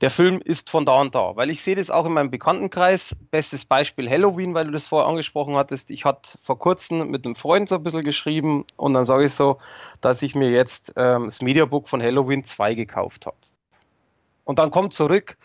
[0.00, 1.36] der Film ist von da und da.
[1.36, 3.16] Weil ich sehe das auch in meinem Bekanntenkreis.
[3.30, 5.90] Bestes Beispiel Halloween, weil du das vorher angesprochen hattest.
[5.90, 9.32] Ich hatte vor kurzem mit einem Freund so ein bisschen geschrieben und dann sage ich
[9.32, 9.58] so,
[10.00, 13.36] dass ich mir jetzt ähm, das Mediabook von Halloween 2 gekauft habe.
[14.44, 15.36] Und dann kommt zurück,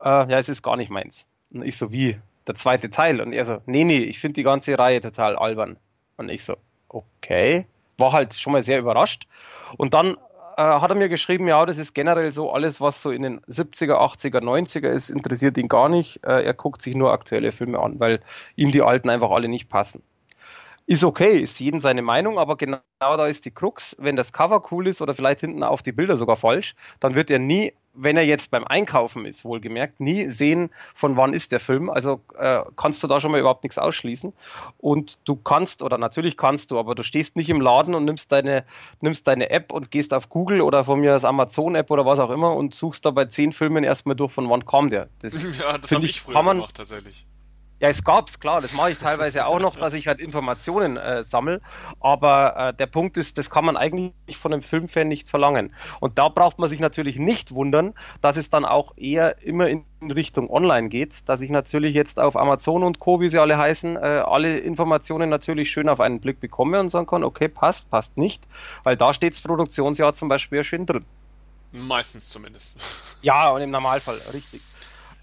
[0.00, 1.26] äh, ja, es ist gar nicht meins.
[1.52, 2.18] Und ich so, wie?
[2.46, 3.20] Der zweite Teil.
[3.20, 5.76] Und er so, nee, nee, ich finde die ganze Reihe total albern.
[6.16, 6.56] Und ich so,
[6.88, 7.66] okay.
[7.98, 9.26] War halt schon mal sehr überrascht.
[9.76, 10.16] Und dann
[10.58, 13.40] äh, hat er mir geschrieben, ja, das ist generell so, alles, was so in den
[13.42, 16.24] 70er, 80er, 90er ist, interessiert ihn gar nicht.
[16.24, 18.20] Äh, er guckt sich nur aktuelle Filme an, weil
[18.56, 20.02] ihm die alten einfach alle nicht passen.
[20.86, 23.94] Ist okay, ist jeden seine Meinung, aber genau da ist die Krux.
[24.00, 27.30] Wenn das Cover cool ist oder vielleicht hinten auf die Bilder sogar falsch, dann wird
[27.30, 31.60] er nie, wenn er jetzt beim Einkaufen ist, wohlgemerkt, nie sehen, von wann ist der
[31.60, 31.90] Film.
[31.90, 34.32] Also äh, kannst du da schon mal überhaupt nichts ausschließen.
[34.78, 38.30] Und du kannst, oder natürlich kannst du, aber du stehst nicht im Laden und nimmst
[38.30, 38.64] deine,
[39.00, 42.30] nimmst deine App und gehst auf Google oder von mir das Amazon-App oder was auch
[42.30, 45.08] immer und suchst da bei zehn Filmen erstmal durch, von wann kam der.
[45.20, 47.26] Das, ja, das habe ich, ich früher man, gemacht tatsächlich.
[47.80, 51.22] Ja, es gab's, klar, das mache ich teilweise auch noch, dass ich halt Informationen äh,
[51.22, 51.60] sammle.
[52.00, 55.72] Aber äh, der Punkt ist, das kann man eigentlich von einem Filmfan nicht verlangen.
[56.00, 59.84] Und da braucht man sich natürlich nicht wundern, dass es dann auch eher immer in
[60.02, 63.96] Richtung Online geht, dass ich natürlich jetzt auf Amazon und Co., wie sie alle heißen,
[63.96, 68.16] äh, alle Informationen natürlich schön auf einen Blick bekomme und sagen kann, okay, passt, passt
[68.16, 68.42] nicht,
[68.82, 71.04] weil da steht's Produktionsjahr zum Beispiel ja schön drin.
[71.70, 72.76] Meistens zumindest.
[73.22, 74.62] Ja, und im Normalfall, richtig.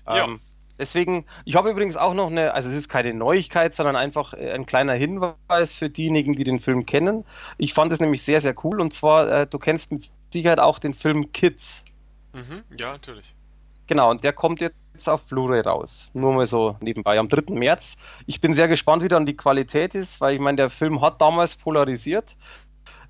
[0.08, 0.26] Ja.
[0.26, 0.40] Ähm,
[0.78, 4.52] Deswegen, ich habe übrigens auch noch eine, also es ist keine Neuigkeit, sondern einfach äh,
[4.52, 7.26] ein kleiner Hinweis für diejenigen, die den Film kennen.
[7.58, 10.80] Ich fand es nämlich sehr, sehr cool und zwar, äh, du kennst mit Sicherheit auch
[10.80, 11.86] den Film Kids.
[12.34, 13.34] Mhm, ja, natürlich.
[13.88, 16.10] Genau, und der kommt jetzt auf Blu-ray raus.
[16.14, 17.54] Nur mal so nebenbei, am 3.
[17.54, 17.98] März.
[18.26, 21.22] Ich bin sehr gespannt, wie dann die Qualität ist, weil ich meine, der Film hat
[21.22, 22.36] damals polarisiert.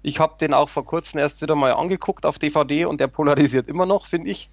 [0.01, 3.69] Ich habe den auch vor kurzem erst wieder mal angeguckt auf DVD und der polarisiert
[3.69, 4.49] immer noch, finde ich.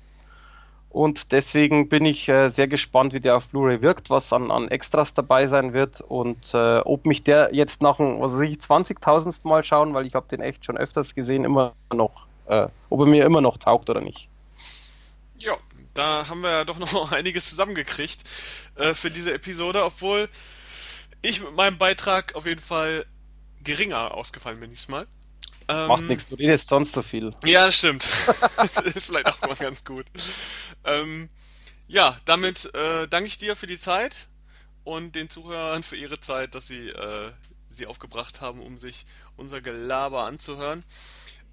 [0.92, 4.68] Und deswegen bin ich äh, sehr gespannt, wie der auf Blu-ray wirkt, was an, an
[4.68, 9.48] Extras dabei sein wird und äh, ob mich der jetzt nach ich, 20.000.
[9.48, 13.06] Mal schauen, weil ich habe den echt schon öfters gesehen, immer noch, äh, ob er
[13.06, 14.28] mir immer noch taugt oder nicht.
[15.38, 15.56] Ja,
[15.94, 18.24] da haben wir ja doch noch einiges zusammengekriegt
[18.74, 20.28] äh, für diese Episode, obwohl
[21.22, 23.06] ich mit meinem Beitrag auf jeden Fall
[23.64, 25.06] geringer ausgefallen bin diesmal.
[25.68, 27.34] Ähm, Macht nichts, du redest sonst so viel.
[27.44, 28.04] Ja, das stimmt.
[28.94, 30.06] ist vielleicht auch mal ganz gut.
[30.84, 31.28] Ähm,
[31.88, 34.28] ja, damit äh, danke ich dir für die Zeit
[34.84, 37.32] und den Zuhörern für ihre Zeit, dass sie äh,
[37.74, 39.04] sie aufgebracht haben, um sich
[39.36, 40.84] unser Gelaber anzuhören.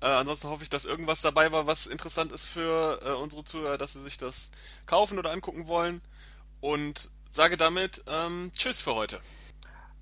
[0.01, 3.77] Äh, ansonsten hoffe ich, dass irgendwas dabei war, was interessant ist für äh, unsere Zuhörer,
[3.77, 4.49] dass sie sich das
[4.85, 6.01] kaufen oder angucken wollen.
[6.61, 9.19] Und sage damit ähm, Tschüss für heute.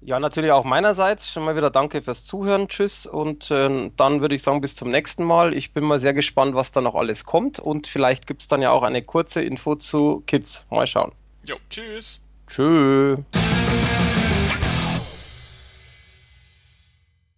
[0.02, 1.30] Ja, natürlich auch meinerseits.
[1.30, 2.68] Schon mal wieder danke fürs Zuhören.
[2.68, 3.06] Tschüss.
[3.06, 5.54] Und äh, dann würde ich sagen, bis zum nächsten Mal.
[5.54, 7.60] Ich bin mal sehr gespannt, was da noch alles kommt.
[7.60, 10.66] Und vielleicht gibt es dann ja auch eine kurze Info zu Kids.
[10.70, 11.12] Mal schauen.
[11.44, 12.22] Jo, tschüss.
[12.48, 13.20] Tschüss.